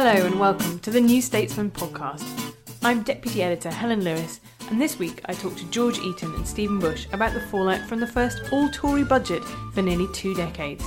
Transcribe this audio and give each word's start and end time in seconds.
Hello 0.00 0.26
and 0.26 0.38
welcome 0.38 0.78
to 0.78 0.92
the 0.92 1.00
New 1.00 1.20
Statesman 1.20 1.72
podcast. 1.72 2.54
I'm 2.84 3.02
Deputy 3.02 3.42
Editor 3.42 3.72
Helen 3.72 4.04
Lewis, 4.04 4.38
and 4.70 4.80
this 4.80 4.96
week 4.96 5.20
I 5.24 5.34
talked 5.34 5.58
to 5.58 5.68
George 5.70 5.98
Eaton 5.98 6.32
and 6.36 6.46
Stephen 6.46 6.78
Bush 6.78 7.08
about 7.12 7.34
the 7.34 7.40
fallout 7.40 7.80
from 7.88 7.98
the 7.98 8.06
first 8.06 8.40
all 8.52 8.70
Tory 8.70 9.02
budget 9.02 9.42
for 9.74 9.82
nearly 9.82 10.06
two 10.12 10.36
decades. 10.36 10.84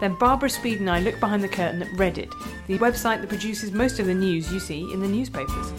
Then 0.00 0.16
Barbara 0.18 0.48
Speed 0.48 0.80
and 0.80 0.88
I 0.88 1.00
look 1.00 1.20
behind 1.20 1.44
the 1.44 1.50
curtain 1.50 1.82
at 1.82 1.92
Reddit, 1.98 2.32
the 2.66 2.78
website 2.78 3.20
that 3.20 3.28
produces 3.28 3.72
most 3.72 3.98
of 3.98 4.06
the 4.06 4.14
news 4.14 4.50
you 4.50 4.58
see 4.58 4.90
in 4.90 5.00
the 5.00 5.06
newspapers. 5.06 5.72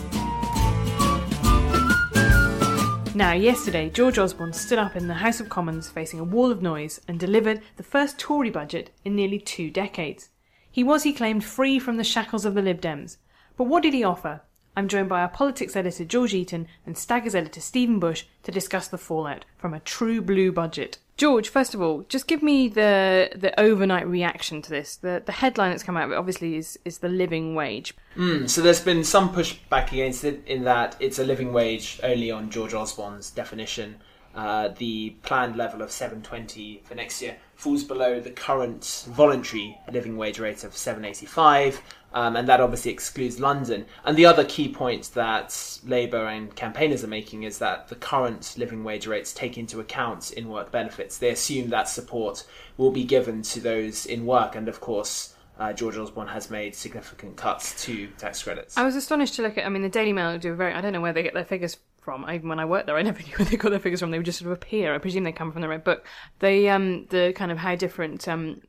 Now, 3.15 3.33
yesterday, 3.33 3.89
George 3.89 4.19
Osborne 4.19 4.53
stood 4.53 4.77
up 4.77 4.95
in 4.95 5.07
the 5.07 5.15
House 5.15 5.39
of 5.39 5.49
Commons 5.49 5.89
facing 5.89 6.19
a 6.19 6.23
wall 6.23 6.51
of 6.51 6.61
noise 6.61 7.01
and 7.07 7.19
delivered 7.19 7.63
the 7.77 7.81
first 7.81 8.19
Tory 8.19 8.51
budget 8.51 8.91
in 9.03 9.15
nearly 9.15 9.39
two 9.39 9.71
decades. 9.71 10.29
He 10.77 10.83
was, 10.83 11.01
he 11.01 11.11
claimed, 11.11 11.43
free 11.43 11.79
from 11.79 11.97
the 11.97 12.03
shackles 12.03 12.45
of 12.45 12.53
the 12.53 12.61
Lib 12.61 12.79
Dems. 12.79 13.17
But 13.55 13.63
what 13.63 13.81
did 13.81 13.95
he 13.95 14.03
offer? 14.03 14.41
I'm 14.75 14.87
joined 14.87 15.09
by 15.09 15.21
our 15.21 15.27
politics 15.27 15.75
editor 15.75 16.05
George 16.05 16.35
Eaton 16.35 16.67
and 16.85 16.95
Staggers 16.95 17.33
editor 17.33 17.61
Stephen 17.61 17.97
Bush 17.97 18.25
to 18.43 18.51
discuss 18.51 18.87
the 18.87 18.99
fallout 18.99 19.43
from 19.57 19.73
a 19.73 19.79
true 19.79 20.21
blue 20.21 20.51
budget. 20.51 20.99
George, 21.17 21.49
first 21.49 21.73
of 21.73 21.81
all, 21.81 22.05
just 22.09 22.27
give 22.27 22.43
me 22.43 22.67
the 22.67 23.31
the 23.35 23.59
overnight 23.59 24.07
reaction 24.07 24.61
to 24.61 24.69
this. 24.69 24.97
The 24.97 25.23
the 25.25 25.31
headline 25.31 25.71
that's 25.71 25.81
come 25.81 25.97
out 25.97 26.03
of 26.03 26.11
it 26.11 26.15
obviously 26.15 26.57
is 26.57 26.77
is 26.85 26.99
the 26.99 27.09
living 27.09 27.55
wage. 27.55 27.95
Mm, 28.15 28.47
so 28.47 28.61
there's 28.61 28.79
been 28.79 29.03
some 29.03 29.33
pushback 29.33 29.91
against 29.91 30.23
it 30.23 30.43
in 30.45 30.63
that 30.65 30.95
it's 30.99 31.17
a 31.17 31.23
living 31.23 31.53
wage 31.53 31.99
only 32.03 32.29
on 32.29 32.51
George 32.51 32.75
Osborne's 32.75 33.31
definition. 33.31 33.95
Uh, 34.37 34.67
the 34.77 35.09
planned 35.23 35.55
level 35.55 35.81
of 35.81 35.91
720 35.91 36.83
for 36.85 36.93
next 36.93 37.23
year 37.23 37.37
falls 37.55 37.83
below 37.83 38.19
the 38.19 38.29
current 38.29 39.05
voluntary 39.09 39.75
living 39.91 40.15
wage 40.15 40.37
rate 40.37 40.63
of 40.63 40.77
785, 40.77 41.81
um, 42.13 42.35
and 42.35 42.47
that 42.47 42.61
obviously 42.61 42.91
excludes 42.91 43.39
London. 43.39 43.87
And 44.05 44.15
the 44.15 44.27
other 44.27 44.45
key 44.45 44.71
point 44.71 45.09
that 45.15 45.79
Labour 45.83 46.27
and 46.27 46.55
campaigners 46.55 47.03
are 47.03 47.07
making 47.07 47.43
is 47.43 47.57
that 47.57 47.87
the 47.87 47.95
current 47.95 48.53
living 48.59 48.83
wage 48.83 49.07
rates 49.07 49.33
take 49.33 49.57
into 49.57 49.79
account 49.79 50.29
in 50.33 50.49
work 50.49 50.71
benefits. 50.71 51.17
They 51.17 51.31
assume 51.31 51.71
that 51.71 51.89
support 51.89 52.45
will 52.77 52.91
be 52.91 53.05
given 53.05 53.41
to 53.41 53.59
those 53.59 54.05
in 54.05 54.27
work, 54.27 54.55
and 54.55 54.69
of 54.69 54.79
course. 54.79 55.33
Uh, 55.59 55.73
George 55.73 55.97
Osborne 55.97 56.27
has 56.27 56.51
made 56.51 56.75
significant 56.75 57.35
cuts 57.35 57.83
to 57.83 58.05
tax 58.19 58.43
credits. 58.43 58.77
I 58.77 58.83
was 58.83 58.95
astonished 58.95 59.33
to 59.37 59.41
look 59.41 59.57
at. 59.57 59.65
I 59.65 59.69
mean, 59.69 59.81
the 59.81 59.89
Daily 59.89 60.13
Mail 60.13 60.37
do 60.37 60.53
a 60.53 60.55
very. 60.55 60.71
I 60.71 60.81
don't 60.81 60.93
know 60.93 61.01
where 61.01 61.13
they 61.13 61.23
get 61.23 61.33
their 61.33 61.43
figures 61.43 61.77
from. 62.07 62.25
Even 62.31 62.47
when 62.47 62.57
I 62.57 62.63
worked 62.63 62.85
there, 62.85 62.95
I 62.95 63.01
never 63.01 63.19
knew 63.23 63.33
where 63.35 63.45
they 63.45 63.57
got 63.57 63.71
their 63.71 63.81
figures 63.81 63.99
from. 63.99 64.11
They 64.11 64.17
would 64.17 64.25
just 64.25 64.39
sort 64.39 64.49
of 64.49 64.57
appear. 64.57 64.95
I 64.95 64.97
presume 64.97 65.25
they 65.25 65.33
come 65.33 65.51
from 65.51 65.61
the 65.61 65.67
Red 65.67 65.83
Book. 65.83 66.07
They 66.39 66.69
um 66.69 67.05
the 67.09 67.33
kind 67.35 67.51
of 67.51 67.57
how 67.57 67.75
different 67.75 68.25
um 68.29 68.61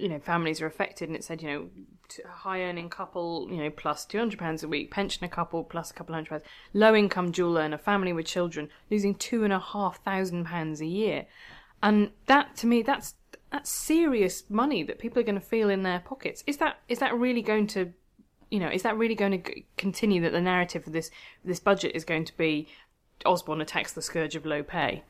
you 0.00 0.08
know 0.08 0.18
families 0.18 0.62
are 0.62 0.66
affected, 0.66 1.10
and 1.10 1.14
it 1.14 1.22
said 1.22 1.42
you 1.42 1.48
know 1.48 1.68
high 2.26 2.62
earning 2.62 2.88
couple 2.88 3.48
you 3.50 3.58
know 3.58 3.68
plus 3.68 4.06
two 4.06 4.16
hundred 4.16 4.38
pounds 4.38 4.62
a 4.62 4.68
week, 4.68 4.90
pensioner 4.90 5.28
couple 5.28 5.62
plus 5.62 5.90
a 5.90 5.94
couple 5.94 6.14
hundred 6.14 6.30
pounds, 6.30 6.44
low 6.72 6.94
income 6.94 7.32
jeweler 7.32 7.60
dual 7.60 7.64
earner 7.66 7.78
family 7.78 8.14
with 8.14 8.24
children 8.24 8.70
losing 8.90 9.14
two 9.14 9.44
and 9.44 9.52
a 9.52 9.58
half 9.58 10.02
thousand 10.02 10.46
pounds 10.46 10.80
a 10.80 10.86
year, 10.86 11.26
and 11.82 12.12
that 12.24 12.56
to 12.56 12.66
me 12.66 12.80
that's 12.80 13.16
that's 13.52 13.70
serious 13.70 14.44
money 14.48 14.82
that 14.82 14.98
people 14.98 15.20
are 15.20 15.28
going 15.30 15.38
to 15.38 15.46
feel 15.54 15.68
in 15.68 15.82
their 15.82 16.00
pockets. 16.00 16.42
Is 16.46 16.56
that 16.56 16.78
is 16.88 17.00
that 17.00 17.14
really 17.14 17.42
going 17.42 17.66
to 17.68 17.92
you 18.50 18.60
know, 18.60 18.68
is 18.68 18.82
that 18.82 18.96
really 18.96 19.14
going 19.14 19.42
to 19.42 19.62
continue 19.76 20.20
that 20.22 20.32
the 20.32 20.40
narrative 20.40 20.86
of 20.86 20.92
this 20.92 21.10
this 21.44 21.60
budget 21.60 21.92
is 21.94 22.04
going 22.04 22.24
to 22.24 22.36
be 22.36 22.68
Osborne 23.24 23.60
attacks 23.60 23.92
the 23.92 24.02
scourge 24.02 24.36
of 24.36 24.44
low 24.44 24.62
pay? 24.62 25.02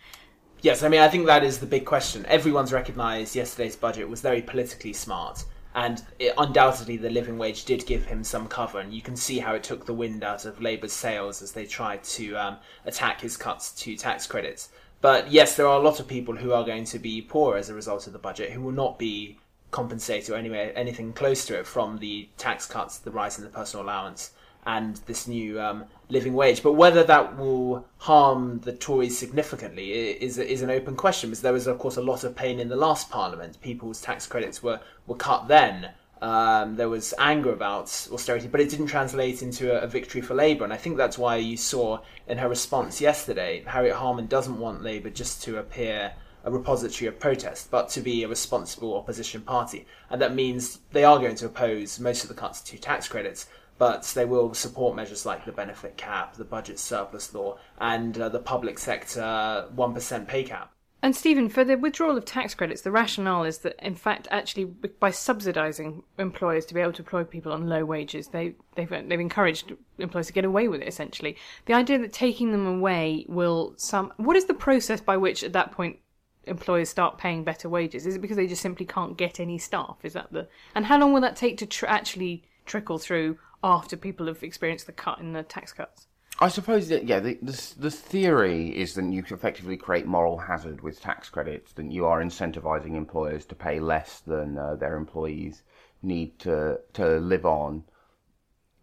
Yes, 0.62 0.82
I 0.82 0.88
mean, 0.88 1.00
I 1.00 1.08
think 1.08 1.26
that 1.26 1.44
is 1.44 1.58
the 1.58 1.66
big 1.66 1.84
question. 1.84 2.24
Everyone's 2.26 2.72
recognised 2.72 3.36
yesterday's 3.36 3.76
budget 3.76 4.08
was 4.08 4.20
very 4.20 4.40
politically 4.40 4.92
smart, 4.92 5.44
and 5.74 6.02
it, 6.18 6.32
undoubtedly 6.38 6.96
the 6.96 7.10
living 7.10 7.36
wage 7.36 7.64
did 7.64 7.86
give 7.86 8.06
him 8.06 8.24
some 8.24 8.48
cover, 8.48 8.80
and 8.80 8.94
you 8.94 9.02
can 9.02 9.16
see 9.16 9.38
how 9.38 9.54
it 9.54 9.62
took 9.62 9.84
the 9.84 9.94
wind 9.94 10.24
out 10.24 10.46
of 10.46 10.60
Labour's 10.62 10.92
sails 10.92 11.42
as 11.42 11.52
they 11.52 11.66
tried 11.66 12.02
to 12.04 12.34
um, 12.36 12.56
attack 12.86 13.20
his 13.20 13.36
cuts 13.36 13.72
to 13.72 13.96
tax 13.96 14.26
credits. 14.26 14.70
But 15.02 15.30
yes, 15.30 15.56
there 15.56 15.66
are 15.66 15.78
a 15.78 15.82
lot 15.82 16.00
of 16.00 16.08
people 16.08 16.34
who 16.34 16.52
are 16.52 16.64
going 16.64 16.84
to 16.86 16.98
be 16.98 17.20
poor 17.20 17.56
as 17.56 17.68
a 17.68 17.74
result 17.74 18.06
of 18.06 18.14
the 18.14 18.18
budget 18.18 18.50
who 18.50 18.62
will 18.62 18.72
not 18.72 18.98
be 18.98 19.38
compensated 19.70 20.30
or 20.30 20.38
anyway 20.38 20.72
anything 20.74 21.12
close 21.12 21.44
to 21.44 21.58
it 21.58 21.66
from 21.66 21.98
the 21.98 22.28
tax 22.38 22.66
cuts, 22.66 22.98
the 22.98 23.10
rise 23.10 23.36
in 23.36 23.44
the 23.44 23.50
personal 23.50 23.84
allowance, 23.84 24.30
and 24.64 24.96
this 25.06 25.28
new 25.28 25.60
um, 25.60 25.84
living 26.08 26.34
wage. 26.34 26.62
But 26.62 26.72
whether 26.72 27.02
that 27.04 27.36
will 27.36 27.86
harm 27.98 28.60
the 28.60 28.72
Tories 28.72 29.18
significantly 29.18 29.92
is 29.92 30.38
is 30.38 30.62
an 30.62 30.70
open 30.70 30.96
question 30.96 31.30
because 31.30 31.42
there 31.42 31.52
was 31.52 31.66
of 31.66 31.78
course 31.78 31.96
a 31.96 32.02
lot 32.02 32.24
of 32.24 32.36
pain 32.36 32.60
in 32.60 32.68
the 32.68 32.76
last 32.76 33.10
Parliament. 33.10 33.60
People's 33.60 34.00
tax 34.00 34.26
credits 34.26 34.62
were 34.62 34.80
were 35.06 35.16
cut 35.16 35.48
then. 35.48 35.90
Um, 36.22 36.76
there 36.76 36.88
was 36.88 37.12
anger 37.18 37.52
about 37.52 38.08
austerity, 38.10 38.48
but 38.48 38.60
it 38.60 38.70
didn't 38.70 38.86
translate 38.86 39.42
into 39.42 39.70
a, 39.70 39.82
a, 39.82 39.86
victory 39.86 40.22
for 40.22 40.34
Labour. 40.34 40.64
And 40.64 40.72
I 40.72 40.78
think 40.78 40.96
that's 40.96 41.18
why 41.18 41.36
you 41.36 41.58
saw 41.58 42.00
in 42.26 42.38
her 42.38 42.48
response 42.48 43.02
yesterday, 43.02 43.62
Harriet 43.66 43.96
Harman 43.96 44.26
doesn't 44.26 44.58
want 44.58 44.82
Labour 44.82 45.10
just 45.10 45.42
to 45.42 45.58
appear 45.58 46.14
a 46.42 46.50
repository 46.50 47.08
of 47.08 47.18
protest, 47.18 47.70
but 47.70 47.90
to 47.90 48.00
be 48.00 48.22
a 48.22 48.28
responsible 48.28 48.96
opposition 48.96 49.42
party. 49.42 49.84
And 50.08 50.22
that 50.22 50.34
means 50.34 50.78
they 50.92 51.04
are 51.04 51.18
going 51.18 51.34
to 51.36 51.46
oppose 51.46 52.00
most 52.00 52.22
of 52.22 52.28
the 52.28 52.34
cuts 52.34 52.62
to 52.62 52.78
tax 52.78 53.08
credits, 53.08 53.46
but 53.78 54.04
they 54.14 54.25
will 54.25 54.54
support 54.54 54.97
measures 54.97 55.26
like 55.26 55.44
the 55.44 55.53
benefit 55.53 55.97
cap, 55.97 56.37
the 56.37 56.44
budget 56.44 56.78
surplus 56.78 57.34
law, 57.34 57.59
and 57.78 58.19
uh, 58.19 58.28
the 58.28 58.38
public 58.38 58.78
sector 58.78 59.69
1% 59.75 60.26
pay 60.26 60.44
cap. 60.44 60.72
And 61.03 61.14
Stephen, 61.14 61.48
for 61.48 61.62
the 61.62 61.76
withdrawal 61.76 62.16
of 62.16 62.25
tax 62.25 62.54
credits, 62.54 62.81
the 62.81 62.91
rationale 62.91 63.44
is 63.44 63.59
that, 63.59 63.76
in 63.78 63.94
fact, 63.94 64.26
actually 64.31 64.65
by 64.65 65.10
subsidising 65.10 66.03
employers 66.19 66.65
to 66.66 66.75
be 66.75 66.81
able 66.81 66.94
to 66.94 67.03
employ 67.03 67.22
people 67.22 67.53
on 67.53 67.69
low 67.69 67.84
wages, 67.84 68.28
they, 68.28 68.54
they've 68.75 68.88
they've 68.88 69.20
encouraged 69.20 69.75
employers 69.98 70.26
to 70.28 70.32
get 70.32 70.44
away 70.44 70.69
with 70.69 70.81
it. 70.81 70.88
Essentially, 70.88 71.36
the 71.66 71.75
idea 71.75 71.98
that 71.98 72.12
taking 72.12 72.50
them 72.50 72.66
away 72.66 73.26
will 73.28 73.75
some. 73.76 74.12
What 74.16 74.36
is 74.36 74.47
the 74.47 74.54
process 74.54 75.00
by 75.00 75.16
which, 75.18 75.45
at 75.45 75.53
that 75.53 75.71
point, 75.71 75.98
employers 76.45 76.89
start 76.89 77.18
paying 77.18 77.45
better 77.45 77.68
wages? 77.68 78.06
Is 78.06 78.16
it 78.16 78.22
because 78.22 78.39
they 78.39 78.47
just 78.47 78.62
simply 78.62 78.86
can't 78.86 79.18
get 79.18 79.39
any 79.39 79.59
staff? 79.59 79.98
Is 80.03 80.15
that 80.15 80.33
the 80.33 80.48
and 80.74 80.86
how 80.86 80.98
long 80.98 81.12
will 81.12 81.21
that 81.21 81.36
take 81.36 81.59
to 81.59 81.66
tr- 81.66 81.86
actually 81.86 82.42
trickle 82.65 82.98
through 82.98 83.39
after 83.66 83.97
people 83.97 84.27
have 84.27 84.42
experienced 84.42 84.86
the 84.86 84.92
cut 84.92 85.18
in 85.18 85.33
the 85.33 85.42
tax 85.42 85.72
cuts? 85.72 86.07
I 86.39 86.48
suppose 86.48 86.89
that 86.89 87.04
yeah, 87.04 87.18
the, 87.21 87.39
the, 87.42 87.74
the 87.78 87.91
theory 87.91 88.68
is 88.77 88.95
that 88.95 89.04
you 89.07 89.24
effectively 89.28 89.77
create 89.77 90.07
moral 90.07 90.39
hazard 90.39 90.83
with 90.83 91.01
tax 91.01 91.30
credits. 91.30 91.72
That 91.72 91.91
you 91.91 92.07
are 92.07 92.22
incentivizing 92.22 92.95
employers 92.95 93.45
to 93.47 93.54
pay 93.54 93.80
less 93.80 94.21
than 94.21 94.59
uh, 94.59 94.77
their 94.77 94.97
employees 94.97 95.63
need 96.03 96.39
to 96.41 96.80
to 96.92 97.18
live 97.18 97.47
on. 97.47 97.84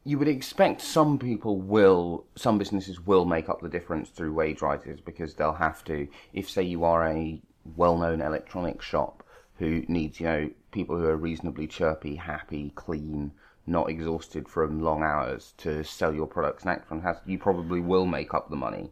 You 0.03 0.17
would 0.19 0.27
expect 0.27 0.81
some 0.81 1.17
people 1.17 1.61
will, 1.61 2.25
some 2.35 2.57
businesses 2.57 2.99
will 2.99 3.23
make 3.23 3.47
up 3.47 3.61
the 3.61 3.69
difference 3.69 4.09
through 4.09 4.33
wage 4.33 4.61
rises 4.61 4.99
because 4.99 5.35
they'll 5.35 5.53
have 5.53 5.83
to. 5.85 6.07
If 6.33 6.49
say 6.49 6.63
you 6.63 6.83
are 6.83 7.07
a 7.07 7.41
well-known 7.77 8.19
electronics 8.19 8.83
shop 8.83 9.23
who 9.59 9.85
needs 9.87 10.19
you 10.19 10.25
know 10.25 10.49
people 10.71 10.97
who 10.97 11.05
are 11.05 11.15
reasonably 11.15 11.67
chirpy, 11.67 12.15
happy, 12.15 12.71
clean 12.75 13.31
not 13.65 13.89
exhausted 13.89 14.47
from 14.47 14.81
long 14.81 15.03
hours 15.03 15.53
to 15.57 15.83
sell 15.83 16.13
your 16.13 16.27
products 16.27 16.65
next 16.65 16.89
one 16.89 17.01
has 17.01 17.17
you 17.25 17.37
probably 17.37 17.79
will 17.79 18.05
make 18.05 18.33
up 18.33 18.49
the 18.49 18.55
money 18.55 18.91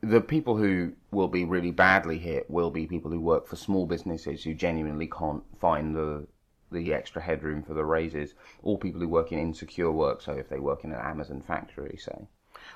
the 0.00 0.20
people 0.20 0.56
who 0.56 0.92
will 1.10 1.28
be 1.28 1.44
really 1.44 1.70
badly 1.70 2.18
hit 2.18 2.50
will 2.50 2.70
be 2.70 2.86
people 2.86 3.10
who 3.10 3.20
work 3.20 3.46
for 3.46 3.56
small 3.56 3.86
businesses 3.86 4.44
who 4.44 4.52
genuinely 4.54 5.06
can't 5.06 5.42
find 5.58 5.96
the 5.96 6.26
the 6.74 6.92
extra 6.92 7.22
headroom 7.22 7.62
for 7.62 7.72
the 7.72 7.84
raises, 7.84 8.34
or 8.62 8.78
people 8.78 9.00
who 9.00 9.08
work 9.08 9.32
in 9.32 9.38
insecure 9.38 9.90
work. 9.90 10.20
So 10.20 10.32
if 10.32 10.48
they 10.48 10.58
work 10.58 10.84
in 10.84 10.92
an 10.92 11.00
Amazon 11.00 11.40
factory, 11.40 11.96
say. 11.98 12.26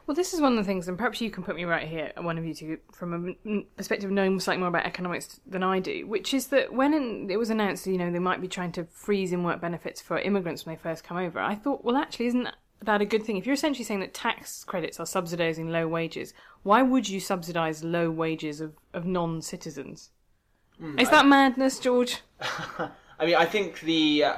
Well, 0.06 0.14
this 0.14 0.32
is 0.32 0.40
one 0.40 0.52
of 0.52 0.58
the 0.58 0.64
things, 0.64 0.88
and 0.88 0.96
perhaps 0.96 1.20
you 1.20 1.30
can 1.30 1.42
put 1.42 1.56
me 1.56 1.64
right 1.64 1.86
here, 1.86 2.12
one 2.16 2.38
of 2.38 2.44
you 2.44 2.54
two, 2.54 2.78
from 2.92 3.36
a 3.46 3.62
perspective 3.76 4.10
of 4.10 4.14
knowing 4.14 4.38
slightly 4.40 4.60
more 4.60 4.68
about 4.68 4.86
economics 4.86 5.40
than 5.46 5.62
I 5.62 5.80
do, 5.80 6.06
which 6.06 6.32
is 6.32 6.48
that 6.48 6.72
when 6.72 7.28
it 7.30 7.36
was 7.36 7.50
announced, 7.50 7.86
you 7.86 7.98
know, 7.98 8.10
they 8.10 8.18
might 8.18 8.40
be 8.40 8.48
trying 8.48 8.72
to 8.72 8.84
freeze 8.84 9.32
in 9.32 9.44
work 9.44 9.60
benefits 9.60 10.00
for 10.00 10.18
immigrants 10.18 10.64
when 10.64 10.74
they 10.74 10.80
first 10.80 11.04
come 11.04 11.16
over, 11.16 11.38
I 11.38 11.54
thought, 11.54 11.84
well, 11.84 11.96
actually, 11.96 12.26
isn't 12.26 12.48
that 12.82 13.00
a 13.00 13.04
good 13.04 13.24
thing? 13.24 13.36
If 13.36 13.46
you're 13.46 13.54
essentially 13.54 13.84
saying 13.84 14.00
that 14.00 14.14
tax 14.14 14.64
credits 14.64 15.00
are 15.00 15.06
subsidising 15.06 15.70
low 15.70 15.88
wages, 15.88 16.32
why 16.62 16.82
would 16.82 17.08
you 17.08 17.20
subsidise 17.20 17.84
low 17.84 18.10
wages 18.10 18.60
of, 18.60 18.74
of 18.94 19.04
non 19.04 19.42
citizens? 19.42 20.10
Mm, 20.80 21.00
is 21.00 21.10
that 21.10 21.26
madness, 21.26 21.78
George? 21.78 22.22
I 22.40 23.26
mean, 23.26 23.34
I 23.34 23.46
think 23.46 23.80
the. 23.80 24.24
Uh, 24.24 24.36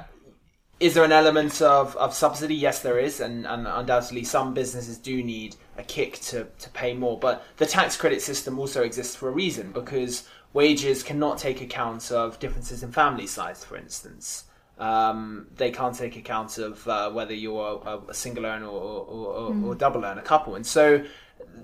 is 0.81 0.94
there 0.94 1.05
an 1.05 1.12
element 1.12 1.61
of, 1.61 1.94
of 1.97 2.15
subsidy? 2.15 2.55
Yes, 2.55 2.81
there 2.81 2.99
is, 2.99 3.21
and, 3.21 3.47
and 3.47 3.67
undoubtedly 3.67 4.25
some 4.25 4.55
businesses 4.55 4.97
do 4.97 5.23
need 5.23 5.56
a 5.77 5.82
kick 5.82 6.19
to, 6.21 6.47
to 6.59 6.71
pay 6.71 6.94
more. 6.94 7.19
But 7.19 7.44
the 7.59 7.67
tax 7.67 7.99
credit 7.99 8.23
system 8.23 8.59
also 8.59 8.82
exists 8.82 9.15
for 9.15 9.29
a 9.29 9.32
reason 9.32 9.73
because 9.73 10.27
wages 10.55 11.03
cannot 11.03 11.38
take 11.38 11.61
account 11.61 12.11
of 12.11 12.38
differences 12.38 12.82
in 12.82 12.93
family 12.93 13.27
size, 13.27 13.62
for 13.62 13.77
instance. 13.77 14.44
Um, 14.79 15.49
they 15.56 15.71
can't 15.71 15.94
take 15.94 16.17
account 16.17 16.56
of 16.56 16.88
uh, 16.88 17.11
whether 17.11 17.35
you're 17.35 17.83
a, 17.85 17.99
a, 18.09 18.15
single 18.15 18.47
earner 18.47 18.65
or, 18.65 19.05
or, 19.05 19.26
or, 19.26 19.50
mm. 19.50 19.67
or, 19.67 19.75
double 19.75 20.03
earner 20.03 20.23
a 20.23 20.25
couple. 20.25 20.55
And 20.55 20.67
so 20.67 21.05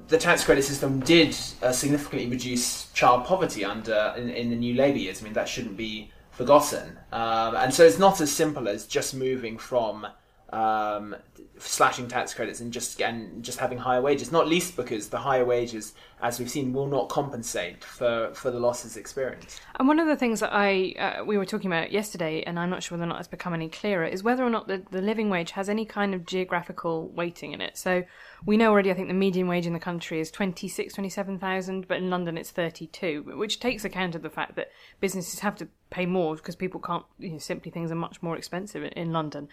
the 0.09 0.19
tax 0.19 0.45
credit 0.45 0.65
system 0.65 1.01
did 1.01 1.35
uh, 1.63 1.73
significantly 1.73 2.29
reduce 2.29 2.93
child 2.93 3.25
poverty 3.25 3.65
under 3.65 4.13
in, 4.19 4.29
in, 4.29 4.51
the 4.51 4.57
new 4.57 4.75
Labour 4.75 4.99
years. 4.99 5.23
I 5.23 5.25
mean, 5.25 5.33
that 5.33 5.49
shouldn't 5.49 5.79
be 5.79 6.13
forgotten. 6.37 6.99
Um, 7.13 7.57
and 7.57 7.73
so 7.73 7.85
it's 7.85 7.99
not 7.99 8.21
as 8.21 8.31
simple 8.31 8.69
as 8.69 8.87
just 8.87 9.15
moving 9.15 9.59
from 9.59 10.07
um, 10.57 11.15
slashing 11.59 12.09
tax 12.09 12.33
credits 12.33 12.61
and 12.61 12.73
just 12.73 13.01
and 13.03 13.43
just 13.43 13.59
having 13.59 13.77
higher 13.77 14.01
wages. 14.01 14.33
Not 14.33 14.49
least 14.49 14.75
because 14.75 15.11
the 15.11 15.19
higher 15.19 15.45
wages, 15.45 15.93
as 16.23 16.39
we've 16.39 16.51
seen, 16.51 16.73
will 16.73 16.87
not 16.87 17.11
compensate 17.11 17.85
for, 17.85 18.31
for 18.33 18.51
the 18.51 18.59
losses 18.59 18.97
experienced. 18.97 19.61
And 19.79 19.87
one 19.87 19.99
of 19.99 20.07
the 20.07 20.17
things 20.17 20.41
that 20.41 20.51
I 20.53 20.95
uh, 20.99 21.25
we 21.25 21.37
were 21.37 21.45
talking 21.45 21.71
about 21.71 21.93
yesterday, 21.93 22.43
and 22.43 22.59
I'm 22.59 22.71
not 22.71 22.83
sure 22.83 22.97
whether 22.97 23.05
or 23.05 23.09
not 23.09 23.19
it's 23.19 23.29
become 23.29 23.53
any 23.53 23.69
clearer, 23.69 24.07
is 24.07 24.23
whether 24.23 24.45
or 24.45 24.51
not 24.51 24.67
the, 24.67 24.83
the 24.91 25.03
living 25.03 25.29
wage 25.29 25.51
has 25.51 25.69
any 25.69 25.85
kind 25.85 26.15
of 26.15 26.25
geographical 26.25 27.09
weighting 27.09 27.53
in 27.53 27.61
it. 27.61 27.77
So 27.77 28.05
we 28.47 28.57
know 28.57 28.71
already. 28.71 28.91
I 28.91 28.95
think 28.95 29.09
the 29.09 29.15
median 29.15 29.49
wage 29.49 29.67
in 29.67 29.75
the 29.75 29.79
country 29.79 30.21
is 30.21 30.31
26, 30.31 30.95
27,000, 30.95 31.87
but 31.87 31.99
in 31.99 32.09
London 32.09 32.39
it's 32.39 32.51
32, 32.51 33.35
which 33.37 33.61
takes 33.61 33.85
account 33.85 34.15
of 34.15 34.23
the 34.23 34.31
fact 34.31 34.57
that 34.57 34.71
businesses 35.01 35.41
have 35.41 35.57
to 35.57 35.69
pay 35.91 36.07
more 36.07 36.35
because 36.35 36.57
people 36.57 36.81
can't 36.81 37.05
you 37.19 37.31
know, 37.31 37.39
simply 37.39 37.71
things 37.71 37.93
are 37.93 37.97
much 37.97 38.23
more 38.23 38.37
expensive 38.37 38.83
in, 38.83 38.93
in 38.93 39.13
London. 39.13 39.49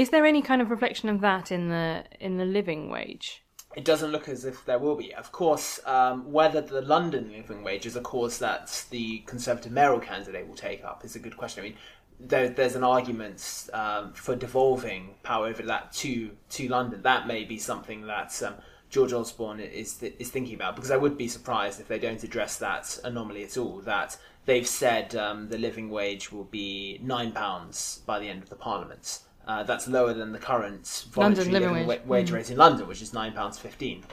Is 0.00 0.08
there 0.08 0.24
any 0.24 0.40
kind 0.40 0.62
of 0.62 0.70
reflection 0.70 1.10
of 1.10 1.20
that 1.20 1.52
in 1.52 1.68
the 1.68 2.04
in 2.20 2.38
the 2.38 2.46
living 2.46 2.88
wage? 2.88 3.42
It 3.76 3.84
doesn't 3.84 4.10
look 4.10 4.30
as 4.30 4.46
if 4.46 4.64
there 4.64 4.78
will 4.78 4.96
be. 4.96 5.14
Of 5.14 5.30
course, 5.30 5.78
um, 5.84 6.32
whether 6.32 6.62
the 6.62 6.80
London 6.80 7.30
living 7.30 7.62
wage 7.62 7.84
is 7.84 7.96
a 7.96 8.00
cause 8.00 8.38
that 8.38 8.86
the 8.88 9.18
Conservative 9.26 9.72
mayoral 9.72 10.00
candidate 10.00 10.48
will 10.48 10.56
take 10.56 10.82
up 10.82 11.04
is 11.04 11.16
a 11.16 11.18
good 11.18 11.36
question. 11.36 11.62
I 11.62 11.68
mean, 11.68 11.76
there, 12.18 12.48
there's 12.48 12.76
an 12.76 12.82
argument 12.82 13.68
um, 13.74 14.14
for 14.14 14.34
devolving 14.34 15.16
power 15.22 15.48
over 15.48 15.62
that 15.64 15.92
to 16.00 16.30
to 16.56 16.68
London. 16.68 17.02
That 17.02 17.26
may 17.26 17.44
be 17.44 17.58
something 17.58 18.06
that 18.06 18.42
um, 18.42 18.54
George 18.88 19.12
Osborne 19.12 19.60
is 19.60 20.02
is 20.02 20.30
thinking 20.30 20.54
about 20.54 20.76
because 20.76 20.90
I 20.90 20.96
would 20.96 21.18
be 21.18 21.28
surprised 21.28 21.78
if 21.78 21.88
they 21.88 21.98
don't 21.98 22.24
address 22.24 22.56
that 22.56 22.98
anomaly 23.04 23.44
at 23.44 23.58
all. 23.58 23.82
That 23.82 24.16
they've 24.46 24.66
said 24.66 25.14
um, 25.14 25.50
the 25.50 25.58
living 25.58 25.90
wage 25.90 26.32
will 26.32 26.44
be 26.44 26.98
nine 27.02 27.32
pounds 27.32 28.00
by 28.06 28.18
the 28.18 28.30
end 28.30 28.42
of 28.42 28.48
the 28.48 28.56
Parliament. 28.56 29.20
Uh, 29.50 29.64
that's 29.64 29.88
lower 29.88 30.14
than 30.14 30.30
the 30.30 30.38
current 30.38 31.06
voluntary 31.10 31.50
London 31.50 31.72
living 31.72 31.86
wage, 31.88 32.00
wage 32.06 32.30
mm. 32.30 32.34
rate 32.34 32.50
in 32.52 32.56
London, 32.56 32.86
which 32.86 33.02
is 33.02 33.12
nine 33.12 33.32
pounds 33.32 33.58
fifteen. 33.58 34.04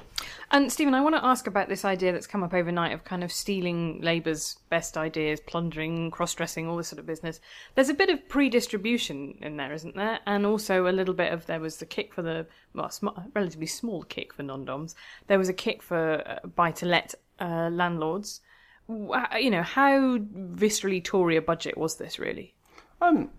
And 0.49 0.71
Stephen, 0.71 0.95
I 0.95 1.01
want 1.01 1.13
to 1.13 1.23
ask 1.23 1.45
about 1.45 1.69
this 1.69 1.85
idea 1.85 2.11
that's 2.11 2.25
come 2.25 2.41
up 2.41 2.55
overnight 2.55 2.91
of 2.91 3.03
kind 3.03 3.23
of 3.23 3.31
stealing 3.31 4.01
Labour's 4.01 4.57
best 4.69 4.97
ideas, 4.97 5.39
plundering, 5.39 6.09
cross-dressing, 6.09 6.67
all 6.67 6.75
this 6.75 6.87
sort 6.87 6.99
of 6.99 7.05
business. 7.05 7.39
There's 7.75 7.89
a 7.89 7.93
bit 7.93 8.09
of 8.09 8.27
pre-distribution 8.27 9.37
in 9.41 9.57
there, 9.57 9.73
isn't 9.73 9.95
there? 9.95 10.19
And 10.25 10.43
also 10.43 10.87
a 10.87 10.97
little 10.99 11.13
bit 11.13 11.31
of 11.31 11.45
there 11.45 11.59
was 11.59 11.77
the 11.77 11.85
kick 11.85 12.15
for 12.15 12.23
the 12.23 12.47
well, 12.73 12.89
sm- 12.89 13.09
relatively 13.35 13.67
small 13.67 14.01
kick 14.03 14.33
for 14.33 14.41
non-doms. 14.41 14.95
There 15.27 15.37
was 15.37 15.49
a 15.49 15.53
kick 15.53 15.83
for 15.83 16.23
uh, 16.25 16.47
buy-to-let 16.47 17.13
uh, 17.39 17.69
landlords. 17.71 18.41
You 18.89 19.51
know, 19.51 19.61
how 19.61 20.17
viscerally 20.17 21.03
Tory 21.03 21.35
a 21.37 21.43
budget 21.43 21.77
was 21.77 21.97
this 21.97 22.17
really? 22.17 22.55
Um, 23.01 23.29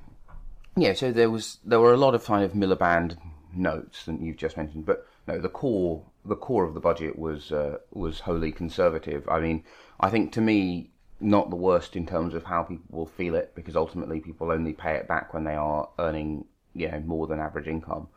yeah, 0.83 0.93
so 0.95 1.13
there 1.13 1.31
was 1.31 1.59
there 1.65 1.81
were 1.81 1.93
a 1.93 1.99
lot 1.99 2.15
of 2.15 2.25
kind 2.25 2.45
of 2.45 2.53
Miliband 2.53 3.17
notes 3.55 4.05
that 4.05 4.21
you've 4.21 4.37
just 4.37 4.57
mentioned, 4.57 4.87
but 4.87 5.07
no, 5.27 5.39
the 5.39 5.49
core 5.49 6.05
the 6.25 6.37
core 6.37 6.65
of 6.65 6.75
the 6.75 6.81
budget 6.81 7.19
was 7.19 7.53
uh, 7.53 7.79
was 7.93 8.21
wholly 8.21 8.53
conservative. 8.53 9.29
I 9.29 9.41
mean, 9.41 9.65
I 10.01 10.11
think 10.11 10.33
to 10.33 10.41
me, 10.41 10.91
not 11.21 11.51
the 11.51 11.57
worst 11.57 11.97
in 11.97 12.07
terms 12.07 12.35
of 12.35 12.45
how 12.45 12.63
people 12.63 12.99
will 12.99 13.07
feel 13.07 13.35
it, 13.35 13.55
because 13.55 13.77
ultimately 13.77 14.21
people 14.21 14.51
only 14.51 14.73
pay 14.73 14.95
it 14.95 15.09
back 15.09 15.35
when 15.35 15.45
they 15.45 15.55
are 15.55 15.89
earning 15.99 16.45
you 16.75 16.91
know 16.91 17.01
more 17.01 17.27
than 17.27 17.41
average 17.41 17.67
income 17.67 18.09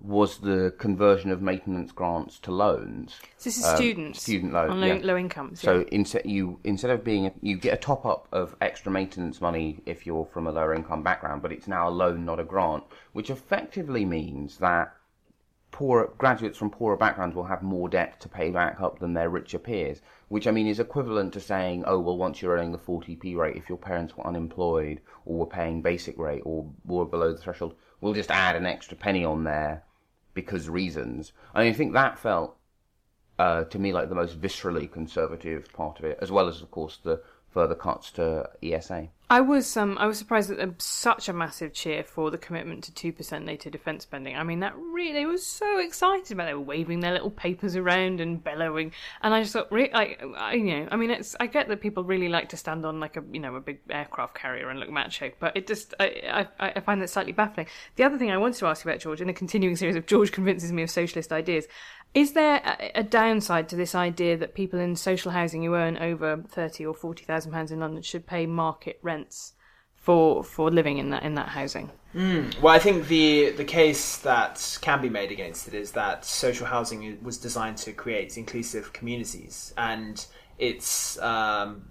was 0.00 0.38
the 0.38 0.74
conversion 0.78 1.30
of 1.30 1.40
maintenance 1.40 1.90
grants 1.90 2.38
to 2.40 2.52
loans. 2.52 3.16
So 3.38 3.44
this 3.44 3.58
is 3.58 3.64
um, 3.64 3.76
students, 3.76 4.22
student 4.22 4.52
loans, 4.52 4.72
on 4.72 4.80
low, 4.80 4.86
yeah. 4.86 5.00
low 5.02 5.16
incomes. 5.16 5.60
So 5.60 5.78
yeah. 5.78 5.84
instead, 5.92 6.22
you 6.26 6.58
instead 6.64 6.90
of 6.90 7.02
being, 7.02 7.26
a, 7.26 7.32
you 7.40 7.56
get 7.56 7.74
a 7.74 7.78
top 7.78 8.04
up 8.04 8.28
of 8.30 8.54
extra 8.60 8.92
maintenance 8.92 9.40
money 9.40 9.80
if 9.86 10.06
you're 10.06 10.26
from 10.26 10.46
a 10.46 10.52
lower 10.52 10.74
income 10.74 11.02
background, 11.02 11.42
but 11.42 11.52
it's 11.52 11.66
now 11.66 11.88
a 11.88 11.90
loan, 11.90 12.24
not 12.24 12.38
a 12.38 12.44
grant, 12.44 12.84
which 13.12 13.30
effectively 13.30 14.04
means 14.04 14.58
that 14.58 14.94
poor 15.74 16.14
graduates 16.18 16.56
from 16.56 16.70
poorer 16.70 16.96
backgrounds 16.96 17.34
will 17.34 17.42
have 17.46 17.60
more 17.60 17.88
debt 17.88 18.20
to 18.20 18.28
pay 18.28 18.48
back 18.48 18.80
up 18.80 19.00
than 19.00 19.12
their 19.12 19.28
richer 19.28 19.58
peers. 19.58 20.00
Which 20.28 20.46
I 20.46 20.52
mean 20.52 20.68
is 20.68 20.78
equivalent 20.78 21.32
to 21.32 21.40
saying, 21.40 21.82
oh 21.84 21.98
well, 21.98 22.16
once 22.16 22.40
you're 22.40 22.56
earning 22.56 22.70
the 22.70 22.78
40p 22.78 23.36
rate, 23.36 23.56
if 23.56 23.68
your 23.68 23.76
parents 23.76 24.16
were 24.16 24.24
unemployed 24.24 25.00
or 25.24 25.38
were 25.38 25.46
paying 25.46 25.82
basic 25.82 26.16
rate 26.16 26.42
or 26.44 26.70
were 26.84 27.04
below 27.04 27.32
the 27.32 27.38
threshold, 27.38 27.74
we'll 28.00 28.14
just 28.14 28.30
add 28.30 28.54
an 28.54 28.66
extra 28.66 28.96
penny 28.96 29.24
on 29.24 29.42
there 29.42 29.82
because 30.32 30.68
reasons. 30.68 31.32
I 31.56 31.72
think 31.72 31.92
that 31.92 32.20
felt 32.20 32.56
uh, 33.40 33.64
to 33.64 33.78
me 33.80 33.92
like 33.92 34.08
the 34.08 34.14
most 34.14 34.40
viscerally 34.40 34.88
conservative 34.88 35.72
part 35.72 35.98
of 35.98 36.04
it, 36.04 36.20
as 36.22 36.30
well 36.30 36.46
as, 36.46 36.62
of 36.62 36.70
course, 36.70 37.00
the 37.02 37.20
further 37.54 37.76
cuts 37.76 38.10
to 38.10 38.50
ESA. 38.62 39.08
I 39.30 39.40
was 39.40 39.76
um 39.76 39.96
I 39.98 40.06
was 40.06 40.18
surprised 40.18 40.50
there 40.50 40.66
was 40.66 40.84
such 40.84 41.30
a 41.30 41.32
massive 41.32 41.72
cheer 41.72 42.04
for 42.04 42.30
the 42.30 42.36
commitment 42.36 42.84
to 42.84 42.94
two 42.94 43.10
percent 43.10 43.46
NATO 43.46 43.70
defence 43.70 44.02
spending. 44.02 44.36
I 44.36 44.42
mean 44.42 44.60
that 44.60 44.76
really 44.76 45.12
they 45.12 45.24
were 45.24 45.38
so 45.38 45.78
excited 45.78 46.30
about. 46.30 46.44
It. 46.44 46.50
They 46.50 46.54
were 46.54 46.60
waving 46.60 47.00
their 47.00 47.12
little 47.12 47.30
papers 47.30 47.74
around 47.74 48.20
and 48.20 48.42
bellowing, 48.44 48.92
and 49.22 49.32
I 49.32 49.40
just 49.40 49.54
thought, 49.54 49.72
really, 49.72 49.90
like, 49.92 50.22
I, 50.36 50.54
you 50.54 50.64
know, 50.64 50.88
I 50.90 50.96
mean, 50.96 51.10
it's 51.10 51.34
I 51.40 51.46
get 51.46 51.68
that 51.68 51.80
people 51.80 52.04
really 52.04 52.28
like 52.28 52.50
to 52.50 52.58
stand 52.58 52.84
on 52.84 53.00
like 53.00 53.16
a 53.16 53.24
you 53.32 53.40
know 53.40 53.54
a 53.54 53.60
big 53.60 53.80
aircraft 53.88 54.34
carrier 54.34 54.68
and 54.68 54.78
look 54.78 54.90
macho, 54.90 55.30
but 55.40 55.56
it 55.56 55.66
just 55.66 55.94
I 55.98 56.46
I, 56.60 56.72
I 56.76 56.80
find 56.80 57.00
that 57.00 57.08
slightly 57.08 57.32
baffling. 57.32 57.66
The 57.96 58.04
other 58.04 58.18
thing 58.18 58.30
I 58.30 58.36
wanted 58.36 58.58
to 58.58 58.66
ask 58.66 58.84
you 58.84 58.90
about 58.90 59.00
George 59.00 59.22
in 59.22 59.30
a 59.30 59.34
continuing 59.34 59.76
series 59.76 59.96
of 59.96 60.06
George 60.06 60.32
convinces 60.32 60.70
me 60.70 60.82
of 60.82 60.90
socialist 60.90 61.32
ideas 61.32 61.66
is 62.14 62.32
there 62.32 62.62
a, 62.94 63.02
downside 63.02 63.68
to 63.68 63.76
this 63.76 63.94
idea 63.94 64.36
that 64.36 64.54
people 64.54 64.78
in 64.78 64.96
social 64.96 65.32
housing 65.32 65.64
who 65.64 65.74
earn 65.74 65.96
over 65.98 66.42
thirty 66.48 66.86
or 66.86 66.94
forty 66.94 67.24
thousand 67.24 67.52
pounds 67.52 67.72
in 67.72 67.80
London 67.80 68.02
should 68.02 68.26
pay 68.26 68.46
market 68.46 68.98
rents 69.02 69.54
for 69.96 70.44
for 70.44 70.70
living 70.70 70.98
in 70.98 71.10
that 71.10 71.22
in 71.24 71.34
that 71.34 71.48
housing? 71.48 71.90
Mm. 72.14 72.60
Well, 72.60 72.72
I 72.72 72.78
think 72.78 73.08
the 73.08 73.50
the 73.50 73.64
case 73.64 74.18
that 74.18 74.78
can 74.80 75.02
be 75.02 75.08
made 75.08 75.32
against 75.32 75.66
it 75.66 75.74
is 75.74 75.92
that 75.92 76.24
social 76.24 76.66
housing 76.66 77.18
was 77.22 77.38
designed 77.38 77.78
to 77.78 77.92
create 77.92 78.36
inclusive 78.36 78.92
communities, 78.92 79.74
and 79.76 80.24
it's 80.58 81.18
um, 81.18 81.88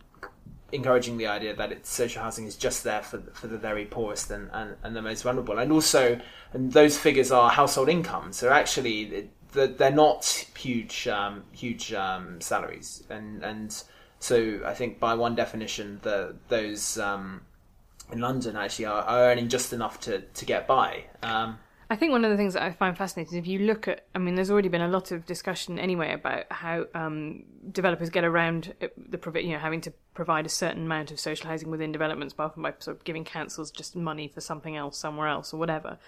encouraging 0.71 1.17
the 1.17 1.27
idea 1.27 1.53
that 1.55 1.71
it's 1.71 1.89
social 1.89 2.23
housing 2.23 2.45
is 2.45 2.55
just 2.55 2.83
there 2.83 3.01
for 3.01 3.17
for 3.33 3.47
the 3.47 3.57
very 3.57 3.85
poorest 3.85 4.31
and, 4.31 4.49
and, 4.53 4.77
and 4.83 4.95
the 4.95 5.01
most 5.01 5.23
vulnerable, 5.23 5.57
and 5.57 5.71
also 5.71 6.19
and 6.53 6.71
those 6.71 6.97
figures 6.97 7.31
are 7.31 7.49
household 7.49 7.89
income. 7.89 8.31
So 8.31 8.49
actually, 8.49 9.29
they're 9.53 9.91
not 9.91 10.25
huge, 10.57 11.07
um, 11.07 11.43
huge 11.51 11.93
um, 11.93 12.41
salaries, 12.41 13.03
and 13.09 13.43
and 13.43 13.83
so 14.19 14.61
I 14.65 14.73
think 14.73 14.99
by 14.99 15.13
one 15.15 15.35
definition, 15.35 15.99
the 16.01 16.35
those 16.47 16.97
um, 16.97 17.41
in 18.11 18.19
London 18.19 18.55
actually 18.55 18.85
are, 18.85 19.03
are, 19.03 19.19
earning 19.31 19.49
just 19.49 19.73
enough 19.73 19.99
to 20.01 20.21
to 20.21 20.45
get 20.45 20.67
by. 20.67 21.05
Um, 21.21 21.59
I 21.89 21.95
think 21.95 22.11
one 22.11 22.25
of 22.25 22.31
the 22.31 22.37
things 22.37 22.53
that 22.53 22.63
I 22.63 22.71
find 22.71 22.97
fascinating, 22.97 23.37
if 23.37 23.45
you 23.45 23.59
look 23.59 23.87
at, 23.87 24.07
I 24.15 24.17
mean, 24.17 24.33
there's 24.33 24.49
already 24.49 24.69
been 24.69 24.81
a 24.81 24.87
lot 24.87 25.11
of 25.11 25.25
discussion 25.27 25.77
anyway 25.77 26.13
about 26.13 26.45
how 26.49 26.85
um, 26.95 27.43
developers 27.71 28.09
get 28.09 28.23
around 28.23 28.73
the 28.79 29.41
you 29.41 29.51
know 29.51 29.59
having 29.59 29.81
to 29.81 29.93
provide 30.13 30.45
a 30.45 30.49
certain 30.49 30.85
amount 30.85 31.11
of 31.11 31.19
social 31.19 31.47
housing 31.47 31.69
within 31.69 31.91
developments, 31.91 32.33
often 32.39 32.63
by 32.63 32.73
sort 32.79 32.97
of 32.97 33.03
giving 33.03 33.23
councils 33.23 33.69
just 33.69 33.95
money 33.95 34.27
for 34.27 34.41
something 34.41 34.75
else 34.75 34.97
somewhere 34.97 35.27
else 35.27 35.53
or 35.53 35.57
whatever. 35.57 35.99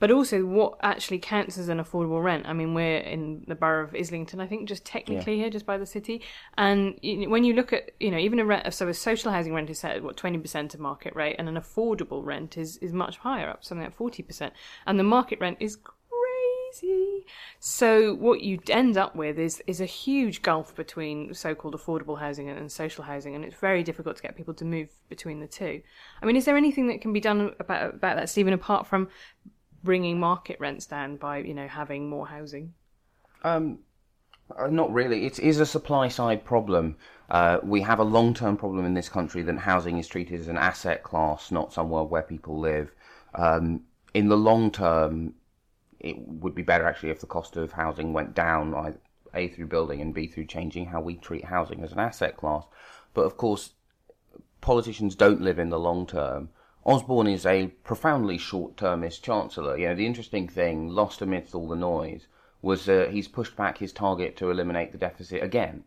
But 0.00 0.10
also 0.10 0.44
what 0.44 0.76
actually 0.82 1.18
counts 1.18 1.56
as 1.56 1.68
an 1.68 1.78
affordable 1.78 2.22
rent. 2.22 2.46
I 2.46 2.52
mean, 2.52 2.74
we're 2.74 2.98
in 2.98 3.44
the 3.46 3.54
borough 3.54 3.84
of 3.84 3.94
Islington, 3.94 4.40
I 4.40 4.46
think, 4.46 4.68
just 4.68 4.84
technically 4.84 5.38
here, 5.38 5.50
just 5.50 5.66
by 5.66 5.78
the 5.78 5.86
city. 5.86 6.22
And 6.58 6.98
when 7.02 7.44
you 7.44 7.54
look 7.54 7.72
at, 7.72 7.92
you 8.00 8.10
know, 8.10 8.18
even 8.18 8.38
a 8.40 8.44
rent, 8.44 8.74
so 8.74 8.88
a 8.88 8.94
social 8.94 9.30
housing 9.30 9.54
rent 9.54 9.70
is 9.70 9.78
set 9.78 9.96
at 9.96 10.02
what 10.02 10.16
twenty 10.16 10.38
percent 10.38 10.74
of 10.74 10.80
market 10.80 11.14
rate, 11.14 11.36
and 11.38 11.48
an 11.48 11.56
affordable 11.56 12.24
rent 12.24 12.58
is 12.58 12.76
is 12.78 12.92
much 12.92 13.18
higher, 13.18 13.48
up 13.48 13.64
something 13.64 13.84
like 13.84 13.94
forty 13.94 14.22
percent, 14.22 14.52
and 14.86 14.98
the 14.98 15.04
market 15.04 15.38
rent 15.40 15.58
is 15.60 15.76
crazy. 15.76 17.24
So 17.60 18.14
what 18.16 18.40
you 18.40 18.58
end 18.68 18.96
up 18.96 19.14
with 19.14 19.38
is 19.38 19.62
is 19.66 19.80
a 19.80 19.86
huge 19.86 20.42
gulf 20.42 20.74
between 20.74 21.32
so-called 21.32 21.74
affordable 21.76 22.18
housing 22.18 22.48
and, 22.48 22.58
and, 22.58 22.70
social 22.70 23.04
housing, 23.04 23.36
and 23.36 23.44
it's 23.44 23.54
very 23.54 23.84
difficult 23.84 24.16
to 24.16 24.22
get 24.22 24.36
people 24.36 24.54
to 24.54 24.64
move 24.64 24.88
between 25.08 25.38
the 25.38 25.46
two. 25.46 25.82
I 26.20 26.26
mean, 26.26 26.34
is 26.34 26.44
there 26.46 26.56
anything 26.56 26.88
that 26.88 27.00
can 27.00 27.12
be 27.12 27.20
done 27.20 27.52
about 27.60 27.94
about 27.94 28.16
that, 28.16 28.28
Stephen, 28.28 28.52
apart 28.52 28.88
from 28.88 29.08
bringing 29.84 30.18
market 30.18 30.58
rents 30.58 30.86
down 30.86 31.16
by 31.16 31.38
you 31.38 31.54
know 31.54 31.68
having 31.68 32.08
more 32.08 32.26
housing? 32.26 32.74
Um, 33.42 33.80
uh, 34.56 34.66
not 34.66 34.92
really. 34.92 35.26
It 35.26 35.38
is 35.38 35.60
a 35.60 35.66
supply 35.66 36.08
side 36.08 36.44
problem. 36.44 36.96
Uh, 37.30 37.58
we 37.62 37.80
have 37.82 37.98
a 37.98 38.04
long 38.04 38.34
term 38.34 38.56
problem 38.56 38.84
in 38.84 38.94
this 38.94 39.08
country 39.08 39.42
that 39.42 39.58
housing 39.58 39.98
is 39.98 40.08
treated 40.08 40.40
as 40.40 40.48
an 40.48 40.58
asset 40.58 41.02
class, 41.02 41.50
not 41.50 41.72
somewhere 41.72 42.02
where 42.04 42.22
people 42.22 42.58
live. 42.58 42.90
Um, 43.34 43.82
in 44.12 44.28
the 44.28 44.36
long 44.36 44.70
term, 44.70 45.34
it 46.00 46.16
would 46.18 46.54
be 46.54 46.62
better 46.62 46.86
actually 46.86 47.10
if 47.10 47.20
the 47.20 47.26
cost 47.26 47.56
of 47.56 47.72
housing 47.72 48.12
went 48.12 48.34
down, 48.34 48.96
A 49.34 49.48
through 49.48 49.66
building 49.66 50.00
and 50.00 50.14
B 50.14 50.26
through 50.26 50.46
changing 50.46 50.86
how 50.86 51.00
we 51.00 51.16
treat 51.16 51.44
housing 51.44 51.82
as 51.82 51.92
an 51.92 51.98
asset 51.98 52.36
class. 52.36 52.64
But 53.14 53.22
of 53.22 53.36
course, 53.36 53.70
politicians 54.60 55.14
don't 55.14 55.40
live 55.40 55.58
in 55.58 55.70
the 55.70 55.78
long 55.78 56.06
term. 56.06 56.50
Osborne 56.86 57.26
is 57.26 57.46
a 57.46 57.68
profoundly 57.82 58.36
short-termist 58.36 59.24
chancellor. 59.24 59.76
You 59.78 59.88
know, 59.88 59.94
the 59.94 60.06
interesting 60.06 60.48
thing, 60.48 60.88
lost 60.88 61.22
amidst 61.22 61.54
all 61.54 61.68
the 61.68 61.76
noise, 61.76 62.26
was 62.60 62.84
that 62.84 63.10
he's 63.10 63.26
pushed 63.28 63.56
back 63.56 63.78
his 63.78 63.92
target 63.92 64.36
to 64.36 64.50
eliminate 64.50 64.92
the 64.92 64.98
deficit 64.98 65.42
again. 65.42 65.84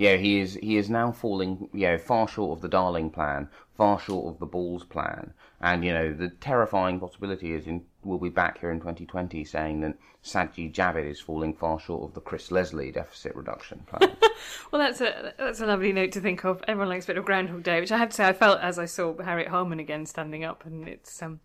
Yeah, 0.00 0.16
he 0.16 0.40
is 0.40 0.54
he 0.54 0.78
is 0.78 0.88
now 0.88 1.12
falling, 1.12 1.68
you 1.74 1.88
know, 1.88 1.98
far 1.98 2.26
short 2.26 2.56
of 2.56 2.62
the 2.62 2.70
Darling 2.70 3.10
plan, 3.10 3.50
far 3.76 4.00
short 4.00 4.32
of 4.32 4.40
the 4.40 4.46
Balls 4.46 4.82
plan, 4.82 5.34
and 5.60 5.84
you 5.84 5.92
know 5.92 6.14
the 6.14 6.30
terrifying 6.30 6.98
possibility 6.98 7.52
is 7.52 7.66
in 7.66 7.84
we'll 8.02 8.16
be 8.16 8.30
back 8.30 8.58
here 8.60 8.70
in 8.70 8.78
2020 8.80 9.44
saying 9.44 9.82
that 9.82 9.98
Sajid 10.24 10.72
Javid 10.72 11.10
is 11.10 11.20
falling 11.20 11.52
far 11.52 11.78
short 11.78 12.08
of 12.08 12.14
the 12.14 12.22
Chris 12.22 12.50
Leslie 12.50 12.90
deficit 12.90 13.36
reduction 13.36 13.80
plan. 13.80 14.16
well, 14.72 14.80
that's 14.80 15.02
a 15.02 15.34
that's 15.36 15.60
a 15.60 15.66
lovely 15.66 15.92
note 15.92 16.12
to 16.12 16.20
think 16.22 16.44
of. 16.44 16.64
Everyone 16.66 16.88
likes 16.88 17.04
a 17.04 17.08
bit 17.08 17.18
of 17.18 17.26
Groundhog 17.26 17.62
Day, 17.62 17.78
which 17.78 17.92
I 17.92 17.98
have 17.98 18.08
to 18.08 18.14
say 18.16 18.26
I 18.26 18.32
felt 18.32 18.58
as 18.62 18.78
I 18.78 18.86
saw 18.86 19.20
Harriet 19.22 19.48
Harman 19.48 19.80
again 19.80 20.06
standing 20.06 20.44
up, 20.44 20.64
and 20.64 20.88
it's 20.88 21.20
um, 21.22 21.40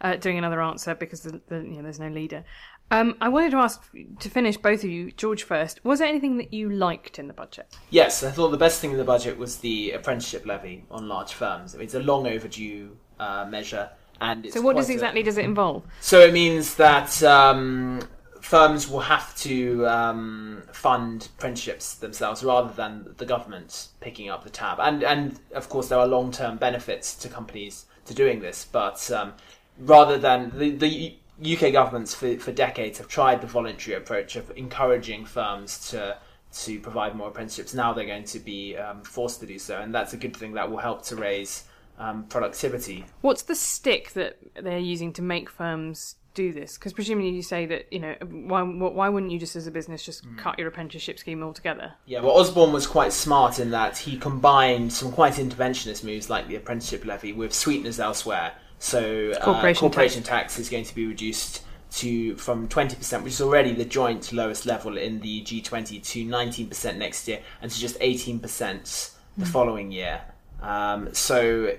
uh, 0.00 0.14
doing 0.14 0.38
another 0.38 0.62
answer 0.62 0.94
because 0.94 1.22
the, 1.22 1.40
the, 1.48 1.56
you 1.56 1.76
know, 1.76 1.82
there's 1.82 1.98
no 1.98 2.08
leader. 2.08 2.44
Um, 2.90 3.16
I 3.20 3.28
wanted 3.28 3.50
to 3.50 3.56
ask 3.56 3.82
to 4.20 4.30
finish 4.30 4.56
both 4.56 4.84
of 4.84 4.90
you, 4.90 5.10
George 5.12 5.42
first. 5.42 5.84
Was 5.84 5.98
there 5.98 6.08
anything 6.08 6.36
that 6.36 6.52
you 6.52 6.70
liked 6.70 7.18
in 7.18 7.26
the 7.26 7.34
budget? 7.34 7.76
Yes, 7.90 8.22
I 8.22 8.30
thought 8.30 8.50
the 8.50 8.56
best 8.56 8.80
thing 8.80 8.92
in 8.92 8.96
the 8.96 9.04
budget 9.04 9.36
was 9.38 9.58
the 9.58 9.90
apprenticeship 9.90 10.46
levy 10.46 10.84
on 10.90 11.08
large 11.08 11.32
firms. 11.32 11.74
I 11.74 11.78
mean, 11.78 11.86
it's 11.86 11.94
a 11.94 12.00
long 12.00 12.26
overdue 12.26 12.96
uh, 13.18 13.46
measure 13.48 13.90
and 14.20 14.50
so, 14.52 14.60
what 14.60 14.76
does 14.76 14.90
exactly 14.90 15.20
a, 15.20 15.24
does 15.24 15.38
it 15.38 15.44
involve? 15.44 15.84
So 16.00 16.20
it 16.20 16.32
means 16.32 16.76
that 16.76 17.22
um, 17.22 18.00
firms 18.40 18.88
will 18.88 19.00
have 19.00 19.36
to 19.38 19.86
um, 19.86 20.62
fund 20.72 21.28
apprenticeships 21.36 21.96
themselves 21.96 22.42
rather 22.42 22.72
than 22.72 23.14
the 23.18 23.26
government 23.26 23.88
picking 24.00 24.30
up 24.30 24.44
the 24.44 24.50
tab. 24.50 24.78
And 24.80 25.02
and 25.02 25.38
of 25.54 25.68
course 25.68 25.88
there 25.88 25.98
are 25.98 26.06
long 26.06 26.32
term 26.32 26.56
benefits 26.56 27.14
to 27.16 27.28
companies 27.28 27.86
to 28.06 28.14
doing 28.14 28.40
this, 28.40 28.66
but 28.70 29.10
um, 29.10 29.34
rather 29.78 30.16
than 30.16 30.52
the, 30.56 30.70
the 30.70 31.16
UK 31.40 31.72
governments 31.72 32.14
for, 32.14 32.36
for 32.38 32.52
decades 32.52 32.98
have 32.98 33.08
tried 33.08 33.40
the 33.40 33.46
voluntary 33.46 33.96
approach 33.96 34.36
of 34.36 34.50
encouraging 34.56 35.24
firms 35.24 35.90
to 35.90 36.18
to 36.52 36.80
provide 36.80 37.14
more 37.14 37.28
apprenticeships. 37.28 37.74
Now 37.74 37.92
they're 37.92 38.06
going 38.06 38.24
to 38.24 38.38
be 38.38 38.76
um, 38.76 39.02
forced 39.02 39.40
to 39.40 39.46
do 39.46 39.58
so, 39.58 39.80
and 39.80 39.94
that's 39.94 40.14
a 40.14 40.16
good 40.16 40.34
thing 40.36 40.54
that 40.54 40.70
will 40.70 40.78
help 40.78 41.04
to 41.06 41.16
raise 41.16 41.64
um, 41.98 42.24
productivity. 42.24 43.04
What's 43.20 43.42
the 43.42 43.54
stick 43.54 44.12
that 44.14 44.38
they're 44.60 44.78
using 44.78 45.12
to 45.14 45.22
make 45.22 45.50
firms 45.50 46.16
do 46.34 46.52
this? 46.52 46.78
Because 46.78 46.92
presumably 46.92 47.30
you 47.30 47.42
say 47.42 47.66
that 47.66 47.92
you 47.92 47.98
know 47.98 48.14
why 48.22 48.62
why 48.62 49.08
wouldn't 49.08 49.32
you 49.32 49.38
just 49.38 49.56
as 49.56 49.66
a 49.66 49.70
business 49.70 50.04
just 50.04 50.24
mm. 50.24 50.38
cut 50.38 50.58
your 50.58 50.68
apprenticeship 50.68 51.18
scheme 51.18 51.42
altogether? 51.42 51.94
Yeah, 52.06 52.20
well, 52.20 52.38
Osborne 52.38 52.72
was 52.72 52.86
quite 52.86 53.12
smart 53.12 53.58
in 53.58 53.70
that 53.70 53.98
he 53.98 54.16
combined 54.16 54.92
some 54.92 55.12
quite 55.12 55.34
interventionist 55.34 56.04
moves 56.04 56.30
like 56.30 56.48
the 56.48 56.56
apprenticeship 56.56 57.04
levy 57.04 57.32
with 57.32 57.52
sweeteners 57.52 58.00
elsewhere. 58.00 58.52
So 58.78 59.32
uh, 59.32 59.44
corporation, 59.44 59.80
corporation 59.80 60.22
tax. 60.22 60.54
tax 60.54 60.58
is 60.58 60.68
going 60.68 60.84
to 60.84 60.94
be 60.94 61.06
reduced 61.06 61.62
to 61.92 62.36
from 62.36 62.68
20%, 62.68 63.22
which 63.22 63.32
is 63.32 63.40
already 63.40 63.72
the 63.72 63.84
joint 63.84 64.32
lowest 64.32 64.66
level 64.66 64.98
in 64.98 65.20
the 65.20 65.42
G20, 65.42 66.02
to 66.02 66.26
19% 66.26 66.96
next 66.96 67.26
year, 67.28 67.40
and 67.62 67.70
to 67.70 67.78
just 67.78 67.98
18% 68.00 69.12
the 69.38 69.44
mm. 69.44 69.48
following 69.48 69.92
year. 69.92 70.20
Um, 70.60 71.12
so 71.14 71.76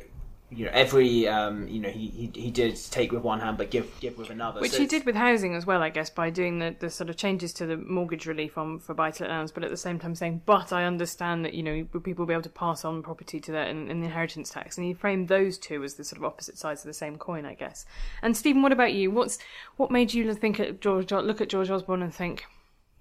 you 0.50 0.64
know 0.64 0.72
every 0.74 1.28
um, 1.28 1.68
you 1.68 1.80
know 1.80 1.90
he, 1.90 2.08
he 2.08 2.42
he 2.42 2.52
did 2.52 2.80
take 2.90 3.12
with 3.12 3.22
one 3.22 3.42
hand 3.42 3.58
but 3.58 3.70
give 3.70 3.92
give 4.00 4.18
with 4.18 4.30
another. 4.30 4.62
Which 4.62 4.72
so 4.72 4.80
he 4.80 4.86
did 4.86 5.06
with 5.06 5.16
housing 5.16 5.56
as 5.56 5.66
well 5.66 5.84
i 5.84 5.90
guess 5.90 6.10
by 6.10 6.30
doing 6.30 6.60
the, 6.60 6.74
the 6.80 6.90
sort 6.90 7.10
of 7.10 7.18
changes 7.18 7.52
to 7.54 7.66
the 7.66 7.76
mortgage 7.76 8.26
relief 8.26 8.58
on 8.58 8.80
for 8.80 8.94
buy 8.94 9.12
to 9.12 9.24
let 9.24 9.32
loans 9.32 9.52
but 9.52 9.64
at 9.66 9.70
the 9.70 9.78
same 9.78 10.00
time 10.00 10.16
saying 10.16 10.42
but 10.46 10.72
i 10.72 10.86
understand 10.86 11.44
that 11.44 11.54
you 11.54 11.64
know 11.64 11.84
people 11.84 12.24
will 12.24 12.28
be 12.28 12.34
able 12.34 12.44
to 12.44 12.50
pass 12.50 12.86
on 12.86 13.04
property 13.04 13.42
to 13.42 13.52
that 13.52 13.68
in, 13.68 13.92
in 13.92 14.00
the 14.00 14.06
inheritance 14.06 14.50
tax? 14.50 14.78
And 14.78 14.86
he 14.88 14.94
framed 14.94 15.28
those 15.28 15.58
two 15.58 15.84
as 15.84 15.96
the 15.96 16.04
sort 16.04 16.18
of 16.20 16.24
opposite 16.24 16.58
sides 16.58 16.82
of 16.82 16.88
the 16.88 16.94
same 16.94 17.18
coin 17.18 17.46
i 17.46 17.54
guess. 17.54 17.86
And 18.22 18.36
stephen 18.36 18.62
what 18.62 18.72
about 18.72 18.94
you? 18.94 19.12
What's 19.12 19.40
what 19.76 19.92
made 19.92 20.14
you 20.14 20.34
think 20.34 20.60
at 20.60 20.80
george 20.80 21.12
look 21.12 21.42
at 21.42 21.50
george 21.50 21.70
osborne 21.70 22.02
and 22.02 22.14
think 22.14 22.46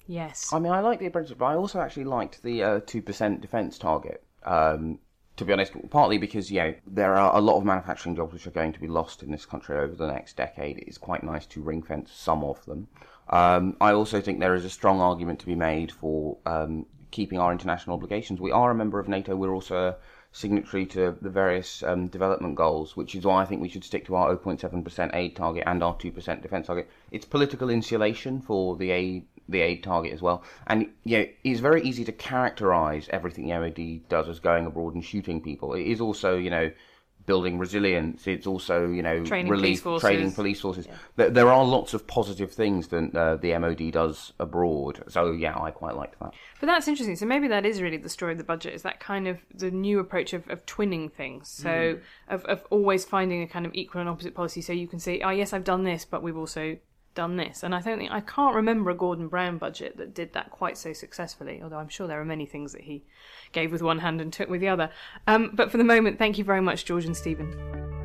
yes. 0.09 0.53
I 0.53 0.59
mean 0.59 0.73
i 0.73 0.81
like 0.81 0.99
the 0.99 1.07
apprenticeship 1.07 1.39
but 1.39 1.47
i 1.47 1.55
also 1.55 1.81
actually 1.81 2.05
liked 2.05 2.43
the 2.43 2.63
uh, 2.63 2.81
2% 2.81 3.41
defence 3.41 3.79
target 3.79 4.25
um, 4.45 4.99
to 5.37 5.45
be 5.45 5.53
honest, 5.53 5.73
partly 5.91 6.19
because 6.19 6.51
you 6.51 6.61
know 6.61 6.75
there 6.87 7.15
are 7.15 7.37
a 7.37 7.41
lot 7.41 7.59
of 7.59 7.65
manufacturing 7.65 8.17
jobs 8.17 8.33
which 8.33 8.47
are 8.47 8.53
going 8.53 8.73
to 8.73 8.81
be 8.81 8.89
lost 8.89 9.23
in 9.23 9.31
this 9.31 9.45
country 9.45 9.77
over 9.77 9.95
the 9.95 10.07
next 10.07 10.37
decade. 10.37 10.79
It's 10.79 10.99
quite 10.99 11.23
nice 11.23 11.47
to 11.47 11.61
ring 11.61 11.83
fence 11.83 12.11
some 12.13 12.43
of 12.43 12.65
them. 12.65 12.89
Um, 13.29 13.77
I 13.81 13.93
also 13.93 14.21
think 14.21 14.41
there 14.41 14.55
is 14.55 14.65
a 14.65 14.71
strong 14.71 15.01
argument 15.01 15.41
to 15.41 15.47
be 15.47 15.55
made 15.55 15.93
for 15.93 16.39
um, 16.47 16.87
keeping 17.11 17.39
our 17.39 17.53
international 17.53 17.97
obligations. 17.97 18.41
We 18.41 18.53
are 18.53 18.71
a 18.71 18.75
member 18.75 18.99
of 18.99 19.09
NATO. 19.09 19.37
We're 19.37 19.55
also 19.55 19.77
a 19.77 19.97
signatory 20.33 20.87
to 20.87 21.17
the 21.21 21.31
various 21.31 21.83
um, 21.83 22.09
development 22.09 22.55
goals, 22.55 22.97
which 22.97 23.15
is 23.15 23.25
why 23.25 23.43
I 23.43 23.47
think 23.47 23.63
we 23.63 23.69
should 23.69 23.85
stick 23.85 24.07
to 24.07 24.17
our 24.17 24.37
0.7% 24.37 25.15
aid 25.15 25.35
target 25.35 25.65
and 25.67 25.83
our 25.83 25.95
2% 25.97 26.43
defence 26.43 26.67
target. 26.67 26.89
It's 27.11 27.25
political 27.25 27.71
insulation 27.71 28.41
for 28.41 28.77
the 28.77 28.91
aid 28.91 29.25
the 29.49 29.61
aid 29.61 29.83
target 29.83 30.13
as 30.13 30.23
well. 30.23 30.43
And 30.67 30.91
you 31.05 31.19
know, 31.19 31.27
it's 31.45 31.61
very 31.61 31.83
easy 31.83 32.05
to 32.05 32.13
characterize 32.13 33.09
everything 33.11 33.47
the 33.47 33.59
MOD 33.59 34.09
does 34.09 34.29
as 34.29 34.41
going 34.41 34.67
abroad 34.67 34.95
and 34.95 35.05
shooting 35.05 35.41
people. 35.41 35.75
It 35.75 35.85
is 35.85 36.01
also, 36.01 36.37
you 36.37 36.51
know, 36.51 36.71
building 37.27 37.59
resilience. 37.59 38.27
It's 38.27 38.47
also, 38.47 38.89
you 38.89 39.03
know, 39.03 39.23
training 39.25 39.51
relief, 39.51 39.83
police 39.83 40.01
training 40.01 40.33
police 40.33 40.61
forces. 40.61 40.87
Yeah. 40.87 40.95
There, 41.17 41.31
there, 41.31 41.49
are 41.53 41.65
lots 41.65 41.93
of 41.93 42.07
positive 42.07 42.53
things 42.53 42.89
that 42.89 43.15
uh, 43.15 43.37
the 43.37 43.59
MOD 43.59 43.91
does 43.93 44.33
abroad. 44.39 45.03
So 45.09 45.33
yeah, 45.33 45.61
I 45.61 45.73
quite 45.73 45.97
like 45.97 46.19
that. 46.21 46.33
But 46.61 46.67
that's 46.67 46.89
interesting. 46.89 47.17
So 47.17 47.27
maybe 47.27 47.49
that 47.49 47.67
is 47.67 47.83
really 47.83 47.97
the 47.97 48.09
story 48.09 48.33
of 48.33 48.39
the 48.39 48.45
budget. 48.45 48.75
Is 48.75 48.83
that 48.83 49.01
kind 49.01 49.29
of 49.29 49.39
the 49.53 49.71
new 49.71 49.99
approach 49.99 50.33
of, 50.33 50.49
of 50.49 50.65
twinning 50.67 51.13
things? 51.13 51.49
So 51.49 51.69
mm. 51.69 52.01
of 52.29 52.45
of 52.47 52.65
always 52.71 53.05
finding 53.05 53.43
a 53.43 53.49
kind 53.49 53.67
of 53.67 53.75
equal 53.75 54.01
and 54.01 54.09
opposite 54.09 54.35
policy. 54.35 54.63
So 54.63 54.73
you 54.73 54.87
can 54.87 55.01
say, 55.01 55.21
oh 55.21 55.31
yes, 55.31 55.53
I've 55.53 55.65
done 55.65 55.85
this, 55.85 56.05
but 56.05 56.23
we've 56.23 56.37
also 56.39 56.77
done 57.17 57.37
this. 57.37 57.65
And 57.65 57.75
I 57.75 57.81
don't 57.81 57.99
think 57.99 58.13
I 58.13 58.21
can't 58.21 58.55
remember 58.55 58.91
a 58.91 58.95
Gordon 58.95 59.27
Brown 59.27 59.59
budget 59.59 59.97
that 59.97 60.15
did 60.15 60.33
that 60.35 60.53
quite 60.53 60.79
so 60.79 60.93
successfully. 60.93 61.61
Although 61.63 61.79
I'm 61.79 61.89
sure 61.89 62.07
there 62.07 62.21
are 62.21 62.25
many 62.25 62.47
things 62.47 62.73
that 62.73 62.83
he 62.83 63.03
gave 63.51 63.73
with 63.73 63.83
one 63.83 63.99
hand 63.99 64.21
and 64.21 64.33
took 64.33 64.49
with 64.49 64.61
the 64.61 64.69
other. 64.69 64.91
Um, 65.27 65.51
but 65.55 65.73
for 65.73 65.79
the 65.79 65.85
moment, 65.85 66.19
thank 66.19 66.39
you 66.39 66.45
very 66.45 66.61
much, 66.61 66.85
George 66.85 67.07
and 67.07 67.17
Stephen. 67.17 67.96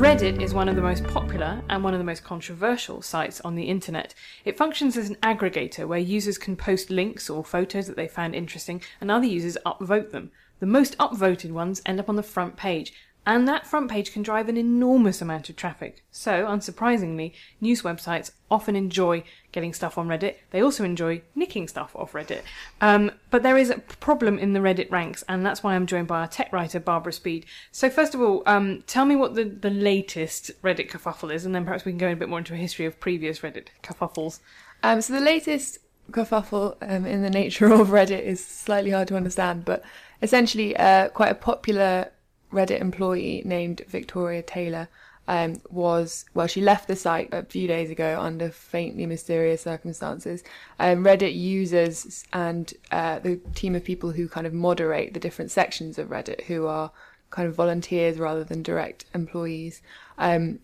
Reddit 0.00 0.40
is 0.40 0.54
one 0.54 0.66
of 0.66 0.76
the 0.76 0.80
most 0.80 1.04
popular 1.04 1.60
and 1.68 1.84
one 1.84 1.92
of 1.92 2.00
the 2.00 2.04
most 2.04 2.24
controversial 2.24 3.02
sites 3.02 3.38
on 3.42 3.54
the 3.54 3.64
internet. 3.64 4.14
It 4.46 4.56
functions 4.56 4.96
as 4.96 5.10
an 5.10 5.16
aggregator 5.16 5.86
where 5.86 5.98
users 5.98 6.38
can 6.38 6.56
post 6.56 6.88
links 6.88 7.28
or 7.28 7.44
photos 7.44 7.86
that 7.86 7.96
they 7.96 8.08
found 8.08 8.34
interesting 8.34 8.80
and 9.02 9.10
other 9.10 9.26
users 9.26 9.58
upvote 9.66 10.10
them. 10.10 10.30
The 10.58 10.64
most 10.64 10.96
upvoted 10.96 11.50
ones 11.50 11.82
end 11.84 12.00
up 12.00 12.08
on 12.08 12.16
the 12.16 12.22
front 12.22 12.56
page. 12.56 12.94
And 13.26 13.46
that 13.46 13.66
front 13.66 13.90
page 13.90 14.14
can 14.14 14.22
drive 14.22 14.48
an 14.48 14.56
enormous 14.56 15.20
amount 15.20 15.50
of 15.50 15.56
traffic. 15.56 16.02
So, 16.10 16.46
unsurprisingly, 16.46 17.34
news 17.60 17.82
websites 17.82 18.30
often 18.50 18.76
enjoy 18.76 19.22
getting 19.52 19.72
stuff 19.72 19.98
on 19.98 20.08
Reddit. 20.08 20.36
They 20.50 20.62
also 20.62 20.84
enjoy 20.84 21.22
nicking 21.34 21.68
stuff 21.68 21.94
off 21.94 22.12
Reddit. 22.12 22.42
Um, 22.80 23.10
but 23.30 23.42
there 23.42 23.56
is 23.56 23.70
a 23.70 23.78
problem 23.78 24.38
in 24.38 24.52
the 24.52 24.60
Reddit 24.60 24.90
ranks, 24.90 25.24
and 25.28 25.44
that's 25.44 25.62
why 25.62 25.74
I'm 25.74 25.86
joined 25.86 26.08
by 26.08 26.20
our 26.20 26.28
tech 26.28 26.52
writer, 26.52 26.80
Barbara 26.80 27.12
Speed. 27.12 27.46
So, 27.72 27.90
first 27.90 28.14
of 28.14 28.20
all, 28.20 28.42
um, 28.46 28.82
tell 28.86 29.04
me 29.04 29.16
what 29.16 29.34
the, 29.34 29.44
the 29.44 29.70
latest 29.70 30.50
Reddit 30.62 30.90
kerfuffle 30.90 31.32
is, 31.32 31.44
and 31.44 31.54
then 31.54 31.64
perhaps 31.64 31.84
we 31.84 31.92
can 31.92 31.98
go 31.98 32.12
a 32.12 32.16
bit 32.16 32.28
more 32.28 32.38
into 32.38 32.54
a 32.54 32.58
history 32.58 32.86
of 32.86 33.00
previous 33.00 33.40
Reddit 33.40 33.66
kerfuffles. 33.82 34.40
Um, 34.82 35.00
so 35.00 35.12
the 35.12 35.20
latest 35.20 35.78
kerfuffle 36.10 36.76
um, 36.82 37.06
in 37.06 37.22
the 37.22 37.30
nature 37.30 37.72
of 37.72 37.88
Reddit 37.88 38.22
is 38.22 38.44
slightly 38.44 38.90
hard 38.90 39.08
to 39.08 39.16
understand, 39.16 39.64
but 39.64 39.82
essentially, 40.22 40.76
uh, 40.76 41.08
quite 41.08 41.30
a 41.32 41.36
popular 41.36 42.10
Reddit 42.52 42.80
employee 42.80 43.42
named 43.44 43.82
Victoria 43.88 44.42
Taylor 44.42 44.88
um, 45.30 45.62
was 45.70 46.24
well, 46.34 46.48
she 46.48 46.60
left 46.60 46.88
the 46.88 46.96
site 46.96 47.28
a 47.30 47.44
few 47.44 47.68
days 47.68 47.88
ago 47.88 48.18
under 48.20 48.50
faintly 48.50 49.06
mysterious 49.06 49.62
circumstances. 49.62 50.42
Um, 50.80 51.04
Reddit 51.04 51.38
users 51.38 52.24
and 52.32 52.74
uh, 52.90 53.20
the 53.20 53.36
team 53.54 53.76
of 53.76 53.84
people 53.84 54.10
who 54.10 54.28
kind 54.28 54.44
of 54.44 54.52
moderate 54.52 55.14
the 55.14 55.20
different 55.20 55.52
sections 55.52 56.00
of 56.00 56.08
Reddit, 56.08 56.42
who 56.46 56.66
are 56.66 56.90
kind 57.30 57.46
of 57.46 57.54
volunteers 57.54 58.18
rather 58.18 58.42
than 58.42 58.64
direct 58.64 59.04
employees, 59.14 59.82
um, 60.18 60.58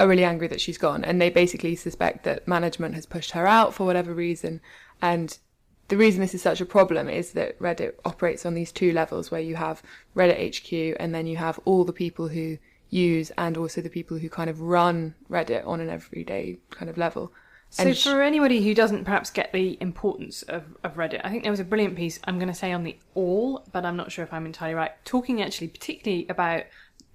are 0.00 0.08
really 0.08 0.24
angry 0.24 0.48
that 0.48 0.60
she's 0.60 0.78
gone, 0.78 1.04
and 1.04 1.22
they 1.22 1.30
basically 1.30 1.76
suspect 1.76 2.24
that 2.24 2.48
management 2.48 2.96
has 2.96 3.06
pushed 3.06 3.30
her 3.30 3.46
out 3.46 3.72
for 3.72 3.86
whatever 3.86 4.12
reason, 4.12 4.60
and 5.00 5.38
the 5.86 5.96
reason 5.96 6.20
this 6.20 6.34
is 6.34 6.42
such 6.42 6.60
a 6.60 6.66
problem 6.66 7.08
is 7.08 7.32
that 7.32 7.56
Reddit 7.60 7.94
operates 8.04 8.44
on 8.44 8.54
these 8.54 8.72
two 8.72 8.92
levels 8.92 9.30
where 9.30 9.40
you 9.40 9.54
have 9.54 9.80
Reddit 10.16 10.58
HQ 10.58 10.96
and 10.98 11.14
then 11.14 11.26
you 11.28 11.36
have 11.36 11.60
all 11.64 11.84
the 11.84 11.92
people 11.92 12.28
who 12.28 12.58
use 12.90 13.30
and 13.36 13.56
also 13.56 13.80
the 13.80 13.90
people 13.90 14.18
who 14.18 14.28
kind 14.28 14.48
of 14.48 14.60
run 14.60 15.14
Reddit 15.30 15.66
on 15.66 15.80
an 15.80 15.90
everyday 15.90 16.58
kind 16.70 16.88
of 16.90 16.96
level. 16.96 17.32
So, 17.70 17.92
for 17.92 18.22
anybody 18.22 18.64
who 18.64 18.74
doesn't 18.74 19.04
perhaps 19.04 19.28
get 19.28 19.52
the 19.52 19.76
importance 19.80 20.42
of, 20.42 20.64
of 20.82 20.94
Reddit, 20.94 21.20
I 21.22 21.28
think 21.28 21.42
there 21.42 21.52
was 21.52 21.60
a 21.60 21.64
brilliant 21.64 21.96
piece, 21.96 22.18
I'm 22.24 22.38
going 22.38 22.48
to 22.48 22.54
say 22.54 22.72
on 22.72 22.82
the 22.82 22.96
Awl, 23.14 23.66
but 23.72 23.84
I'm 23.84 23.96
not 23.96 24.10
sure 24.10 24.24
if 24.24 24.32
I'm 24.32 24.46
entirely 24.46 24.74
right, 24.74 24.92
talking 25.04 25.42
actually 25.42 25.68
particularly 25.68 26.26
about 26.28 26.62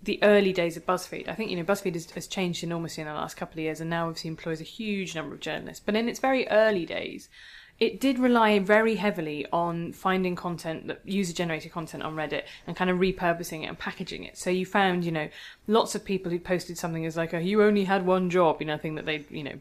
the 0.03 0.21
early 0.21 0.53
days 0.53 0.77
of 0.77 0.85
BuzzFeed. 0.85 1.27
I 1.27 1.33
think, 1.33 1.49
you 1.49 1.57
know, 1.57 1.63
BuzzFeed 1.63 1.95
has, 1.95 2.11
has 2.11 2.27
changed 2.27 2.63
enormously 2.63 3.01
in 3.01 3.07
the 3.07 3.13
last 3.15 3.35
couple 3.35 3.53
of 3.53 3.63
years 3.63 3.79
and 3.79 3.89
now 3.89 4.07
obviously 4.07 4.27
employs 4.27 4.61
a 4.61 4.65
huge 4.65 5.15
number 5.15 5.33
of 5.33 5.39
journalists. 5.39 5.81
But 5.83 5.95
in 5.95 6.07
its 6.07 6.19
very 6.19 6.47
early 6.49 6.85
days, 6.85 7.29
it 7.79 7.99
did 7.99 8.19
rely 8.19 8.59
very 8.59 8.95
heavily 8.95 9.45
on 9.51 9.93
finding 9.93 10.35
content 10.35 10.87
that 10.87 11.01
user 11.05 11.33
generated 11.33 11.71
content 11.71 12.03
on 12.03 12.15
Reddit 12.15 12.43
and 12.67 12.75
kind 12.75 12.89
of 12.89 12.97
repurposing 12.97 13.63
it 13.63 13.67
and 13.67 13.77
packaging 13.77 14.23
it. 14.23 14.37
So 14.37 14.49
you 14.49 14.65
found, 14.65 15.03
you 15.03 15.11
know, 15.11 15.27
lots 15.67 15.95
of 15.95 16.05
people 16.05 16.31
who 16.31 16.39
posted 16.39 16.77
something 16.77 17.05
as 17.05 17.17
like, 17.17 17.33
a, 17.33 17.41
you 17.41 17.63
only 17.63 17.83
had 17.83 18.05
one 18.05 18.29
job, 18.29 18.57
you 18.59 18.67
know, 18.67 18.77
thing 18.77 18.95
that 18.95 19.05
they, 19.05 19.25
you 19.29 19.43
know, 19.43 19.55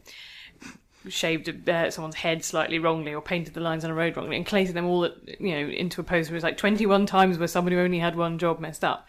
shaved 1.09 1.69
uh, 1.69 1.90
someone's 1.90 2.14
head 2.14 2.45
slightly 2.45 2.78
wrongly 2.78 3.12
or 3.14 3.21
painted 3.21 3.54
the 3.54 3.61
lines 3.61 3.85
on 3.85 3.90
a 3.90 3.95
road 3.95 4.16
wrongly 4.16 4.37
and 4.37 4.47
collated 4.47 4.75
them 4.75 4.87
all, 4.87 5.09
you 5.40 5.50
know, 5.50 5.69
into 5.69 6.00
a 6.00 6.04
post 6.04 6.31
where 6.31 6.35
it 6.35 6.38
was 6.38 6.45
like 6.45 6.57
21 6.57 7.07
times 7.07 7.38
where 7.38 7.49
somebody 7.49 7.76
who 7.76 7.83
only 7.83 7.99
had 7.99 8.14
one 8.14 8.38
job 8.38 8.61
messed 8.61 8.85
up. 8.85 9.09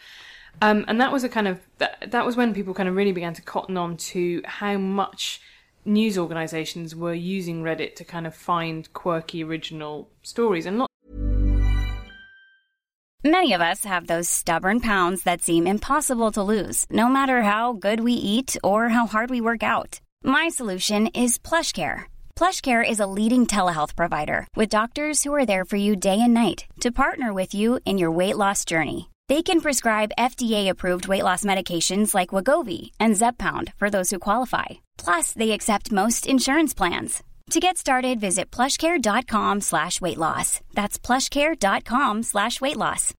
Um, 0.62 0.86
and 0.88 1.02
that 1.02 1.12
was 1.12 1.24
a 1.24 1.30
kind 1.30 1.48
of 1.48 1.60
that, 1.80 2.12
that 2.12 2.26
was 2.26 2.36
when 2.36 2.54
people 2.54 2.74
kind 2.74 2.88
of 2.88 2.96
really 2.96 3.12
began 3.12 3.34
to 3.34 3.42
cotton 3.42 3.76
on 3.78 3.98
to 3.98 4.42
how 4.46 4.78
much 4.78 5.42
news 5.86 6.18
organizations 6.18 6.96
were 6.96 7.14
using 7.14 7.64
Reddit 7.64 7.96
to 7.96 8.04
kind 8.04 8.28
of 8.28 8.36
find 8.36 8.92
quirky 8.94 9.44
original 9.44 10.10
stories 10.22 10.66
and 10.66 10.78
not 10.78 10.90
Many 13.26 13.54
of 13.54 13.62
us 13.62 13.86
have 13.86 14.08
those 14.08 14.28
stubborn 14.28 14.82
pounds 14.82 15.24
that 15.24 15.42
seem 15.42 15.66
impossible 15.66 16.34
to 16.34 16.44
lose, 16.44 16.86
no 16.90 17.08
matter 17.08 17.44
how 17.44 17.72
good 17.72 18.02
we 18.02 18.12
eat 18.12 18.58
or 18.66 18.90
how 18.90 19.06
hard 19.06 19.30
we 19.30 19.40
work 19.40 19.64
out. 19.64 20.02
My 20.26 20.50
solution 20.50 21.08
is 21.08 21.38
PlushCare. 21.38 22.12
PlushCare 22.36 22.84
is 22.84 23.00
a 23.00 23.08
leading 23.08 23.48
telehealth 23.48 23.96
provider 23.96 24.46
with 24.58 24.76
doctors 24.76 25.24
who 25.24 25.34
are 25.34 25.46
there 25.46 25.64
for 25.64 25.78
you 25.78 25.96
day 25.96 26.20
and 26.20 26.34
night 26.34 26.66
to 26.82 26.92
partner 26.92 27.32
with 27.32 27.54
you 27.54 27.80
in 27.86 27.98
your 27.98 28.12
weight 28.12 28.36
loss 28.36 28.66
journey. 28.66 29.10
They 29.34 29.42
can 29.42 29.62
prescribe 29.62 30.12
FDA-approved 30.20 31.08
weight 31.08 31.24
loss 31.24 31.44
medications 31.44 32.14
like 32.14 32.36
Wegovy 32.36 32.92
and 33.00 33.16
Zepbound 33.16 33.74
for 33.80 33.90
those 33.90 34.12
who 34.12 34.20
qualify. 34.20 34.66
Plus, 34.96 35.34
they 35.34 35.50
accept 35.54 35.92
most 35.92 36.28
insurance 36.28 36.76
plans. 36.76 37.24
To 37.50 37.60
get 37.60 37.80
started, 37.80 38.20
visit 38.20 38.52
plushcare.com 38.52 39.62
slash 39.62 40.00
weight 40.00 40.20
loss. 40.20 40.62
That's 40.76 41.00
plushcare.com 41.00 42.22
slash 42.22 42.62
weight 42.62 42.78
loss. 42.78 43.12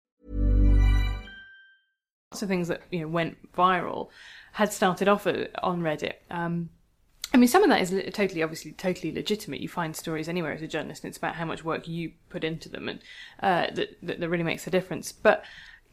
lots 2.31 2.43
of 2.43 2.49
things 2.49 2.69
that 2.69 2.83
you 2.93 3.01
know 3.01 3.09
went 3.09 3.53
viral 3.53 4.11
had 4.53 4.73
started 4.73 5.09
off 5.09 5.27
on 5.27 5.83
Reddit. 5.83 6.15
Um, 6.31 6.71
I 7.33 7.39
mean, 7.39 7.49
some 7.49 7.65
of 7.65 7.71
that 7.71 7.81
is 7.83 7.91
totally, 8.15 8.45
obviously, 8.45 8.71
totally 8.71 9.13
legitimate. 9.13 9.61
You 9.61 9.69
find 9.69 9.97
stories 9.97 10.29
anywhere 10.29 10.53
as 10.53 10.63
a 10.63 10.69
journalist, 10.69 11.03
and 11.03 11.09
it's 11.11 11.19
about 11.19 11.35
how 11.35 11.45
much 11.45 11.65
work 11.65 11.89
you 11.89 12.13
put 12.29 12.45
into 12.45 12.69
them, 12.69 12.89
and 12.89 13.01
uh, 13.43 13.75
that 13.75 13.97
that 14.01 14.29
really 14.29 14.45
makes 14.45 14.69
a 14.69 14.71
difference. 14.71 15.11
But 15.11 15.43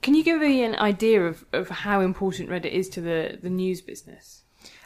can 0.01 0.15
you 0.15 0.23
give 0.23 0.39
me 0.39 0.63
an 0.63 0.75
idea 0.75 1.25
of, 1.25 1.45
of 1.53 1.69
how 1.69 2.01
important 2.01 2.49
Reddit 2.49 2.71
is 2.71 2.89
to 2.89 3.01
the, 3.01 3.37
the 3.41 3.49
news 3.49 3.81
business? 3.81 4.43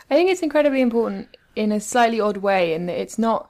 I 0.09 0.15
think 0.15 0.29
it's 0.29 0.41
incredibly 0.41 0.81
important 0.81 1.35
in 1.55 1.71
a 1.71 1.79
slightly 1.79 2.19
odd 2.19 2.37
way 2.37 2.73
in 2.73 2.85
that 2.87 2.99
it's 2.99 3.17
not 3.17 3.49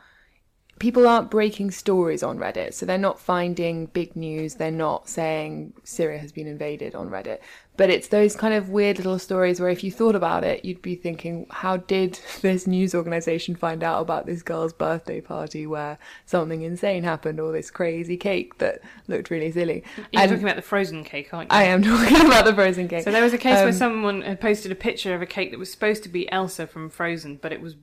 people 0.80 1.08
aren't 1.08 1.32
breaking 1.32 1.72
stories 1.72 2.22
on 2.22 2.38
Reddit, 2.38 2.74
so 2.74 2.86
they're 2.86 2.98
not 2.98 3.20
finding 3.20 3.88
big 3.88 4.16
news, 4.16 4.56
they're 4.56 4.72
not 4.72 5.10
saying 5.10 5.74
Syria 5.84 6.20
has 6.20 6.32
been 6.32 6.48
invaded 6.48 6.96
on 6.96 7.10
Reddit. 7.10 7.40
But 7.78 7.90
it's 7.90 8.08
those 8.08 8.36
kind 8.36 8.54
of 8.54 8.70
weird 8.70 8.98
little 8.98 9.20
stories 9.20 9.60
where 9.60 9.70
if 9.70 9.84
you 9.84 9.92
thought 9.92 10.16
about 10.16 10.44
it, 10.44 10.64
you'd 10.64 10.82
be 10.82 10.96
thinking, 10.96 11.46
how 11.50 11.78
did 11.78 12.20
this 12.42 12.68
news 12.68 12.96
organization 12.96 13.56
find 13.56 13.84
out 13.84 14.02
about 14.02 14.26
this 14.26 14.42
girl's 14.42 14.74
birthday 14.74 15.22
party 15.22 15.68
where 15.68 15.98
something 16.26 16.62
insane 16.62 17.04
happened 17.04 17.40
or 17.40 17.52
this 17.52 17.70
crazy 17.72 18.18
cake 18.18 18.58
that 18.60 18.82
looked 19.08 19.30
really 19.30 19.52
silly? 19.52 19.84
You're 20.12 20.22
And 20.22 20.32
talking 20.32 20.46
about 20.46 20.56
the 20.56 20.62
frozen 20.62 21.04
cake, 21.04 21.34
aren't 21.34 21.52
you? 21.52 21.58
I 21.58 21.64
am 21.64 21.84
talking 21.84 22.26
about 22.26 22.46
the 22.46 22.54
frozen 22.54 22.88
cake. 22.88 23.04
So 23.04 23.12
there 23.12 23.24
was 23.24 23.34
a 23.34 23.38
case 23.38 23.56
where 23.56 23.68
Um, 23.68 23.74
someone 23.74 24.22
had 24.22 24.40
posted 24.40 24.72
a 24.72 24.76
picture 24.76 25.14
of 25.14 25.22
a 25.22 25.26
cake 25.26 25.52
that 25.52 25.60
was 25.60 25.72
supposed 25.72 26.04
to 26.04 26.10
be 26.10 26.32
Elsa 26.32 26.68
from 26.68 26.90
Frozen, 26.90 27.40
but 27.42 27.52
it 27.52 27.62
was. 27.62 27.76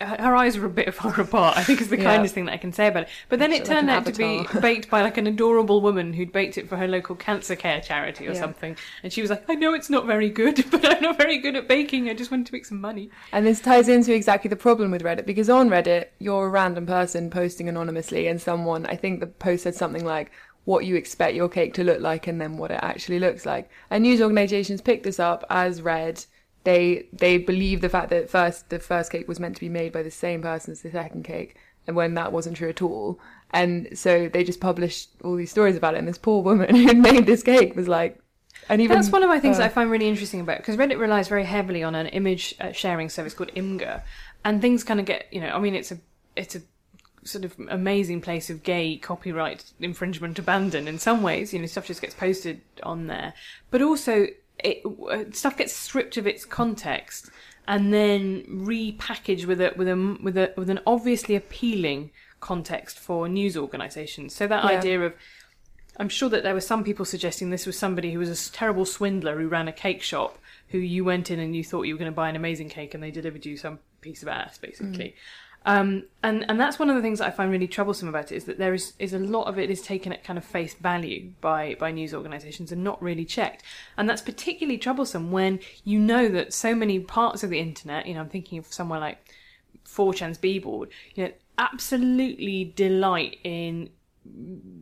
Her 0.00 0.34
eyes 0.34 0.58
were 0.58 0.66
a 0.66 0.70
bit 0.70 0.92
far 0.94 1.20
apart. 1.20 1.56
I 1.58 1.62
think 1.62 1.80
is 1.80 1.88
the 1.88 1.98
Yeah. 1.98 2.04
kindest 2.04 2.34
thing 2.34 2.46
that 2.46 2.52
I 2.52 2.56
can 2.56 2.72
say 2.72 2.86
about 2.88 3.04
it. 3.04 3.08
But 3.28 3.38
then 3.38 3.52
it 3.52 3.64
turned 3.64 3.88
like 3.88 3.96
out 3.98 4.06
an 4.06 4.12
to 4.12 4.18
be 4.18 4.46
baked 4.60 4.88
by 4.88 5.02
like 5.02 5.18
an 5.18 5.26
adorable 5.26 5.80
woman 5.80 6.12
who'd 6.14 6.32
baked 6.32 6.56
it 6.56 6.68
for 6.68 6.76
her 6.76 6.88
local 6.88 7.14
cancer 7.16 7.54
care 7.54 7.80
charity 7.80 8.26
or 8.26 8.32
Yeah. 8.32 8.40
something. 8.40 8.76
And 9.02 9.12
she 9.12 9.20
was 9.20 9.30
like, 9.30 9.44
"I 9.48 9.54
know 9.54 9.74
it's 9.74 9.90
not 9.90 10.06
very 10.06 10.30
good, 10.30 10.64
but 10.70 10.84
I'm 10.90 11.02
not 11.02 11.18
very 11.18 11.38
good 11.38 11.54
at 11.56 11.68
baking. 11.68 12.08
I 12.08 12.14
just 12.14 12.30
wanted 12.30 12.46
to 12.46 12.52
make 12.52 12.64
some 12.66 12.80
money." 12.80 13.10
And 13.32 13.46
this 13.46 13.60
ties 13.60 13.88
into 13.88 14.14
exactly 14.14 14.48
the 14.48 14.56
problem 14.56 14.90
with 14.90 15.02
Reddit 15.02 15.26
because 15.26 15.50
on 15.50 15.68
Reddit, 15.68 16.06
you're 16.18 16.46
a 16.46 16.50
random 16.50 16.86
person 16.86 17.28
posting 17.30 17.68
anonymously, 17.68 18.26
and 18.26 18.40
someone, 18.40 18.86
I 18.86 18.96
think 18.96 19.20
the 19.20 19.26
post 19.26 19.64
said 19.64 19.74
something 19.74 20.04
like, 20.04 20.30
what 20.64 20.86
you 20.86 20.96
expect 20.96 21.34
your 21.34 21.48
cake 21.50 21.74
to 21.74 21.84
look 21.84 22.00
like 22.00 22.26
and 22.26 22.40
then 22.40 22.56
what 22.56 22.70
it 22.70 22.80
actually 22.82 23.18
looks 23.18 23.44
like. 23.44 23.68
And 23.90 24.02
news 24.02 24.22
organizations 24.22 24.80
pick 24.80 25.02
this 25.02 25.20
up 25.20 25.44
as 25.50 25.82
read. 25.82 26.24
They 26.64 27.06
they 27.12 27.38
believe 27.38 27.80
the 27.80 27.88
fact 27.88 28.10
that 28.10 28.30
first 28.30 28.70
the 28.70 28.78
first 28.78 29.12
cake 29.12 29.28
was 29.28 29.38
meant 29.38 29.54
to 29.56 29.60
be 29.60 29.68
made 29.68 29.92
by 29.92 30.02
the 30.02 30.10
same 30.10 30.42
person 30.42 30.72
as 30.72 30.82
the 30.82 30.90
second 30.90 31.24
cake, 31.24 31.56
and 31.86 31.94
when 31.94 32.14
that 32.14 32.32
wasn't 32.32 32.56
true 32.56 32.68
at 32.70 32.82
all. 32.82 33.20
And 33.52 33.96
so 33.96 34.28
they 34.28 34.42
just 34.42 34.60
published 34.60 35.10
all 35.22 35.36
these 35.36 35.50
stories 35.50 35.76
about 35.76 35.94
it. 35.94 35.98
And 35.98 36.08
this 36.08 36.18
poor 36.18 36.42
woman 36.42 36.74
who 36.74 36.94
made 36.94 37.26
this 37.26 37.42
cake 37.42 37.76
was 37.76 37.86
like, 37.86 38.18
and 38.68 38.80
even 38.80 38.96
That's 38.96 39.10
one 39.10 39.22
of 39.22 39.28
my 39.28 39.38
things 39.40 39.56
uh, 39.56 39.60
that 39.60 39.66
I 39.66 39.68
find 39.68 39.90
really 39.90 40.08
interesting 40.08 40.40
about 40.40 40.58
because 40.58 40.76
Reddit 40.76 40.98
relies 40.98 41.28
very 41.28 41.44
heavily 41.44 41.82
on 41.82 41.94
an 41.94 42.06
image 42.08 42.54
uh, 42.60 42.72
sharing 42.72 43.08
service 43.08 43.34
called 43.34 43.52
Imgur, 43.54 44.02
and 44.44 44.60
things 44.60 44.84
kind 44.84 45.00
of 45.00 45.06
get 45.06 45.26
you 45.30 45.40
know. 45.40 45.48
I 45.48 45.58
mean, 45.58 45.74
it's 45.74 45.92
a 45.92 45.98
it's 46.34 46.56
a 46.56 46.62
sort 47.24 47.44
of 47.44 47.54
amazing 47.68 48.20
place 48.20 48.50
of 48.50 48.62
gay 48.62 48.96
copyright 48.96 49.72
infringement 49.80 50.38
abandon 50.38 50.88
in 50.88 50.98
some 50.98 51.22
ways. 51.22 51.52
You 51.52 51.60
know, 51.60 51.66
stuff 51.66 51.86
just 51.86 52.00
gets 52.00 52.14
posted 52.14 52.62
on 52.82 53.06
there, 53.06 53.34
but 53.70 53.82
also 53.82 54.28
it 54.64 55.36
stuff 55.36 55.56
gets 55.56 55.72
stripped 55.72 56.16
of 56.16 56.26
its 56.26 56.44
context 56.44 57.30
and 57.68 57.92
then 57.92 58.44
repackaged 58.48 59.46
with 59.46 59.60
a 59.60 59.72
with 59.76 59.88
a 59.88 60.18
with 60.22 60.36
a 60.36 60.52
with 60.56 60.70
an 60.70 60.80
obviously 60.86 61.36
appealing 61.36 62.10
context 62.40 62.98
for 62.98 63.28
news 63.28 63.56
organisations. 63.56 64.34
So 64.34 64.46
that 64.46 64.64
Yeah. 64.64 64.78
idea 64.78 65.00
of 65.02 65.14
I'm 65.98 66.08
sure 66.08 66.28
that 66.28 66.42
there 66.42 66.54
were 66.54 66.60
some 66.60 66.82
people 66.82 67.04
suggesting 67.04 67.50
this 67.50 67.66
was 67.66 67.78
somebody 67.78 68.12
who 68.12 68.18
was 68.18 68.48
a 68.48 68.52
terrible 68.52 68.84
swindler 68.84 69.38
who 69.38 69.46
ran 69.48 69.68
a 69.68 69.72
cake 69.72 70.02
shop, 70.02 70.38
who 70.68 70.78
you 70.78 71.04
went 71.04 71.30
in 71.30 71.38
and 71.38 71.54
you 71.54 71.62
thought 71.62 71.82
you 71.82 71.94
were 71.94 71.98
going 71.98 72.10
to 72.10 72.14
buy 72.16 72.28
an 72.28 72.36
amazing 72.36 72.68
cake 72.68 72.94
and 72.94 73.02
they 73.02 73.12
delivered 73.12 73.46
you 73.46 73.56
some 73.56 73.78
piece 74.00 74.22
of 74.22 74.28
ass, 74.28 74.58
basically. 74.58 75.10
Mm. 75.10 75.14
Um, 75.66 76.04
and, 76.22 76.44
and 76.48 76.60
that's 76.60 76.78
one 76.78 76.90
of 76.90 76.96
the 76.96 77.00
things 77.00 77.20
that 77.20 77.28
I 77.28 77.30
find 77.30 77.50
really 77.50 77.66
troublesome 77.66 78.08
about 78.08 78.30
it 78.30 78.36
is 78.36 78.44
that 78.44 78.58
there 78.58 78.74
is, 78.74 78.92
is 78.98 79.14
a 79.14 79.18
lot 79.18 79.44
of 79.44 79.58
it 79.58 79.70
is 79.70 79.80
taken 79.80 80.12
at 80.12 80.22
kind 80.22 80.38
of 80.38 80.44
face 80.44 80.74
value 80.74 81.32
by, 81.40 81.76
by 81.80 81.90
news 81.90 82.12
organisations 82.12 82.70
and 82.70 82.84
not 82.84 83.00
really 83.02 83.24
checked. 83.24 83.62
And 83.96 84.08
that's 84.08 84.20
particularly 84.20 84.76
troublesome 84.76 85.32
when 85.32 85.60
you 85.84 85.98
know 85.98 86.28
that 86.28 86.52
so 86.52 86.74
many 86.74 87.00
parts 87.00 87.42
of 87.42 87.50
the 87.50 87.58
internet, 87.58 88.06
you 88.06 88.14
know, 88.14 88.20
I'm 88.20 88.28
thinking 88.28 88.58
of 88.58 88.66
somewhere 88.66 89.00
like 89.00 89.26
4chan's 89.86 90.36
B-board, 90.36 90.90
you 91.14 91.24
know, 91.24 91.32
absolutely 91.56 92.72
delight 92.76 93.38
in 93.42 93.90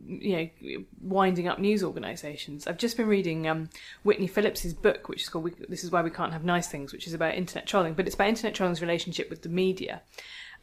you 0.07 0.37
know, 0.37 0.83
winding 1.01 1.47
up 1.47 1.59
news 1.59 1.83
organisations. 1.83 2.65
I've 2.65 2.77
just 2.77 2.95
been 2.95 3.07
reading 3.07 3.47
um, 3.47 3.69
Whitney 4.03 4.27
Phillips's 4.27 4.73
book, 4.73 5.09
which 5.09 5.23
is 5.23 5.29
called 5.29 5.51
"This 5.67 5.83
Is 5.83 5.91
Why 5.91 6.01
We 6.01 6.09
Can't 6.09 6.31
Have 6.31 6.45
Nice 6.45 6.67
Things," 6.67 6.93
which 6.93 7.07
is 7.07 7.13
about 7.13 7.35
internet 7.35 7.67
trolling, 7.67 7.93
but 7.93 8.05
it's 8.05 8.15
about 8.15 8.29
internet 8.29 8.55
trolling's 8.55 8.81
relationship 8.81 9.29
with 9.29 9.41
the 9.41 9.49
media. 9.49 10.01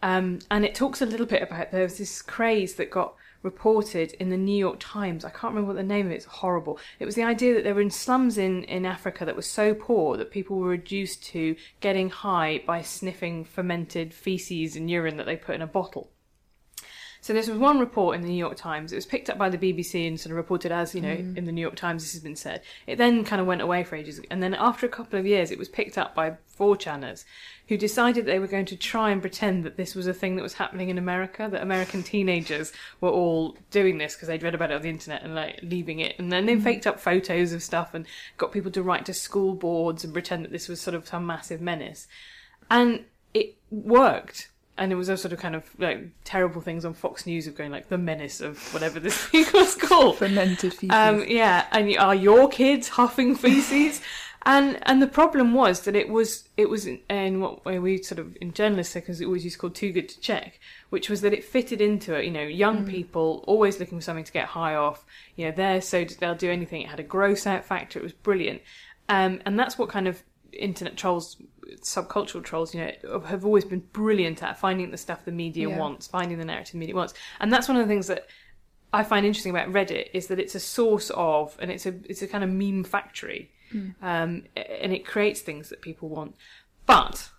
Um, 0.03 0.39
and 0.51 0.65
it 0.65 0.75
talks 0.75 1.03
a 1.03 1.07
little 1.07 1.27
bit 1.27 1.43
about 1.43 1.73
there 1.73 1.83
was 1.83 1.99
this 1.99 2.23
craze 2.23 2.75
that 2.77 2.91
got 2.91 3.15
reported 3.43 4.13
in 4.15 4.31
the 4.31 4.37
New 4.37 4.57
York 4.57 4.77
Times. 4.81 5.25
I 5.25 5.31
can't 5.31 5.55
remember 5.55 5.69
what 5.69 5.77
the 5.77 5.83
name 5.83 6.07
of 6.07 6.13
it. 6.13 6.17
It's 6.17 6.25
horrible. 6.27 6.79
It 6.99 7.07
was 7.07 7.15
the 7.15 7.23
idea 7.23 7.55
that 7.55 7.65
there 7.65 7.75
were 7.75 7.81
in 7.81 7.91
slums 7.91 8.39
in, 8.39 8.65
in 8.65 8.85
Africa 8.85 9.25
that 9.25 9.37
were 9.37 9.43
so 9.43 9.75
poor 9.75 10.17
that 10.17 10.31
people 10.31 10.57
were 10.59 10.69
reduced 10.69 11.23
to 11.25 11.57
getting 11.81 12.11
high 12.11 12.63
by 12.67 12.83
sniffing 12.83 13.45
fermented 13.45 14.13
feces 14.13 14.77
and 14.77 14.91
urine 14.91 15.17
that 15.17 15.27
they 15.27 15.37
put 15.37 15.55
in 15.55 15.63
a 15.63 15.67
bottle. 15.67 16.11
So 17.23 17.33
this 17.35 17.49
was 17.49 17.59
one 17.59 17.79
report 17.79 18.17
in 18.17 18.23
the 18.23 18.29
New 18.29 18.35
York 18.35 18.57
Times. 18.57 18.93
It 18.93 18.97
was 18.97 19.05
picked 19.05 19.29
up 19.29 19.37
by 19.37 19.51
the 19.51 19.59
BBC 19.59 20.09
and 20.09 20.19
sort 20.19 20.31
of 20.31 20.37
reported 20.37 20.73
as, 20.73 20.95
you 20.95 21.03
know, 21.03 21.17
mm. 21.17 21.37
in 21.37 21.45
the 21.45 21.53
New 21.53 21.61
York 21.61 21.77
Times 21.77 22.03
this 22.03 22.13
has 22.13 22.23
been 22.23 22.37
said. 22.37 22.63
It 22.87 22.97
then 22.97 23.25
kind 23.25 23.41
of 23.41 23.47
went 23.47 23.61
away 23.61 23.85
for 23.85 23.97
ages. 23.97 24.21
And 24.31 24.43
then 24.43 24.55
after 24.55 24.87
a 24.87 24.89
couple 24.89 25.19
of 25.19 25.27
years, 25.27 25.51
it 25.51 25.59
was 25.59 25.69
picked 25.69 25.99
up 25.99 26.15
by 26.15 26.37
4chaners 26.59 27.25
who 27.69 27.77
decided 27.77 28.25
they 28.25 28.39
were 28.39 28.47
going 28.47 28.65
to 28.67 28.77
try 28.77 29.11
and 29.11 29.21
pretend 29.21 29.65
that 29.65 29.77
this 29.77 29.95
was 29.95 30.07
a 30.07 30.15
thing 30.15 30.37
that 30.37 30.43
was 30.43 30.55
happening 30.55 30.89
in 30.89 30.99
America, 30.99 31.49
that 31.51 31.63
American 31.63 32.03
teenagers 32.03 32.73
were 33.01 33.11
all 33.11 33.57
doing 33.71 33.99
this 33.99 34.15
because 34.15 34.29
they'd 34.29 34.43
read 34.43 34.55
about 34.55 34.71
it 34.71 34.75
on 34.75 34.83
the 34.83 34.89
internet 34.89 35.23
and 35.23 35.35
like 35.35 35.61
leaving 35.63 36.01
it. 36.01 36.19
And 36.19 36.33
then 36.33 36.47
they 36.47 36.57
mm. 36.57 36.63
faked 36.63 36.87
up 36.87 36.99
photos 36.99 37.53
of 37.53 37.63
stuff 37.63 37.93
and 37.93 38.07
got 38.39 38.51
people 38.51 38.71
to 38.73 38.83
write 38.83 39.05
to 39.07 39.15
school 39.15 39.55
boards 39.55 40.05
and 40.05 40.13
pretend 40.13 40.45
that 40.45 40.53
this 40.53 40.69
was 40.69 40.81
sort 40.81 40.95
of 40.95 41.07
some 41.07 41.27
massive 41.27 41.61
menace. 41.61 42.09
And 42.71 43.05
it 43.35 43.57
worked 43.71 44.50
and 44.81 44.91
it 44.91 44.97
was 44.97 45.11
a 45.11 45.17
sort 45.17 45.33
of 45.35 45.39
kind 45.39 45.55
of 45.55 45.65
like 45.79 46.09
terrible 46.25 46.63
things 46.63 46.87
on 46.87 46.95
Fox 46.95 47.27
News 47.27 47.47
of 47.47 47.55
going 47.55 47.71
like 47.71 47.91
the 47.91 47.99
menace 47.99 48.41
of 48.41 48.59
whatever 48.73 48.99
this 48.99 49.17
thing 49.27 49.45
was 49.53 49.77
called. 49.77 50.17
Fermented 50.17 50.73
feces. 50.73 50.91
Um, 50.91 51.25
yeah, 51.29 51.67
and 51.71 51.97
are 51.99 52.15
your 52.15 52.49
kids 52.49 52.89
huffing 52.89 53.37
feces? 53.37 54.01
and 54.47 54.79
and 54.83 55.03
the 55.03 55.07
problem 55.07 55.53
was 55.53 55.83
that 55.83 55.95
it 55.95 56.09
was 56.09 56.49
it 56.57 56.71
was 56.71 56.87
in, 56.87 56.99
in 57.11 57.41
what 57.41 57.63
way 57.67 57.79
we 57.79 58.03
sort 58.03 58.19
of 58.19 58.35
in 58.41 58.55
journalist 58.55 58.93
circles 58.93 59.21
it 59.21 59.27
always 59.27 59.45
used 59.45 59.57
to 59.57 59.61
call 59.61 59.71
too 59.71 59.93
good 59.93 60.09
to 60.09 60.19
check, 60.21 60.59
which 60.89 61.11
was 61.11 61.21
that 61.21 61.35
it 61.35 61.45
fitted 61.45 61.83
into 61.83 62.15
it. 62.15 62.25
You 62.25 62.31
know, 62.31 62.43
young 62.43 62.87
people 62.87 63.45
always 63.47 63.79
looking 63.79 63.99
for 63.99 64.03
something 64.03 64.25
to 64.25 64.33
get 64.33 64.47
high 64.47 64.75
off. 64.75 65.05
You 65.37 65.47
know, 65.47 65.53
they're 65.53 65.83
so 65.83 66.05
they'll 66.05 66.35
do 66.35 66.51
anything. 66.51 66.83
It 66.83 66.89
had 66.89 67.01
a 67.01 67.05
gross 67.05 67.47
out 67.47 67.67
factor. 67.67 67.99
It 67.99 68.03
was 68.03 68.15
brilliant, 68.15 68.63
um, 69.11 69.43
and 69.45 69.59
that's 69.59 69.77
what 69.77 69.91
kind 69.91 70.09
of 70.09 70.23
internet 70.53 70.97
trolls 70.97 71.37
subcultural 71.83 72.43
trolls, 72.45 72.75
you 72.75 72.81
know, 72.81 73.21
have 73.21 73.45
always 73.45 73.65
been 73.65 73.81
brilliant 73.93 74.43
at 74.43 74.59
finding 74.59 74.91
the 74.91 74.97
stuff 74.97 75.25
the 75.25 75.33
media 75.33 75.69
Yeah. 75.69 75.79
wants, 75.79 76.07
finding 76.07 76.39
the 76.39 76.45
narrative 76.45 76.73
the 76.73 76.79
media 76.79 76.95
wants, 76.95 77.15
and 77.41 77.53
that's 77.53 77.69
one 77.69 77.77
of 77.77 77.87
the 77.87 77.93
things 77.93 78.07
that 78.09 78.27
I 78.93 79.05
find 79.05 79.25
interesting 79.25 79.51
about 79.51 79.73
Reddit 79.73 80.09
is 80.13 80.27
that 80.27 80.41
it's 80.41 80.55
a 80.57 80.61
source 80.61 81.11
of, 81.15 81.57
and 81.61 81.71
it's 81.71 81.87
a 81.87 81.95
it's 82.09 82.23
a 82.23 82.27
kind 82.27 82.43
of 82.43 82.51
meme 82.51 82.85
factory, 82.85 83.51
um, 84.03 84.45
and 84.57 84.93
it 84.93 85.07
creates 85.07 85.41
things 85.43 85.69
that 85.69 85.81
people 85.81 86.09
want. 86.09 86.35
But 86.87 87.31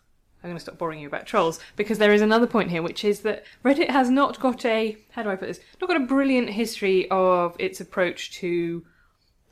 I'm 0.44 0.50
going 0.50 0.56
to 0.56 0.62
stop 0.62 0.78
boring 0.78 1.00
you 1.02 1.08
about 1.08 1.26
trolls 1.28 1.60
because 1.76 1.98
there 1.98 2.14
is 2.14 2.22
another 2.22 2.48
point 2.48 2.72
here, 2.72 2.82
which 2.82 3.04
is 3.04 3.20
that 3.22 3.44
Reddit 3.66 3.90
has 3.90 4.10
not 4.10 4.40
got 4.40 4.66
a 4.66 4.98
how 5.12 5.24
do 5.24 5.30
I 5.30 5.36
put 5.36 5.48
this? 5.48 5.60
Not 5.82 5.88
got 5.88 5.98
a 6.02 6.06
brilliant 6.06 6.50
history 6.52 7.08
of 7.12 7.56
its 7.60 7.82
approach 7.82 8.32
to 8.40 8.86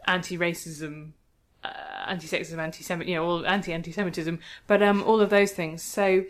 anti-racism 0.08 1.12
uh, 1.64 1.70
anti-sexism, 2.08 2.58
anti-Semit, 2.58 3.08
you 3.08 3.16
know, 3.16 3.26
all 3.26 3.46
anti-anti-Semitism, 3.46 4.40
but 4.68 4.82
um, 4.82 5.04
all 5.04 5.22
of 5.22 5.30
those 5.30 5.52
things. 5.52 5.82
So 5.82 6.26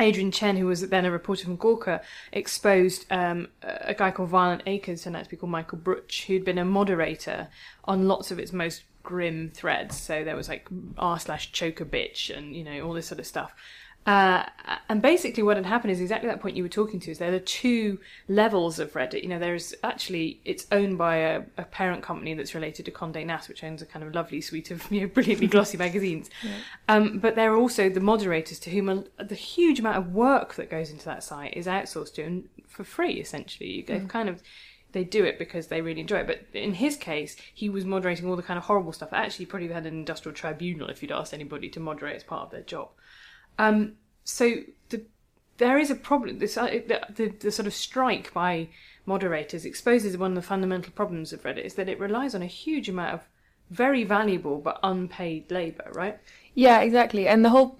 Adrian 0.00 0.30
Chen, 0.30 0.56
who 0.56 0.66
was 0.66 0.88
then 0.88 1.04
a 1.04 1.10
reporter 1.10 1.44
from 1.44 1.58
Gawker, 1.58 2.00
exposed 2.32 3.06
um, 3.10 3.48
a 3.62 3.94
guy 3.94 4.10
called 4.10 4.30
Violentacrez, 4.30 5.04
turned 5.04 5.16
out 5.16 5.24
to 5.24 5.30
be 5.30 5.36
called 5.36 5.52
Michael 5.52 5.78
Brutsch, 5.78 6.24
who'd 6.24 6.44
been 6.44 6.58
a 6.58 6.64
moderator 6.64 7.48
on 7.84 8.08
lots 8.08 8.30
of 8.30 8.38
its 8.38 8.52
most 8.52 8.84
grim 9.02 9.50
threads. 9.50 10.00
So 10.00 10.24
there 10.24 10.36
was 10.36 10.48
like 10.48 10.68
r 10.96 11.18
slash 11.18 11.52
choker 11.52 11.84
bitch 11.84 12.36
and 12.36 12.54
you 12.54 12.64
know 12.64 12.80
all 12.82 12.92
this 12.92 13.06
sort 13.06 13.18
of 13.18 13.26
stuff. 13.26 13.54
Uh, 14.04 14.44
and 14.88 15.00
basically, 15.00 15.44
what 15.44 15.56
had 15.56 15.66
happened 15.66 15.92
is 15.92 16.00
exactly 16.00 16.28
that 16.28 16.40
point 16.40 16.56
you 16.56 16.62
were 16.64 16.68
talking 16.68 16.98
to. 17.00 17.12
Is 17.12 17.18
there 17.18 17.32
are 17.32 17.38
two 17.38 18.00
levels 18.26 18.80
of 18.80 18.92
Reddit? 18.94 19.22
You 19.22 19.28
know, 19.28 19.38
there's 19.38 19.74
actually 19.84 20.40
it's 20.44 20.66
owned 20.72 20.98
by 20.98 21.16
a, 21.16 21.42
a 21.56 21.62
parent 21.64 22.02
company 22.02 22.34
that's 22.34 22.54
related 22.54 22.84
to 22.86 22.90
Condé 22.90 23.24
Nast, 23.24 23.48
which 23.48 23.62
owns 23.62 23.80
a 23.80 23.86
kind 23.86 24.04
of 24.04 24.12
lovely 24.14 24.40
suite 24.40 24.72
of 24.72 24.84
you 24.90 25.02
know 25.02 25.06
brilliantly 25.06 25.46
glossy 25.46 25.76
magazines. 25.76 26.30
Um, 26.88 27.20
but 27.20 27.36
there 27.36 27.52
are 27.52 27.56
also 27.56 27.88
the 27.88 28.00
moderators 28.00 28.58
to 28.60 28.70
whom 28.70 28.88
a, 28.88 29.04
the 29.22 29.34
huge 29.34 29.78
amount 29.78 29.96
of 29.96 30.12
work 30.12 30.54
that 30.54 30.68
goes 30.68 30.90
into 30.90 31.04
that 31.06 31.22
site 31.22 31.56
is 31.56 31.66
outsourced 31.66 32.14
to 32.14 32.22
and 32.22 32.48
for 32.66 32.84
free. 32.84 33.14
Essentially, 33.14 33.84
they've 33.86 34.06
kind 34.08 34.28
of 34.28 34.42
they 34.92 35.04
do 35.04 35.24
it 35.24 35.38
because 35.38 35.68
they 35.68 35.80
really 35.80 36.00
enjoy 36.00 36.18
it. 36.18 36.26
But 36.26 36.40
in 36.52 36.74
his 36.74 36.96
case, 36.96 37.36
he 37.54 37.68
was 37.68 37.84
moderating 37.84 38.28
all 38.28 38.36
the 38.36 38.42
kind 38.42 38.58
of 38.58 38.64
horrible 38.64 38.92
stuff. 38.92 39.12
Actually, 39.12 39.46
probably 39.46 39.68
had 39.68 39.86
an 39.86 39.94
industrial 39.94 40.34
tribunal 40.34 40.88
if 40.88 41.02
you'd 41.02 41.12
asked 41.12 41.34
anybody 41.34 41.68
to 41.70 41.80
moderate 41.80 42.16
as 42.16 42.24
part 42.24 42.44
of 42.44 42.50
their 42.50 42.62
job. 42.62 42.90
Um, 43.58 43.94
so 44.24 44.56
the, 44.88 45.04
there 45.58 45.78
is 45.78 45.90
a 45.90 45.94
problem. 45.94 46.38
This 46.38 46.56
uh, 46.56 46.66
the, 46.66 47.00
the, 47.14 47.28
the 47.28 47.50
sort 47.50 47.66
of 47.66 47.74
strike 47.74 48.32
by 48.32 48.68
moderators 49.06 49.64
exposes 49.64 50.16
one 50.16 50.32
of 50.32 50.36
the 50.36 50.42
fundamental 50.42 50.92
problems 50.92 51.32
of 51.32 51.42
Reddit 51.42 51.64
is 51.64 51.74
that 51.74 51.88
it 51.88 51.98
relies 51.98 52.34
on 52.34 52.42
a 52.42 52.46
huge 52.46 52.88
amount 52.88 53.14
of 53.14 53.28
very 53.70 54.04
valuable 54.04 54.58
but 54.58 54.78
unpaid 54.82 55.50
labour. 55.50 55.90
Right? 55.92 56.18
Yeah, 56.54 56.80
exactly. 56.80 57.26
And 57.26 57.44
the 57.44 57.50
whole 57.50 57.78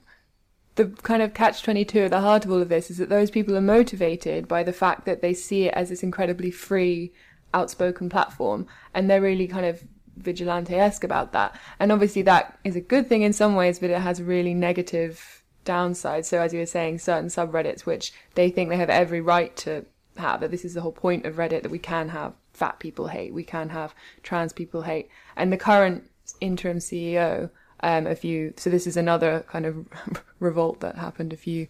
the 0.75 0.87
kind 1.03 1.23
of 1.23 1.35
catch 1.35 1.63
22 1.63 2.01
at 2.01 2.11
the 2.11 2.21
heart 2.21 2.45
of 2.45 2.51
all 2.51 2.63
of 2.63 2.69
this 2.69 2.91
is 2.91 2.99
that 2.99 3.09
those 3.09 3.31
people 3.31 3.57
are 3.57 3.61
motivated 3.61 4.49
by 4.49 4.63
the 4.63 4.73
fact 4.73 5.05
that 5.05 5.21
they 5.21 5.35
see 5.35 5.65
it 5.65 5.75
as 5.75 5.91
this 5.91 6.03
incredibly 6.03 6.51
free 6.51 7.13
outspoken 7.53 8.09
platform 8.09 8.67
and 8.95 9.11
they're 9.11 9.21
really 9.21 9.47
kind 9.47 9.67
of 9.67 9.85
vigilante-esque 10.17 11.05
about 11.05 11.33
that 11.33 11.59
and 11.79 11.93
obviously 11.93 12.23
that 12.23 12.59
is 12.65 12.77
a 12.77 12.81
good 12.81 13.09
thing 13.09 13.23
in 13.23 13.33
some 13.33 13.55
ways 13.55 13.79
but 13.79 13.91
it 13.91 14.01
has 14.01 14.23
really 14.23 14.55
negative 14.55 15.42
downsides 15.65 16.25
so 16.27 16.41
as 16.41 16.53
you 16.53 16.59
were 16.59 16.67
saying 16.67 16.99
certain 16.99 17.29
subreddits 17.29 17.83
which 17.83 18.13
they 18.35 18.51
think 18.51 18.69
they 18.69 18.77
have 18.77 18.91
every 18.91 19.21
right 19.21 19.57
to 19.57 19.85
have 20.17 20.41
that 20.41 20.51
this 20.51 20.65
is 20.65 20.75
the 20.75 20.81
whole 20.81 20.93
point 20.93 21.25
of 21.25 21.37
reddit 21.37 21.63
that 21.63 21.71
we 21.71 21.79
can 21.79 22.09
have 22.09 22.35
fat 22.53 22.79
people 22.79 23.09
hate 23.09 23.33
we 23.33 23.45
can 23.45 23.71
have 23.71 23.95
trans 24.23 24.53
people 24.53 24.83
hate 24.83 25.09
and 25.37 25.53
the 25.53 25.57
current 25.57 26.11
interim 26.41 26.79
ceo 26.79 27.51
um, 27.83 28.07
a 28.07 28.15
few. 28.15 28.55
So 28.57 28.71
this 28.71 28.87
is 28.87 28.97
another 28.97 29.45
kind 29.49 29.67
of 29.67 29.87
revolt 30.41 30.81
that 30.81 30.97
happened 30.97 31.33
a 31.33 31.37
few 31.37 31.69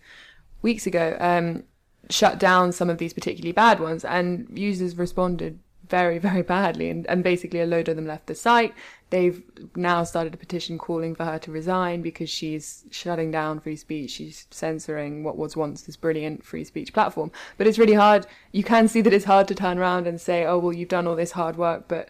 weeks 0.60 0.86
ago. 0.86 1.16
Um, 1.18 1.64
shut 2.10 2.38
down 2.38 2.72
some 2.72 2.90
of 2.90 2.98
these 2.98 3.14
particularly 3.14 3.52
bad 3.52 3.80
ones, 3.80 4.04
and 4.04 4.46
users 4.54 4.96
responded 4.96 5.58
very, 5.92 6.18
very 6.18 6.40
badly, 6.40 6.88
and, 6.88 7.06
and 7.06 7.22
basically 7.22 7.60
a 7.60 7.66
load 7.66 7.86
of 7.86 7.96
them 7.96 8.06
left 8.06 8.26
the 8.26 8.34
site. 8.34 8.74
They've 9.10 9.42
now 9.76 10.04
started 10.04 10.32
a 10.32 10.38
petition 10.38 10.78
calling 10.78 11.14
for 11.14 11.26
her 11.26 11.38
to 11.40 11.52
resign 11.52 12.00
because 12.00 12.30
she's 12.30 12.84
shutting 12.90 13.30
down 13.30 13.60
free 13.60 13.76
speech. 13.76 14.12
She's 14.12 14.46
censoring 14.50 15.22
what 15.22 15.36
was 15.36 15.54
once 15.54 15.82
this 15.82 15.96
brilliant 15.96 16.46
free 16.46 16.64
speech 16.64 16.94
platform. 16.94 17.30
But 17.58 17.66
it's 17.66 17.78
really 17.78 17.92
hard. 17.92 18.26
You 18.52 18.64
can 18.64 18.88
see 18.88 19.02
that 19.02 19.12
it's 19.12 19.26
hard 19.26 19.48
to 19.48 19.54
turn 19.54 19.78
around 19.78 20.06
and 20.06 20.18
say, 20.18 20.46
"Oh, 20.46 20.58
well, 20.58 20.72
you've 20.72 20.88
done 20.88 21.06
all 21.06 21.16
this 21.16 21.32
hard 21.32 21.56
work, 21.56 21.86
but." 21.88 22.08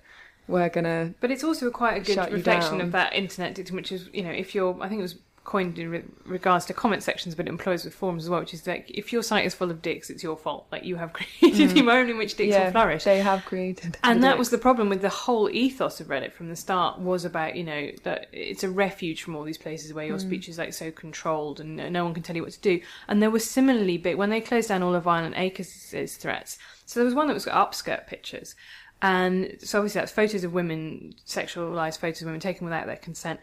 We're 0.49 0.69
gonna 0.71 1.15
But 1.21 1.31
it's 1.31 1.45
also 1.45 1.71
quite 1.71 1.97
a 1.99 2.01
good 2.01 2.33
reflection 2.33 2.81
of 2.81 2.91
that 2.93 3.15
internet 3.15 3.55
dictum, 3.55 3.77
which 3.77 3.93
is, 3.93 4.11
you 4.13 4.25
know, 4.25 4.33
if 4.33 4.57
you're, 4.57 4.77
I 4.83 4.89
think 4.89 4.99
it 4.99 5.03
was 5.03 5.17
coined 5.45 5.79
in 5.79 5.91
re- 5.91 6.05
regards 6.25 6.65
to 6.67 6.75
comment 6.75 7.03
sections, 7.03 7.35
but 7.35 7.47
it 7.47 7.49
employs 7.49 7.85
with 7.85 7.95
forums 7.95 8.25
as 8.25 8.31
well, 8.31 8.41
which 8.41 8.55
is 8.55 8.67
like, 8.67 8.91
if 8.91 9.13
your 9.13 9.23
site 9.23 9.45
is 9.45 9.55
full 9.55 9.71
of 9.71 9.83
dicks, 9.83 10.09
it's 10.09 10.23
your 10.23 10.37
fault. 10.37 10.67
Like, 10.71 10.85
you 10.85 10.97
have 10.97 11.13
created 11.41 11.71
mm. 11.71 11.73
the 11.73 11.81
environment 11.81 12.11
in 12.11 12.19
which 12.19 12.37
dicks 12.37 12.57
will 12.57 12.71
flourish. 12.71 13.05
They 13.05 13.19
have 13.19 13.45
created, 13.45 13.99
and 14.05 14.23
that 14.23 14.39
was 14.39 14.51
the 14.51 14.59
problem 14.59 14.89
with 14.89 15.03
the 15.03 15.09
whole 15.09 15.51
ethos 15.51 16.01
of 16.01 16.09
Reddit 16.09 16.33
from 16.33 16.49
the 16.49 16.57
start 16.57 17.01
was 17.01 17.25
about 17.25 17.57
you 17.57 17.65
know 17.65 17.91
that 18.05 18.29
it's 18.33 18.63
a 18.63 18.71
refuge 18.71 19.23
from 19.23 19.35
all 19.35 19.45
these 19.45 19.59
places 19.59 19.93
where 19.93 20.07
your 20.07 20.19
mm. 20.19 20.21
speech 20.21 20.49
is 20.49 20.59
like 20.59 20.73
so 20.73 20.91
controlled 20.91 21.61
and 21.61 21.77
no- 21.77 22.05
one 22.05 22.15
can 22.15 22.23
tell 22.23 22.37
you 22.37 22.43
what 22.43 22.53
to 22.53 22.61
do. 22.61 22.81
And 23.09 23.23
there 23.23 23.31
was 23.31 23.49
similarly 23.49 23.99
big 23.99 24.17
when 24.17 24.31
they 24.31 24.41
closed 24.41 24.69
down 24.69 24.83
all 24.83 24.95
of 24.95 25.05
Violentacrez' 25.05 26.17
threats. 26.17 26.59
So 26.87 27.01
there 27.01 27.05
was 27.05 27.15
one 27.15 27.27
that 27.29 27.35
was 27.35 27.45
got 27.45 27.73
upskirt 27.73 28.07
pictures, 28.07 28.55
and 29.01 29.57
so 29.59 29.79
obviously 29.79 30.01
that's 30.01 30.13
photos 30.13 30.45
of 30.45 30.53
women, 30.53 31.15
sexualized 31.27 31.99
photos 31.99 32.23
of 32.23 32.27
women 32.27 32.41
taken 32.41 32.65
without 32.65 32.87
their 32.87 32.97
consent. 32.97 33.41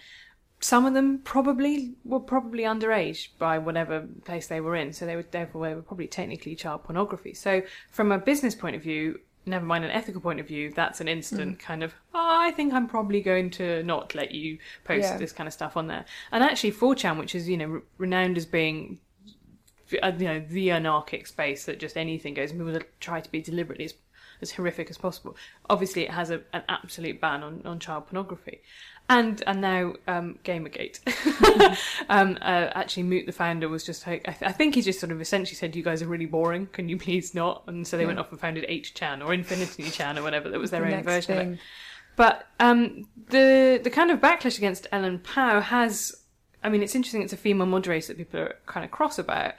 Some 0.62 0.86
of 0.86 0.94
them 0.94 1.20
probably 1.20 1.94
were 2.04 2.20
probably 2.20 2.64
underage 2.64 3.30
by 3.38 3.58
whatever 3.58 4.08
place 4.26 4.48
they 4.48 4.60
were 4.60 4.76
in, 4.76 4.92
so 4.92 5.06
they 5.06 5.16
were 5.16 5.24
therefore 5.24 5.68
they 5.68 5.76
were 5.76 5.82
probably 5.82 6.08
technically 6.08 6.56
child 6.56 6.84
pornography. 6.84 7.34
So 7.34 7.62
from 7.90 8.12
a 8.12 8.18
business 8.18 8.56
point 8.56 8.76
of 8.76 8.84
view, 8.84 9.22
never 9.46 9.66
mind 9.66 9.86
an 9.86 9.92
ethical 9.92 10.20
point 10.22 10.40
of 10.40 10.48
view, 10.48 10.72
that's 10.76 11.00
an 11.00 11.08
instant 11.08 11.60
kind 11.60 11.82
of, 11.82 11.94
"Oh, 12.14 12.38
I 12.42 12.52
think 12.52 12.74
I'm 12.74 12.88
probably 12.88 13.22
going 13.22 13.50
to 13.52 13.84
not 13.84 14.14
let 14.14 14.32
you 14.32 14.58
post 14.84 15.04
Yeah. 15.10 15.18
this 15.18 15.32
kind 15.32 15.48
of 15.48 15.54
stuff 15.54 15.78
on 15.78 15.88
there. 15.88 16.04
And 16.32 16.44
actually, 16.44 16.74
4chan, 16.74 17.18
which 17.18 17.34
is, 17.36 17.48
you 17.48 17.58
know, 17.58 17.68
re- 17.68 17.82
renowned 17.98 18.38
as 18.38 18.46
being, 18.46 19.00
uh, 20.04 20.12
you 20.18 20.26
know, 20.26 20.40
the 20.40 20.72
anarchic 20.72 21.26
space 21.26 21.66
that 21.66 21.80
just 21.80 21.96
anything 21.98 22.34
goes, 22.34 22.52
and 22.52 22.60
people 22.60 22.82
try 23.00 23.22
to 23.22 23.32
be 23.32 23.42
deliberately 23.42 23.86
as 23.86 23.94
as 24.42 24.52
horrific 24.52 24.90
as 24.90 24.98
possible. 24.98 25.36
Obviously, 25.70 26.04
it 26.04 26.12
has 26.12 26.30
a, 26.30 26.42
an 26.54 26.64
absolute 26.70 27.20
ban 27.20 27.44
on, 27.44 27.62
on 27.66 27.78
child 27.78 28.08
pornography. 28.08 28.62
And 29.10 29.42
and 29.48 29.60
now 29.60 29.94
um, 30.08 30.38
Gamergate. 30.44 31.00
um, 32.10 32.38
uh, 32.42 32.70
actually, 32.76 33.04
Moot, 33.04 33.26
the 33.26 33.32
founder, 33.32 33.68
was 33.68 33.84
just 33.84 34.06
like, 34.06 34.28
I, 34.28 34.32
th- 34.32 34.50
I 34.50 34.54
think 34.54 34.76
he 34.76 34.84
just 34.84 35.00
sort 35.00 35.12
of 35.12 35.20
essentially 35.20 35.56
said, 35.56 35.76
"You 35.76 35.82
guys 35.84 36.04
are 36.04 36.08
really 36.08 36.28
boring. 36.28 36.68
Can 36.68 36.88
you 36.90 36.98
please 36.98 37.34
not?" 37.34 37.64
And 37.68 37.88
so 37.88 37.98
they 37.98 38.06
went 38.06 38.20
off 38.20 38.32
and 38.32 38.40
founded 38.40 38.66
8chan 38.70 39.26
or 39.26 39.34
Infinity 39.34 39.84
Chan 39.92 40.20
or 40.20 40.22
whatever. 40.22 40.50
That 40.50 40.60
was 40.60 40.70
their 40.70 40.86
The 40.86 40.96
own 40.96 41.04
version 41.04 41.38
of 41.38 41.54
it. 41.54 41.60
But 42.16 42.48
um, 42.60 43.08
the 43.30 43.80
the 43.84 43.90
kind 43.90 44.12
of 44.12 44.20
backlash 44.20 44.58
against 44.58 44.86
Ellen 44.92 45.20
Pao 45.20 45.62
has, 45.62 46.16
I 46.64 46.70
mean, 46.70 46.84
it's 46.84 46.94
interesting. 46.94 47.22
It's 47.24 47.34
a 47.34 47.38
female 47.38 47.66
moderator 47.66 48.08
that 48.08 48.18
people 48.18 48.42
are 48.42 48.56
kind 48.66 48.84
of 48.84 48.92
cross 48.92 49.18
about, 49.18 49.54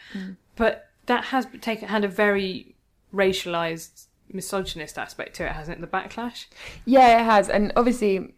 but 0.56 0.90
that 1.06 1.24
has 1.24 1.46
taken 1.60 1.88
had 1.88 2.04
a 2.04 2.08
very 2.08 2.76
racialized, 3.12 4.06
misogynist 4.32 4.98
aspect 4.98 5.36
to 5.36 5.46
it, 5.46 5.52
hasn't 5.52 5.78
it? 5.78 5.80
The 5.80 5.86
backlash. 5.86 6.46
Yeah, 6.84 7.20
it 7.20 7.24
has, 7.24 7.48
and 7.48 7.72
obviously 7.76 8.34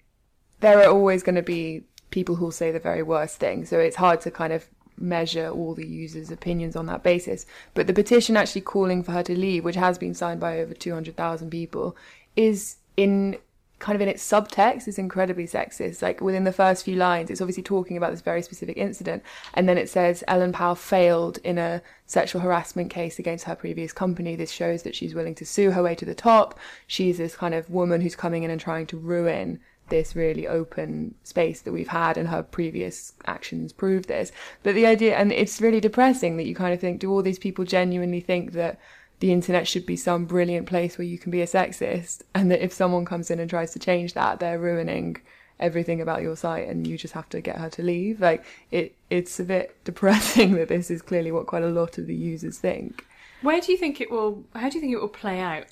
there 0.62 0.80
are 0.80 0.90
always 0.90 1.22
going 1.22 1.34
to 1.34 1.42
be 1.42 1.82
people 2.10 2.36
who'll 2.36 2.50
say 2.50 2.70
the 2.70 2.80
very 2.80 3.02
worst 3.02 3.36
thing. 3.36 3.66
So 3.66 3.78
it's 3.78 3.96
hard 3.96 4.20
to 4.22 4.30
kind 4.30 4.52
of 4.52 4.68
measure 4.98 5.48
all 5.48 5.74
the 5.74 5.86
users' 5.86 6.30
opinions 6.30 6.76
on 6.76 6.86
that 6.86 7.02
basis. 7.02 7.44
But 7.74 7.86
the 7.86 7.92
petition 7.92 8.36
actually 8.36 8.60
calling 8.62 9.02
for 9.02 9.12
her 9.12 9.22
to 9.24 9.38
leave, 9.38 9.64
which 9.64 9.76
has 9.76 9.98
been 9.98 10.14
signed 10.14 10.40
by 10.40 10.60
over 10.60 10.74
two 10.74 10.94
hundred 10.94 11.16
thousand 11.16 11.50
people, 11.50 11.96
is 12.36 12.76
in 12.96 13.38
kind 13.78 13.96
of 13.96 14.00
in 14.00 14.08
its 14.08 14.22
subtext 14.22 14.86
is 14.86 14.96
incredibly 14.96 15.44
sexist. 15.44 16.02
Like 16.02 16.20
within 16.20 16.44
the 16.44 16.52
first 16.52 16.84
few 16.84 16.94
lines, 16.94 17.30
it's 17.30 17.40
obviously 17.40 17.64
talking 17.64 17.96
about 17.96 18.12
this 18.12 18.20
very 18.20 18.42
specific 18.42 18.76
incident, 18.76 19.24
and 19.54 19.68
then 19.68 19.76
it 19.76 19.88
says 19.88 20.22
Ellen 20.28 20.52
Pao 20.52 20.74
failed 20.74 21.38
in 21.42 21.58
a 21.58 21.82
sexual 22.06 22.42
harassment 22.42 22.90
case 22.90 23.18
against 23.18 23.46
her 23.46 23.56
previous 23.56 23.92
company. 23.92 24.36
This 24.36 24.52
shows 24.52 24.84
that 24.84 24.94
she's 24.94 25.16
willing 25.16 25.34
to 25.34 25.46
sue 25.46 25.72
her 25.72 25.82
way 25.82 25.96
to 25.96 26.04
the 26.04 26.14
top. 26.14 26.56
She's 26.86 27.18
this 27.18 27.34
kind 27.34 27.54
of 27.54 27.70
woman 27.70 28.02
who's 28.02 28.14
coming 28.14 28.44
in 28.44 28.52
and 28.52 28.60
trying 28.60 28.86
to 28.86 28.98
ruin 28.98 29.58
this 29.92 30.16
really 30.16 30.48
open 30.48 31.14
space 31.22 31.60
that 31.60 31.72
we've 31.72 31.88
had 31.88 32.16
and 32.16 32.28
her 32.28 32.42
previous 32.42 33.12
actions 33.26 33.74
prove 33.74 34.06
this 34.06 34.32
but 34.62 34.74
the 34.74 34.86
idea 34.86 35.14
and 35.14 35.30
it's 35.30 35.60
really 35.60 35.80
depressing 35.80 36.38
that 36.38 36.46
you 36.46 36.54
kind 36.54 36.72
of 36.72 36.80
think 36.80 36.98
do 36.98 37.12
all 37.12 37.22
these 37.22 37.38
people 37.38 37.62
genuinely 37.62 38.20
think 38.20 38.52
that 38.52 38.80
the 39.20 39.30
internet 39.30 39.68
should 39.68 39.84
be 39.84 39.94
some 39.94 40.24
brilliant 40.24 40.66
place 40.66 40.96
where 40.96 41.06
you 41.06 41.18
can 41.18 41.30
be 41.30 41.42
a 41.42 41.46
sexist 41.46 42.22
and 42.34 42.50
that 42.50 42.64
if 42.64 42.72
someone 42.72 43.04
comes 43.04 43.30
in 43.30 43.38
and 43.38 43.50
tries 43.50 43.70
to 43.74 43.78
change 43.78 44.14
that 44.14 44.40
they're 44.40 44.58
ruining 44.58 45.14
everything 45.60 46.00
about 46.00 46.22
your 46.22 46.36
site 46.36 46.66
and 46.66 46.86
you 46.86 46.96
just 46.96 47.12
have 47.12 47.28
to 47.28 47.42
get 47.42 47.58
her 47.58 47.68
to 47.68 47.82
leave 47.82 48.18
like 48.18 48.42
it 48.70 48.96
it's 49.10 49.38
a 49.38 49.44
bit 49.44 49.76
depressing 49.84 50.54
that 50.54 50.68
this 50.68 50.90
is 50.90 51.02
clearly 51.02 51.30
what 51.30 51.46
quite 51.46 51.62
a 51.62 51.68
lot 51.68 51.98
of 51.98 52.06
the 52.06 52.14
users 52.14 52.58
think 52.58 53.04
Where 53.42 53.60
do 53.60 53.70
you 53.72 53.78
think 53.78 54.00
it 54.00 54.10
will? 54.10 54.44
How 54.54 54.70
do 54.70 54.76
you 54.76 54.80
think 54.80 54.94
it 54.94 55.00
will 55.00 55.08
play 55.08 55.38
out? 55.38 55.66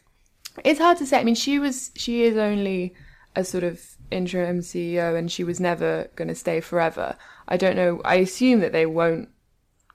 it's 0.65 0.81
hard 0.81 0.99
to 0.99 1.07
say. 1.07 1.21
I 1.21 1.25
mean, 1.25 1.35
she 1.35 1.59
was 1.59 1.91
she 1.97 2.25
is 2.25 2.37
only 2.37 2.95
a 3.37 3.45
sort 3.45 3.65
of 3.65 3.81
interim 4.11 4.61
CEO, 4.61 5.17
and 5.17 5.31
she 5.31 5.45
was 5.45 5.61
never 5.61 6.11
going 6.17 6.29
to 6.29 6.35
stay 6.35 6.61
forever. 6.61 7.17
I 7.49 7.57
don't 7.57 7.77
know. 7.77 8.01
I 8.05 8.17
assume 8.17 8.61
that 8.61 8.73
they 8.73 8.87
won't 8.87 9.29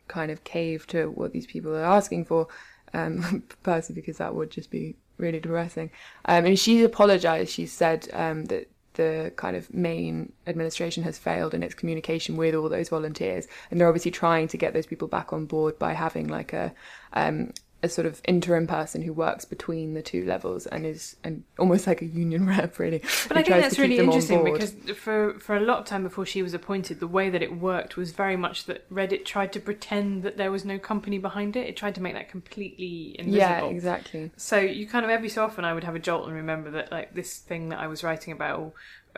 kind 0.08 0.32
of 0.32 0.44
cave 0.44 0.86
to 0.88 1.10
what 1.12 1.34
these 1.34 1.48
people 1.48 1.76
are 1.76 1.84
asking 1.84 2.26
for, 2.26 2.48
um, 2.94 3.44
personally 3.64 4.02
because 4.02 4.18
that 4.18 4.36
would 4.36 4.52
just 4.52 4.72
be 4.72 4.96
really 5.18 5.40
depressing. 5.40 5.92
Um, 6.26 6.46
and 6.46 6.60
she's 6.60 6.84
apologized. 6.84 7.52
She 7.52 7.66
said 7.66 8.10
um, 8.14 8.46
that 8.46 8.70
the 8.94 9.34
kind 9.36 9.56
of 9.56 9.74
main 9.74 10.32
administration 10.48 11.04
has 11.04 11.18
failed 11.18 11.54
in 11.54 11.64
its 11.64 11.76
communication 11.76 12.38
with 12.38 12.56
all 12.56 12.70
those 12.70 12.90
volunteers, 12.90 13.48
and 13.70 13.80
they're 13.80 13.88
obviously 13.88 14.12
trying 14.12 14.48
to 14.50 14.58
get 14.58 14.74
those 14.74 14.86
people 14.86 15.08
back 15.08 15.34
on 15.34 15.46
board 15.46 15.78
by 15.78 15.94
having 15.94 16.28
like 16.28 16.54
a 16.54 16.74
um, 17.14 17.52
a 17.86 17.90
sort 17.90 18.06
of 18.06 18.22
interim 18.26 18.68
person 18.68 19.02
who 19.04 19.14
works 19.14 19.46
between 19.46 19.94
the 19.94 20.02
two 20.02 20.26
levels 20.26 20.66
and 20.66 20.86
is 20.86 21.16
and 21.24 21.44
almost 21.58 21.88
like 21.88 22.02
a 22.02 22.06
union 22.06 22.46
rep 22.54 22.78
really. 22.80 23.00
But 23.28 23.38
I 23.38 23.44
think 23.44 23.62
that's 23.62 23.80
really 23.80 24.00
interesting 24.00 24.44
because 24.44 24.74
for 24.98 25.40
for 25.40 25.56
a 25.56 25.60
lot 25.60 25.78
of 25.80 25.86
time 25.86 26.04
before 26.04 26.26
she 26.26 26.42
was 26.42 26.54
appointed, 26.54 27.00
the 27.00 27.08
way 27.08 27.30
that 27.30 27.42
it 27.42 27.58
worked 27.58 27.96
was 27.96 28.12
very 28.12 28.36
much 28.36 28.66
that 28.66 28.90
Reddit 28.90 29.24
tried 29.24 29.54
to 29.54 29.60
pretend 29.60 30.24
that 30.24 30.36
there 30.38 30.52
was 30.52 30.66
no 30.66 30.78
company 30.80 31.18
behind 31.18 31.56
it. 31.56 31.68
It 31.68 31.78
tried 31.78 31.96
to 31.96 32.02
make 32.02 32.14
that 32.16 32.28
completely 32.30 33.16
invisible. 33.20 33.38
yeah, 33.38 33.64
exactly. 33.66 34.32
So 34.36 34.58
you 34.60 34.88
kind 34.88 35.06
of 35.06 35.12
every 35.12 35.30
so 35.30 35.44
often 35.44 35.64
I 35.66 35.74
would 35.74 35.84
have 35.84 35.96
a 35.96 36.00
jolt 36.00 36.26
and 36.28 36.36
remember 36.36 36.72
that 36.72 36.92
like 36.92 37.14
this 37.14 37.38
thing 37.38 37.70
that 37.70 37.80
I 37.80 37.88
was 37.88 38.04
writing 38.04 38.34
about 38.34 38.60
or 38.60 38.74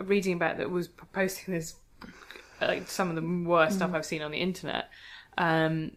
reading 0.05 0.33
about 0.33 0.57
that 0.57 0.69
was 0.69 0.89
posting 0.89 1.53
this 1.53 1.75
like 2.61 2.87
some 2.87 3.09
of 3.09 3.15
the 3.15 3.21
worst 3.47 3.73
Mm. 3.73 3.75
stuff 3.77 3.91
I've 3.93 4.05
seen 4.05 4.21
on 4.21 4.31
the 4.31 4.39
internet. 4.39 4.85
Um, 5.37 5.91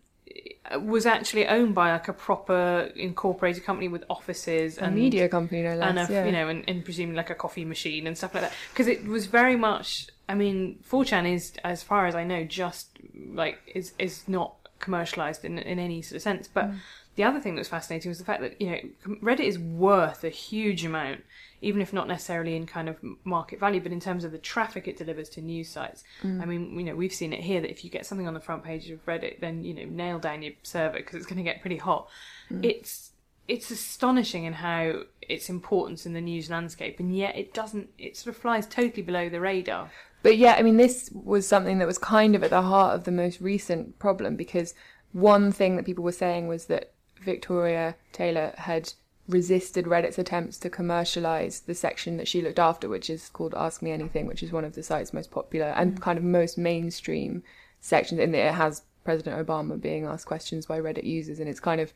was 0.76 1.06
actually 1.06 1.46
owned 1.46 1.74
by 1.74 1.90
like 1.90 2.08
a 2.08 2.12
proper 2.12 2.90
incorporated 2.94 3.64
company 3.64 3.88
with 3.88 4.04
offices 4.08 4.78
A 4.78 4.84
and 4.84 4.94
media 4.94 5.28
company, 5.28 5.62
no 5.62 5.74
less. 5.74 5.88
and 5.88 5.98
a, 5.98 6.12
yeah. 6.12 6.24
you 6.26 6.32
know, 6.32 6.48
and, 6.48 6.64
and 6.68 6.84
presumably 6.84 7.16
like 7.16 7.30
a 7.30 7.34
coffee 7.34 7.64
machine 7.64 8.06
and 8.06 8.16
stuff 8.16 8.34
like 8.34 8.44
that. 8.44 8.52
Because 8.72 8.86
it 8.86 9.04
was 9.04 9.26
very 9.26 9.56
much. 9.56 10.06
I 10.28 10.34
mean, 10.34 10.78
4chan 10.88 11.32
is, 11.32 11.52
as 11.64 11.82
far 11.82 12.06
as 12.06 12.14
I 12.14 12.24
know, 12.24 12.44
just 12.44 12.88
like 13.32 13.58
is 13.74 13.92
is 13.98 14.28
not 14.28 14.54
commercialized 14.80 15.44
in 15.44 15.58
in 15.58 15.78
any 15.78 16.02
sort 16.02 16.16
of 16.16 16.22
sense. 16.22 16.48
But 16.52 16.70
mm. 16.70 16.78
the 17.14 17.24
other 17.24 17.40
thing 17.40 17.54
that 17.54 17.60
was 17.60 17.68
fascinating 17.68 18.10
was 18.10 18.18
the 18.18 18.24
fact 18.24 18.40
that 18.40 18.60
you 18.60 18.70
know 18.70 18.80
Reddit 19.22 19.40
is 19.40 19.58
worth 19.58 20.24
a 20.24 20.28
huge 20.28 20.84
amount, 20.84 21.22
even 21.60 21.80
if 21.80 21.92
not 21.92 22.08
necessarily 22.08 22.56
in 22.56 22.66
kind 22.66 22.88
of 22.88 22.96
market 23.24 23.60
value, 23.60 23.80
but 23.80 23.92
in 23.92 24.00
terms 24.00 24.24
of 24.24 24.32
the 24.32 24.38
traffic 24.38 24.88
it 24.88 24.96
delivers 24.96 25.28
to 25.30 25.40
news 25.40 25.68
sites. 25.68 26.02
Mm. 26.22 26.42
I 26.42 26.44
mean, 26.46 26.78
you 26.78 26.84
know, 26.86 26.96
we've 26.96 27.14
seen 27.14 27.32
it 27.32 27.40
here 27.40 27.60
that 27.60 27.70
if 27.70 27.84
you 27.84 27.90
get 27.90 28.06
something 28.06 28.26
on 28.26 28.34
the 28.34 28.40
front 28.40 28.64
page 28.64 28.90
of 28.90 29.04
Reddit, 29.06 29.40
then 29.40 29.62
you 29.62 29.74
know, 29.74 29.84
nail 29.84 30.18
down 30.18 30.42
your 30.42 30.54
server 30.62 30.98
because 30.98 31.14
it's 31.14 31.26
going 31.26 31.38
to 31.38 31.44
get 31.44 31.60
pretty 31.60 31.78
hot. 31.78 32.08
Mm. 32.50 32.64
It's 32.64 33.12
it's 33.50 33.70
astonishing 33.70 34.44
in 34.44 34.52
how 34.52 35.02
its 35.20 35.48
importance 35.48 36.06
in 36.06 36.12
the 36.12 36.20
news 36.20 36.50
landscape, 36.50 37.00
and 37.00 37.14
yet 37.16 37.36
it 37.36 37.52
doesn't. 37.52 37.90
It 37.98 38.16
sort 38.16 38.34
of 38.34 38.40
flies 38.40 38.66
totally 38.66 39.02
below 39.02 39.28
the 39.28 39.40
radar. 39.40 39.90
But 40.22 40.36
yeah, 40.36 40.54
I 40.58 40.62
mean, 40.62 40.76
this 40.76 41.10
was 41.12 41.46
something 41.46 41.78
that 41.78 41.86
was 41.86 41.98
kind 41.98 42.34
of 42.34 42.42
at 42.42 42.50
the 42.50 42.62
heart 42.62 42.94
of 42.94 43.04
the 43.04 43.12
most 43.12 43.40
recent 43.40 43.98
problem 43.98 44.36
because 44.36 44.74
one 45.12 45.50
thing 45.50 45.76
that 45.76 45.86
people 45.86 46.04
were 46.04 46.12
saying 46.12 46.46
was 46.46 46.66
that 46.66 46.92
Victoria 47.20 47.96
Taylor 48.12 48.52
had 48.58 48.92
resisted 49.28 49.86
Reddit's 49.86 50.18
attempts 50.18 50.58
to 50.58 50.70
commercialize 50.70 51.60
the 51.60 51.74
section 51.74 52.16
that 52.16 52.28
she 52.28 52.42
looked 52.42 52.58
after, 52.58 52.88
which 52.88 53.08
is 53.08 53.28
called 53.28 53.54
Ask 53.54 53.82
Me 53.82 53.92
Anything, 53.92 54.26
which 54.26 54.42
is 54.42 54.52
one 54.52 54.64
of 54.64 54.74
the 54.74 54.82
site's 54.82 55.12
most 55.12 55.30
popular 55.30 55.66
and 55.68 55.96
mm. 55.96 56.00
kind 56.00 56.18
of 56.18 56.24
most 56.24 56.58
mainstream 56.58 57.42
sections, 57.80 58.20
in 58.20 58.32
that 58.32 58.48
it 58.48 58.54
has 58.54 58.82
President 59.04 59.46
Obama 59.46 59.80
being 59.80 60.04
asked 60.04 60.26
questions 60.26 60.66
by 60.66 60.78
Reddit 60.78 61.04
users, 61.04 61.40
and 61.40 61.48
it's 61.48 61.60
kind 61.60 61.80
of 61.80 61.92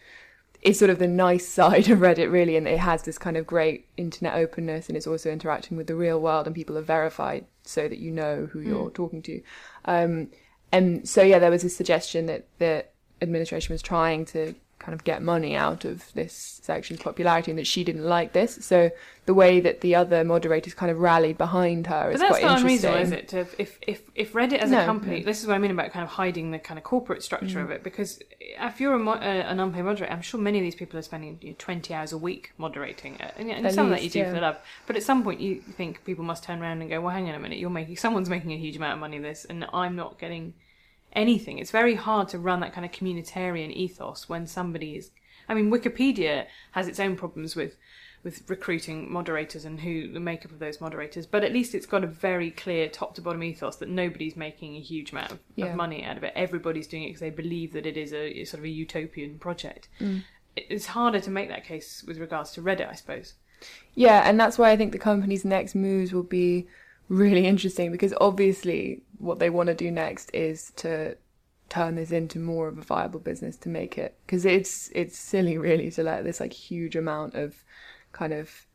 it's 0.64 0.78
sort 0.78 0.90
of 0.90 0.98
the 0.98 1.06
nice 1.06 1.46
side 1.46 1.88
of 1.90 2.00
Reddit, 2.00 2.32
really, 2.32 2.56
and 2.56 2.66
it 2.66 2.78
has 2.78 3.02
this 3.02 3.18
kind 3.18 3.36
of 3.36 3.46
great 3.46 3.86
internet 3.96 4.34
openness, 4.34 4.88
and 4.88 4.96
it's 4.96 5.06
also 5.06 5.30
interacting 5.30 5.76
with 5.76 5.86
the 5.86 5.94
real 5.94 6.20
world, 6.20 6.46
and 6.46 6.56
people 6.56 6.76
are 6.76 6.82
verified 6.82 7.46
so 7.62 7.86
that 7.86 7.98
you 7.98 8.10
know 8.10 8.48
who 8.50 8.60
you're 8.60 8.90
talking 8.90 9.22
to. 9.22 9.42
Um, 9.84 10.28
and 10.72 11.08
so, 11.08 11.22
yeah, 11.22 11.38
there 11.38 11.50
was 11.50 11.62
a 11.62 11.70
suggestion 11.70 12.26
that 12.26 12.46
the 12.58 12.86
administration 13.22 13.72
was 13.72 13.82
trying 13.82 14.24
to 14.26 14.54
kind 14.84 14.94
of 14.94 15.02
get 15.04 15.22
money 15.22 15.56
out 15.56 15.84
of 15.86 16.12
this 16.12 16.60
section's 16.62 17.00
popularity, 17.00 17.50
and 17.50 17.58
that 17.58 17.66
she 17.66 17.84
didn't 17.84 18.04
like 18.04 18.34
this. 18.34 18.58
So 18.60 18.90
the 19.26 19.32
way 19.32 19.58
that 19.60 19.80
the 19.80 19.94
other 19.94 20.22
moderators 20.24 20.74
kind 20.74 20.92
of 20.92 20.98
rallied 21.00 21.38
behind 21.38 21.86
her 21.86 22.04
But 22.08 22.14
is 22.14 22.20
that's 22.20 22.30
quite 22.32 22.42
not 22.42 22.60
interesting. 22.60 22.90
unreasonable, 22.90 23.16
is 23.16 23.32
it? 23.32 23.58
If 23.58 23.78
if 23.88 24.02
if 24.14 24.32
Reddit 24.34 24.58
as 24.58 24.70
No, 24.70 24.82
a 24.82 24.84
company, 24.84 25.20
no. 25.20 25.24
this 25.24 25.40
is 25.40 25.46
what 25.46 25.54
I 25.54 25.58
mean 25.58 25.70
about 25.70 25.90
kind 25.92 26.02
of 26.04 26.10
hiding 26.10 26.50
the 26.50 26.58
kind 26.58 26.76
of 26.76 26.84
corporate 26.84 27.22
structure 27.22 27.60
Mm. 27.60 27.64
of 27.64 27.70
it. 27.70 27.82
Because 27.82 28.20
if 28.40 28.80
you're 28.80 28.92
a 28.94 28.98
mo- 28.98 29.12
uh, 29.12 29.16
an 29.52 29.58
unpaid 29.60 29.84
moderator, 29.84 30.12
I'm 30.12 30.20
sure 30.22 30.38
many 30.38 30.58
of 30.58 30.62
these 30.62 30.74
people 30.74 30.98
are 30.98 31.02
spending 31.02 31.38
you 31.40 31.50
know, 31.50 31.56
20 31.58 31.94
hours 31.94 32.12
a 32.12 32.18
week 32.18 32.52
moderating, 32.58 33.14
it. 33.20 33.32
and, 33.38 33.50
and 33.50 33.72
some 33.74 33.86
of 33.86 33.92
that 33.92 34.02
you 34.02 34.10
do 34.10 34.18
yeah. 34.18 34.28
for 34.28 34.34
the 34.34 34.40
love. 34.42 34.58
But 34.86 34.96
at 34.96 35.02
some 35.02 35.22
point, 35.24 35.40
you 35.40 35.60
think 35.62 36.04
people 36.04 36.24
must 36.24 36.44
turn 36.44 36.60
around 36.60 36.82
and 36.82 36.90
go, 36.90 37.00
"Well, 37.00 37.14
hang 37.14 37.28
on 37.30 37.34
a 37.34 37.38
minute, 37.38 37.58
you're 37.58 37.70
making 37.70 37.96
someone's 37.96 38.28
making 38.28 38.52
a 38.52 38.58
huge 38.58 38.76
amount 38.76 38.92
of 38.94 38.98
money 39.00 39.18
this, 39.18 39.46
and 39.46 39.66
I'm 39.72 39.96
not 39.96 40.18
getting 40.18 40.52
anything." 41.14 41.58
It's 41.58 41.70
very 41.70 41.94
hard 41.94 42.28
to 42.28 42.38
run 42.38 42.60
that 42.60 42.72
kind 42.72 42.84
of 42.84 42.92
communitarian 42.92 43.72
ethos 43.72 44.28
when 44.28 44.46
somebody 44.46 44.96
is. 44.96 45.10
I 45.48 45.54
mean, 45.54 45.70
Wikipedia 45.70 46.46
has 46.72 46.88
its 46.88 47.00
own 47.00 47.16
problems 47.16 47.54
with 47.56 47.76
with 48.22 48.48
recruiting 48.48 49.12
moderators 49.12 49.66
and 49.66 49.80
who 49.80 50.10
the 50.10 50.18
makeup 50.18 50.50
of 50.50 50.58
those 50.58 50.80
moderators, 50.80 51.26
but 51.26 51.44
at 51.44 51.52
least 51.52 51.74
it's 51.74 51.84
got 51.84 52.02
a 52.02 52.06
very 52.06 52.50
clear 52.50 52.88
top 52.88 53.14
to 53.14 53.20
bottom 53.20 53.42
ethos 53.42 53.76
that 53.76 53.88
nobody's 53.90 54.34
making 54.34 54.74
a 54.76 54.80
huge 54.80 55.12
amount 55.12 55.30
of, 55.30 55.38
Yeah. 55.56 55.66
of 55.66 55.74
money 55.76 56.02
out 56.02 56.16
of 56.16 56.24
it. 56.24 56.32
Everybody's 56.34 56.86
doing 56.86 57.02
it 57.02 57.08
because 57.08 57.20
they 57.20 57.28
believe 57.28 57.74
that 57.74 57.84
it 57.84 57.98
is 57.98 58.14
a 58.14 58.42
sort 58.44 58.60
of 58.60 58.64
a 58.64 58.68
utopian 58.70 59.38
project. 59.38 59.88
Mm. 60.00 60.22
It- 60.56 60.64
It's 60.70 60.86
harder 60.86 61.20
to 61.20 61.30
make 61.30 61.50
that 61.50 61.64
case 61.64 62.02
with 62.02 62.16
regards 62.16 62.52
to 62.52 62.62
Reddit, 62.62 62.88
I 62.88 62.94
suppose. 62.94 63.34
Yeah, 63.94 64.26
and 64.26 64.40
that's 64.40 64.56
why 64.56 64.70
I 64.70 64.76
think 64.78 64.92
the 64.92 64.98
company's 64.98 65.44
next 65.44 65.74
moves 65.74 66.14
will 66.14 66.22
be 66.22 66.66
really 67.08 67.46
interesting 67.46 67.92
because 67.92 68.14
obviously 68.20 69.02
what 69.18 69.38
they 69.38 69.50
want 69.50 69.68
to 69.68 69.74
do 69.74 69.90
next 69.90 70.30
is 70.34 70.72
to 70.76 71.16
turn 71.68 71.94
this 71.96 72.10
into 72.10 72.38
more 72.38 72.68
of 72.68 72.78
a 72.78 72.82
viable 72.82 73.20
business 73.20 73.56
to 73.56 73.68
make 73.68 73.98
it 73.98 74.16
because 74.26 74.44
it's 74.44 74.90
it's 74.94 75.18
silly 75.18 75.58
really 75.58 75.90
to 75.90 76.02
let 76.02 76.24
this 76.24 76.40
like 76.40 76.52
huge 76.52 76.94
amount 76.94 77.34
of 77.34 77.64
kind 78.12 78.32
of 78.32 78.66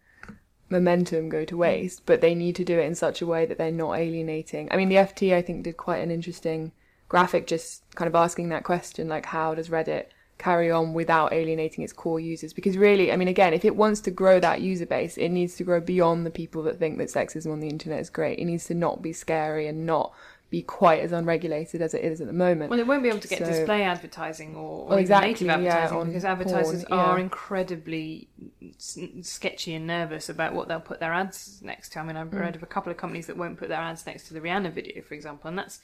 momentum 0.69 1.29
go 1.29 1.45
to 1.45 1.57
waste 1.57 2.05
but 2.05 2.21
they 2.21 2.35
need 2.35 2.55
to 2.55 2.65
do 2.65 2.77
it 2.79 2.85
in 2.85 2.95
such 2.95 3.21
a 3.21 3.25
way 3.25 3.45
that 3.45 3.57
they're 3.57 3.71
not 3.71 3.97
alienating. 3.97 4.67
I 4.71 4.77
mean 4.77 4.89
the 4.89 4.95
ft 4.95 5.33
i 5.33 5.41
think 5.41 5.63
did 5.63 5.77
quite 5.77 5.99
an 5.99 6.11
interesting 6.11 6.71
graphic 7.07 7.47
just 7.47 7.83
kind 7.95 8.07
of 8.07 8.15
asking 8.15 8.49
that 8.49 8.63
question 8.63 9.07
like 9.07 9.25
how 9.25 9.55
does 9.55 9.69
reddit 9.69 10.07
carry 10.39 10.71
on 10.71 10.93
without 10.93 11.31
alienating 11.31 11.83
its 11.83 11.93
core 11.93 12.19
users. 12.19 12.53
Because 12.53 12.77
really, 12.77 13.11
I 13.11 13.15
mean, 13.17 13.27
again, 13.27 13.53
if 13.53 13.63
it 13.63 13.75
wants 13.75 13.99
to 14.01 14.11
grow 14.11 14.39
that 14.39 14.61
user 14.61 14.87
base, 14.87 15.17
it 15.17 15.29
needs 15.29 15.55
to 15.57 15.63
grow 15.63 15.79
beyond 15.79 16.25
the 16.25 16.31
people 16.31 16.63
that 16.63 16.79
think 16.79 16.97
that 16.97 17.09
sexism 17.09 17.51
on 17.51 17.59
the 17.59 17.67
internet 17.69 17.99
is 17.99 18.09
great. 18.09 18.39
It 18.39 18.45
needs 18.45 18.65
to 18.65 18.73
not 18.73 19.01
be 19.03 19.13
scary 19.13 19.67
and 19.67 19.85
not 19.85 20.13
be 20.49 20.63
quite 20.63 21.01
as 21.01 21.11
unregulated 21.11 21.79
as 21.79 21.93
it 21.93 22.03
is 22.03 22.19
at 22.21 22.25
the 22.25 22.33
moment. 22.33 22.71
Well, 22.71 22.79
it 22.79 22.87
won't 22.87 23.03
be 23.03 23.09
able 23.09 23.19
to 23.19 23.27
get 23.27 23.37
So- 23.37 23.45
display 23.45 23.83
advertising 23.83 24.55
or, 24.55 24.85
or 24.85 24.87
Well, 24.87 24.97
exactly, 24.97 25.29
native 25.29 25.45
yeah, 25.47 25.53
advertising 25.55 25.97
on 25.97 26.07
because 26.07 26.25
advertisers 26.25 26.85
porn, 26.85 26.99
are 26.99 27.17
yeah. 27.19 27.23
incredibly 27.23 28.29
s- 28.77 28.97
sketchy 29.21 29.75
and 29.75 29.85
nervous 29.85 30.27
about 30.27 30.53
what 30.55 30.67
they'll 30.67 30.79
put 30.79 30.99
their 30.99 31.13
ads 31.13 31.61
next 31.61 31.89
to. 31.93 31.99
I 31.99 32.03
mean, 32.03 32.17
I've 32.17 32.29
Mm. 32.31 32.39
read 32.39 32.55
of 32.55 32.63
a 32.63 32.65
couple 32.65 32.89
of 32.91 32.97
companies 32.97 33.27
that 33.27 33.37
won't 33.37 33.59
put 33.59 33.69
their 33.69 33.77
ads 33.77 34.07
next 34.07 34.27
to 34.29 34.33
the 34.33 34.39
Rihanna 34.39 34.71
video, 34.73 35.03
for 35.03 35.13
example, 35.13 35.49
and 35.49 35.57
that's 35.57 35.81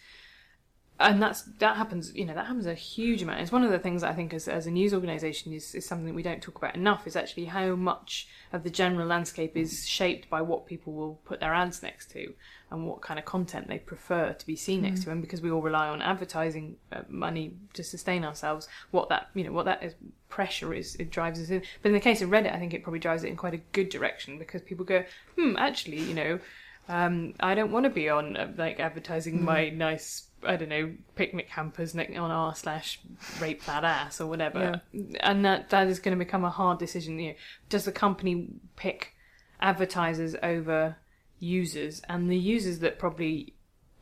and 0.99 1.21
that's 1.21 1.43
that 1.59 1.75
happens 1.75 2.15
you 2.15 2.25
know 2.25 2.33
that 2.33 2.45
happens 2.45 2.65
a 2.65 2.73
huge 2.73 3.21
amount. 3.21 3.41
It's 3.41 3.51
one 3.51 3.63
of 3.63 3.71
the 3.71 3.79
things 3.79 4.01
that 4.01 4.11
i 4.11 4.13
think 4.13 4.33
as, 4.33 4.47
as 4.47 4.65
a 4.65 4.71
news 4.71 4.93
organization 4.93 5.51
is, 5.51 5.75
is 5.75 5.85
something 5.85 6.07
that 6.07 6.15
we 6.15 6.23
don't 6.23 6.41
talk 6.41 6.57
about 6.57 6.75
enough 6.75 7.05
is 7.05 7.15
actually 7.15 7.45
how 7.45 7.75
much 7.75 8.27
of 8.53 8.63
the 8.63 8.69
general 8.69 9.07
landscape 9.07 9.57
is 9.57 9.85
shaped 9.87 10.29
by 10.29 10.41
what 10.41 10.65
people 10.65 10.93
will 10.93 11.19
put 11.25 11.39
their 11.39 11.53
ads 11.53 11.83
next 11.83 12.11
to 12.11 12.33
and 12.71 12.87
what 12.87 13.01
kind 13.01 13.19
of 13.19 13.25
content 13.25 13.67
they 13.67 13.77
prefer 13.77 14.33
to 14.33 14.45
be 14.45 14.55
seen 14.55 14.81
next 14.81 15.03
to. 15.03 15.11
And 15.11 15.21
because 15.21 15.41
we 15.41 15.51
all 15.51 15.61
rely 15.61 15.87
on 15.87 16.01
advertising 16.01 16.77
uh, 16.91 17.01
money 17.07 17.53
to 17.73 17.83
sustain 17.83 18.25
ourselves 18.25 18.67
what 18.91 19.09
that 19.09 19.29
you 19.33 19.43
know 19.43 19.51
what 19.51 19.65
that 19.65 19.83
is 19.83 19.93
pressure 20.29 20.73
is 20.73 20.95
it 20.95 21.11
drives 21.11 21.39
us 21.39 21.49
in. 21.49 21.61
But 21.81 21.89
in 21.89 21.93
the 21.93 21.99
case 21.99 22.21
of 22.21 22.29
reddit 22.29 22.53
i 22.53 22.59
think 22.59 22.73
it 22.73 22.83
probably 22.83 22.99
drives 22.99 23.23
it 23.23 23.29
in 23.29 23.37
quite 23.37 23.53
a 23.53 23.61
good 23.71 23.89
direction 23.89 24.37
because 24.37 24.61
people 24.61 24.85
go 24.85 25.03
hmm 25.37 25.55
actually 25.57 26.01
you 26.01 26.13
know 26.13 26.39
um, 26.87 27.33
I 27.39 27.55
don't 27.55 27.71
want 27.71 27.85
to 27.85 27.89
be 27.89 28.09
on 28.09 28.37
uh, 28.37 28.51
like 28.57 28.79
advertising 28.79 29.43
my 29.43 29.69
nice, 29.69 30.27
I 30.43 30.55
don't 30.55 30.69
know, 30.69 30.93
picnic 31.15 31.49
hampers 31.49 31.95
ne- 31.95 32.15
on 32.15 32.31
r 32.31 32.53
slash 32.55 32.99
rape 33.39 33.63
that 33.65 33.83
ass 33.83 34.21
or 34.21 34.27
whatever, 34.27 34.81
and 35.19 35.43
that 35.45 35.69
that 35.71 35.87
is 35.87 35.99
going 35.99 36.17
to 36.17 36.23
become 36.23 36.43
a 36.43 36.49
hard 36.49 36.77
decision. 36.77 37.19
You 37.19 37.29
know, 37.29 37.35
does 37.69 37.85
the 37.85 37.91
company 37.91 38.49
pick 38.75 39.13
advertisers 39.59 40.35
over 40.43 40.97
users, 41.39 42.01
and 42.07 42.29
the 42.29 42.37
users 42.37 42.79
that 42.79 42.99
probably, 42.99 43.55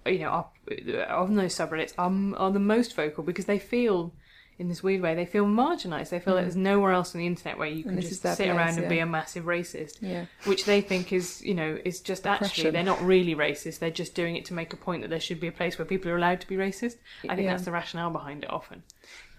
you 0.06 0.20
know, 0.20 0.30
are 0.30 1.16
on 1.16 1.36
those 1.36 1.56
subreddits 1.56 1.94
are 1.98 2.38
are 2.38 2.52
the 2.52 2.60
most 2.60 2.96
vocal 2.96 3.24
because 3.24 3.46
they 3.46 3.60
feel. 3.60 4.14
In 4.60 4.68
this 4.68 4.84
weird 4.84 5.02
way, 5.02 5.16
they 5.16 5.26
feel 5.26 5.46
marginalised. 5.46 6.10
They 6.10 6.20
feel 6.20 6.36
like 6.36 6.42
mm. 6.42 6.46
there's 6.46 6.56
nowhere 6.56 6.92
else 6.92 7.16
on 7.16 7.20
the 7.20 7.28
internet 7.28 7.58
where 7.58 7.68
you 7.68 7.84
can 7.84 8.00
just 8.00 8.22
sit 8.22 8.36
place, 8.38 8.40
around 8.48 8.78
and 8.78 8.88
be 8.88 9.00
a 9.00 9.06
massive 9.06 9.46
racist 9.46 9.98
Yeah. 10.02 10.26
which 10.46 10.66
they 10.66 10.82
think 10.82 11.12
is 11.12 11.42
you 11.42 11.54
know 11.54 11.80
is 11.84 12.00
just 12.02 12.28
actually 12.28 12.72
they're 12.72 12.84
not 12.84 13.02
really 13.02 13.36
racist 13.36 13.80
they're 13.80 13.90
just 13.90 14.14
doing 14.16 14.36
it 14.36 14.46
to 14.46 14.54
make 14.54 14.72
a 14.74 14.78
point 14.78 15.02
that 15.02 15.10
there 15.10 15.20
should 15.20 15.40
be 15.40 15.48
a 15.48 15.52
place 15.52 15.78
where 15.78 15.86
people 15.86 16.12
are 16.12 16.18
allowed 16.18 16.42
to 16.42 16.48
be 16.48 16.56
racist 16.56 16.98
i 17.24 17.36
think 17.36 17.46
Yeah. 17.46 17.52
that's 17.52 17.66
the 17.66 17.72
rationale 17.72 18.12
behind 18.12 18.44
it 18.44 18.52
often 18.52 18.84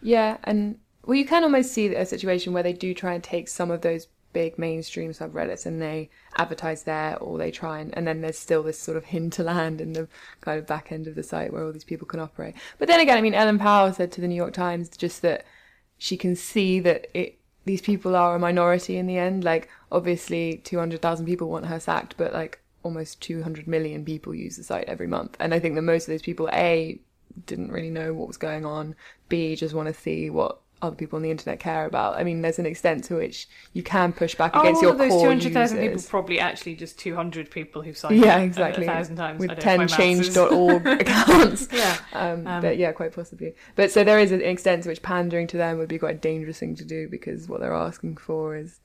Yeah, 0.03 0.39
and 0.45 0.79
well, 1.05 1.17
you 1.17 1.27
can 1.27 1.43
almost 1.45 1.73
see 1.73 1.95
a 1.95 2.07
situation 2.07 2.53
where 2.53 2.63
they 2.63 2.73
do 2.73 2.95
try 2.95 3.15
and 3.15 3.23
take 3.23 3.49
some 3.49 3.71
of 3.71 3.83
those 3.83 4.07
big 4.35 4.59
mainstream 4.59 5.13
subreddits 5.13 5.65
and 5.65 5.81
they 5.81 6.11
advertise 6.37 6.83
there, 6.83 7.17
or 7.19 7.39
they 7.39 7.51
try 7.51 7.79
and, 7.79 7.97
and 7.97 8.07
then 8.07 8.21
there's 8.21 8.39
still 8.39 8.63
this 8.63 8.79
sort 8.79 8.99
of 8.99 9.07
hinterland 9.07 9.81
in 9.81 9.95
the 9.95 10.07
kind 10.43 10.59
of 10.59 10.67
back 10.67 10.93
end 10.93 11.07
of 11.07 11.15
the 11.15 11.23
site 11.23 11.51
where 11.51 11.65
all 11.65 11.73
these 11.73 11.85
people 11.85 12.07
can 12.07 12.21
operate. 12.21 12.55
But 12.79 12.89
then 12.89 13.01
again, 13.01 13.17
I 13.17 13.23
mean, 13.23 13.33
Ellen 13.33 13.59
Pao 13.59 13.91
said 13.93 14.13
to 14.13 14.21
the 14.21 14.29
New 14.29 14.35
York 14.35 14.53
Times 14.53 14.91
just 14.91 15.23
that 15.23 15.47
she 15.97 16.19
can 16.19 16.37
see 16.37 16.81
that 16.81 17.07
it 17.19 17.39
these 17.65 17.81
people 17.81 18.15
are 18.15 18.37
a 18.37 18.39
minority 18.39 18.99
in 18.99 19.07
the 19.07 19.17
end. 19.17 19.43
Like, 19.43 19.71
obviously, 19.91 20.61
two 20.65 20.79
hundred 20.79 21.01
thousand 21.01 21.25
people 21.25 21.49
want 21.49 21.65
her 21.65 21.81
sacked, 21.81 22.17
but 22.19 22.35
like 22.35 22.61
almost 22.83 23.23
two 23.23 23.43
hundred 23.43 23.67
million 23.67 24.05
people 24.05 24.35
use 24.35 24.59
the 24.59 24.65
site 24.65 24.85
every 24.87 25.07
month, 25.07 25.37
and 25.41 25.55
I 25.55 25.61
think 25.61 25.75
that 25.77 25.83
most 25.83 26.03
of 26.07 26.13
those 26.13 26.21
people, 26.21 26.51
a 26.53 26.99
didn't 27.47 27.73
really 27.73 27.91
know 27.91 28.13
what 28.13 28.29
was 28.29 28.37
going 28.37 28.65
on. 28.65 28.95
B 29.29 29.57
just 29.57 29.75
want 29.75 29.89
to 29.89 29.95
see 29.95 30.31
what 30.31 30.61
other 30.83 30.97
people 30.97 31.17
on 31.17 31.23
the 31.23 31.31
internet 31.31 31.61
care 31.61 31.87
about. 31.87 32.17
I 32.17 32.25
mean, 32.25 32.43
there's 32.43 32.59
an 32.59 32.67
extent 32.67 33.05
to 33.05 33.15
which 33.17 33.49
you 33.73 33.83
can 33.83 34.13
push 34.13 34.35
back 34.35 34.55
against 34.55 34.79
all 34.79 34.83
your 34.83 34.93
of 34.93 34.99
those 34.99 35.09
core 35.11 35.23
200,000 35.23 35.79
people 35.79 36.03
probably 36.09 36.39
actually 36.41 36.75
just 36.75 36.99
200 36.99 37.51
people 37.51 37.81
who've 37.83 37.97
signed 37.97 38.17
Yeah, 38.21 38.35
up 38.37 38.41
a- 38.41 38.45
exactly. 38.45 38.85
a 38.85 38.89
thousand 38.89 39.17
times 39.17 39.41
With 39.41 39.49
don't 39.49 39.57
know 39.57 39.61
if 39.61 39.65
10 39.65 39.79
my 39.79 39.83
maths 39.85 40.29
is- 40.29 40.35
change.org 40.35 40.87
accounts. 41.01 41.69
yeah 41.73 41.97
Um, 42.13 42.45
but 42.61 42.77
yeah, 42.77 42.93
quite 42.93 43.15
possibly. 43.15 43.55
But 43.77 43.91
so 43.93 44.05
there 44.05 44.19
is 44.19 44.31
an 44.33 44.43
extent 44.43 44.83
to 44.83 44.91
which 44.91 45.01
pandering 45.03 45.47
to 45.49 45.57
them 45.57 45.79
would 45.79 45.89
be 45.89 45.99
quite 45.99 46.17
a 46.17 46.19
dangerous 46.19 46.59
thing 46.59 46.75
to 46.77 46.85
do 46.85 47.09
because 47.09 47.49
what 47.49 47.61
they're 47.61 47.73
asking 47.73 48.19
for 48.19 48.55
is, 48.57 48.81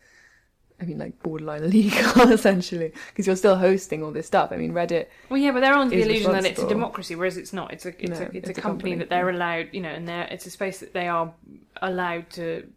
I 0.82 0.86
mean, 0.86 0.98
like 0.98 1.22
borderline 1.22 1.64
illegal 1.70 2.32
essentially, 2.32 2.94
because 3.08 3.28
you're 3.28 3.36
still 3.36 3.56
hosting 3.58 4.04
all 4.04 4.12
this 4.12 4.28
stuff. 4.28 4.52
I 4.52 4.58
mean, 4.58 4.72
Reddit. 4.72 5.08
Well, 5.30 5.38
yeah, 5.38 5.52
but 5.52 5.60
they're 5.60 5.74
under 5.74 5.96
the 5.96 6.02
illusion 6.02 6.32
that 6.32 6.46
it's 6.46 6.62
a 6.62 6.68
democracy, 6.68 7.16
whereas 7.16 7.38
it's 7.38 7.54
not. 7.54 7.74
It's 7.74 7.86
a 7.86 7.90
it's 8.02 8.20
No, 8.20 8.26
a 8.26 8.30
it's, 8.30 8.50
it's 8.50 8.50
a 8.50 8.54
company, 8.62 8.92
company. 8.92 8.96
that 8.96 9.10
they're 9.10 9.30
allowed, 9.30 9.70
you 9.74 9.82
know, 9.82 9.90
and 9.90 10.08
they're 10.08 10.28
it's 10.32 10.46
a 10.46 10.52
space 10.52 10.80
that 10.80 10.94
they 10.94 11.08
are 11.08 11.34
allowed 11.82 12.30
to 12.32 12.68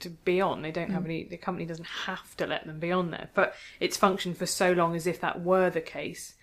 to 0.00 0.10
be 0.10 0.40
on. 0.40 0.62
They 0.62 0.72
don't 0.72 0.88
Mm. 0.90 0.94
have 0.94 1.04
any. 1.04 1.24
The 1.24 1.36
company 1.36 1.64
doesn't 1.66 1.86
have 2.06 2.36
to 2.38 2.46
let 2.46 2.66
them 2.66 2.80
be 2.80 2.90
on 2.90 3.10
there, 3.12 3.28
but 3.34 3.54
it's 3.78 3.96
functioned 3.96 4.36
for 4.36 4.46
so 4.46 4.72
long 4.72 4.96
as 4.96 5.06
if 5.06 5.20
that 5.20 5.42
were 5.42 5.70
the 5.70 5.80
case 5.80 6.34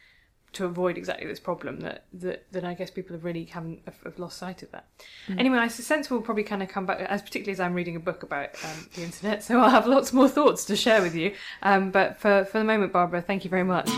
to 0.53 0.65
avoid 0.65 0.97
exactly 0.97 1.27
this 1.27 1.39
problem 1.39 1.79
that 1.81 2.05
that, 2.13 2.45
that 2.51 2.63
I 2.63 2.73
guess 2.73 2.89
people 2.89 3.15
have 3.15 3.23
really 3.23 3.45
haven't 3.45 3.81
have, 3.85 3.97
have 4.03 4.19
lost 4.19 4.37
sight 4.37 4.63
of 4.63 4.71
that. 4.71 4.85
Mm. 5.27 5.39
Anyway, 5.39 5.57
I 5.57 5.67
sense 5.67 6.09
we'll 6.09 6.21
probably 6.21 6.43
kind 6.43 6.63
of 6.63 6.69
come 6.69 6.85
back 6.85 6.99
as 7.01 7.21
particularly 7.21 7.53
as 7.53 7.59
I'm 7.59 7.73
reading 7.73 7.95
a 7.95 7.99
book 7.99 8.23
about 8.23 8.49
um, 8.63 8.89
the 8.95 9.03
internet, 9.03 9.43
so 9.45 9.59
I'll 9.59 9.69
have 9.69 9.87
lots 9.87 10.13
more 10.13 10.29
thoughts 10.29 10.65
to 10.65 10.75
share 10.75 11.01
with 11.01 11.15
you. 11.15 11.33
Um, 11.61 11.91
but 11.91 12.19
for 12.19 12.45
for 12.45 12.59
the 12.59 12.63
moment, 12.63 12.93
Barbara, 12.93 13.21
thank 13.21 13.43
you 13.43 13.49
very 13.49 13.63
much. 13.63 13.89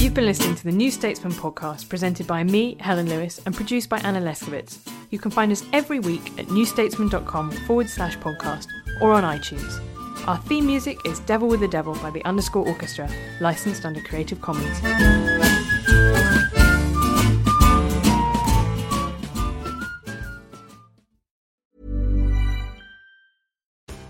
You've 0.00 0.14
been 0.14 0.24
listening 0.24 0.56
to 0.56 0.64
the 0.64 0.72
New 0.72 0.90
Statesman 0.90 1.32
podcast 1.32 1.88
presented 1.88 2.26
by 2.26 2.42
me, 2.42 2.76
Helen 2.80 3.08
Lewis, 3.08 3.40
and 3.44 3.54
produced 3.54 3.90
by 3.90 3.98
Anna 3.98 4.20
Leszkiewicz. 4.20 4.78
You 5.10 5.18
can 5.18 5.30
find 5.30 5.52
us 5.52 5.62
every 5.72 6.00
week 6.00 6.38
at 6.38 6.46
newstatesman.com 6.46 7.50
forward 7.50 7.88
slash 7.88 8.16
podcast 8.18 8.66
or 9.00 9.12
on 9.12 9.22
iTunes. 9.22 9.80
Our 10.26 10.38
theme 10.38 10.66
music 10.66 10.98
is 11.04 11.20
Devil 11.20 11.48
with 11.48 11.60
the 11.60 11.68
Devil 11.68 11.94
by 11.96 12.10
the 12.10 12.24
Underscore 12.24 12.66
Orchestra, 12.66 13.08
licensed 13.40 13.84
under 13.84 14.00
Creative 14.00 14.40
Commons. 14.40 14.80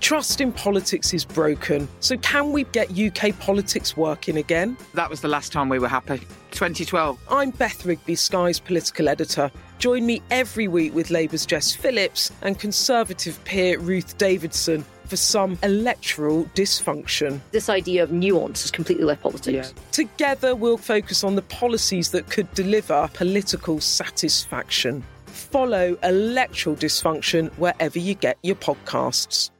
Trust 0.07 0.40
in 0.40 0.53
politics 0.53 1.12
is 1.12 1.25
broken. 1.25 1.88
So, 1.99 2.16
can 2.18 2.53
we 2.53 2.62
get 2.62 2.96
UK 2.96 3.37
politics 3.40 3.96
working 3.96 4.37
again? 4.37 4.77
That 4.94 5.11
was 5.11 5.20
the 5.20 5.27
last 5.27 5.51
time 5.53 5.68
we 5.68 5.81
were 5.81 5.88
happy. 5.88 6.20
2012. 6.53 7.18
I'm 7.29 7.51
Beth 7.51 7.85
Rigby, 7.85 8.14
Sky's 8.14 8.61
political 8.61 9.09
editor. 9.09 9.51
Join 9.79 10.07
me 10.07 10.23
every 10.31 10.69
week 10.69 10.95
with 10.95 11.11
Labour's 11.11 11.45
Jess 11.45 11.75
Phillips 11.75 12.33
and 12.41 12.59
Conservative 12.59 13.43
peer 13.45 13.79
Ruth 13.79 14.17
Davidson 14.17 14.85
for 15.05 15.17
some 15.17 15.59
electoral 15.62 16.45
dysfunction. 16.55 17.41
this 17.53 17.69
idea 17.69 18.03
of 18.03 18.11
nuance 18.11 18.65
is 18.65 18.71
completely 18.71 19.05
left 19.05 19.23
politics. 19.23 19.73
Together, 19.93 20.57
we'll 20.57 20.79
focus 20.79 21.23
on 21.23 21.37
the 21.37 21.43
policies 21.43 22.11
that 22.11 22.29
could 22.29 22.53
deliver 22.55 23.09
political 23.15 23.81
satisfaction. 23.81 25.05
Follow 25.27 25.97
electoral 26.03 26.75
dysfunction 26.75 27.53
wherever 27.53 27.99
you 27.99 28.15
get 28.15 28.39
your 28.43 28.57
podcasts. 28.57 29.51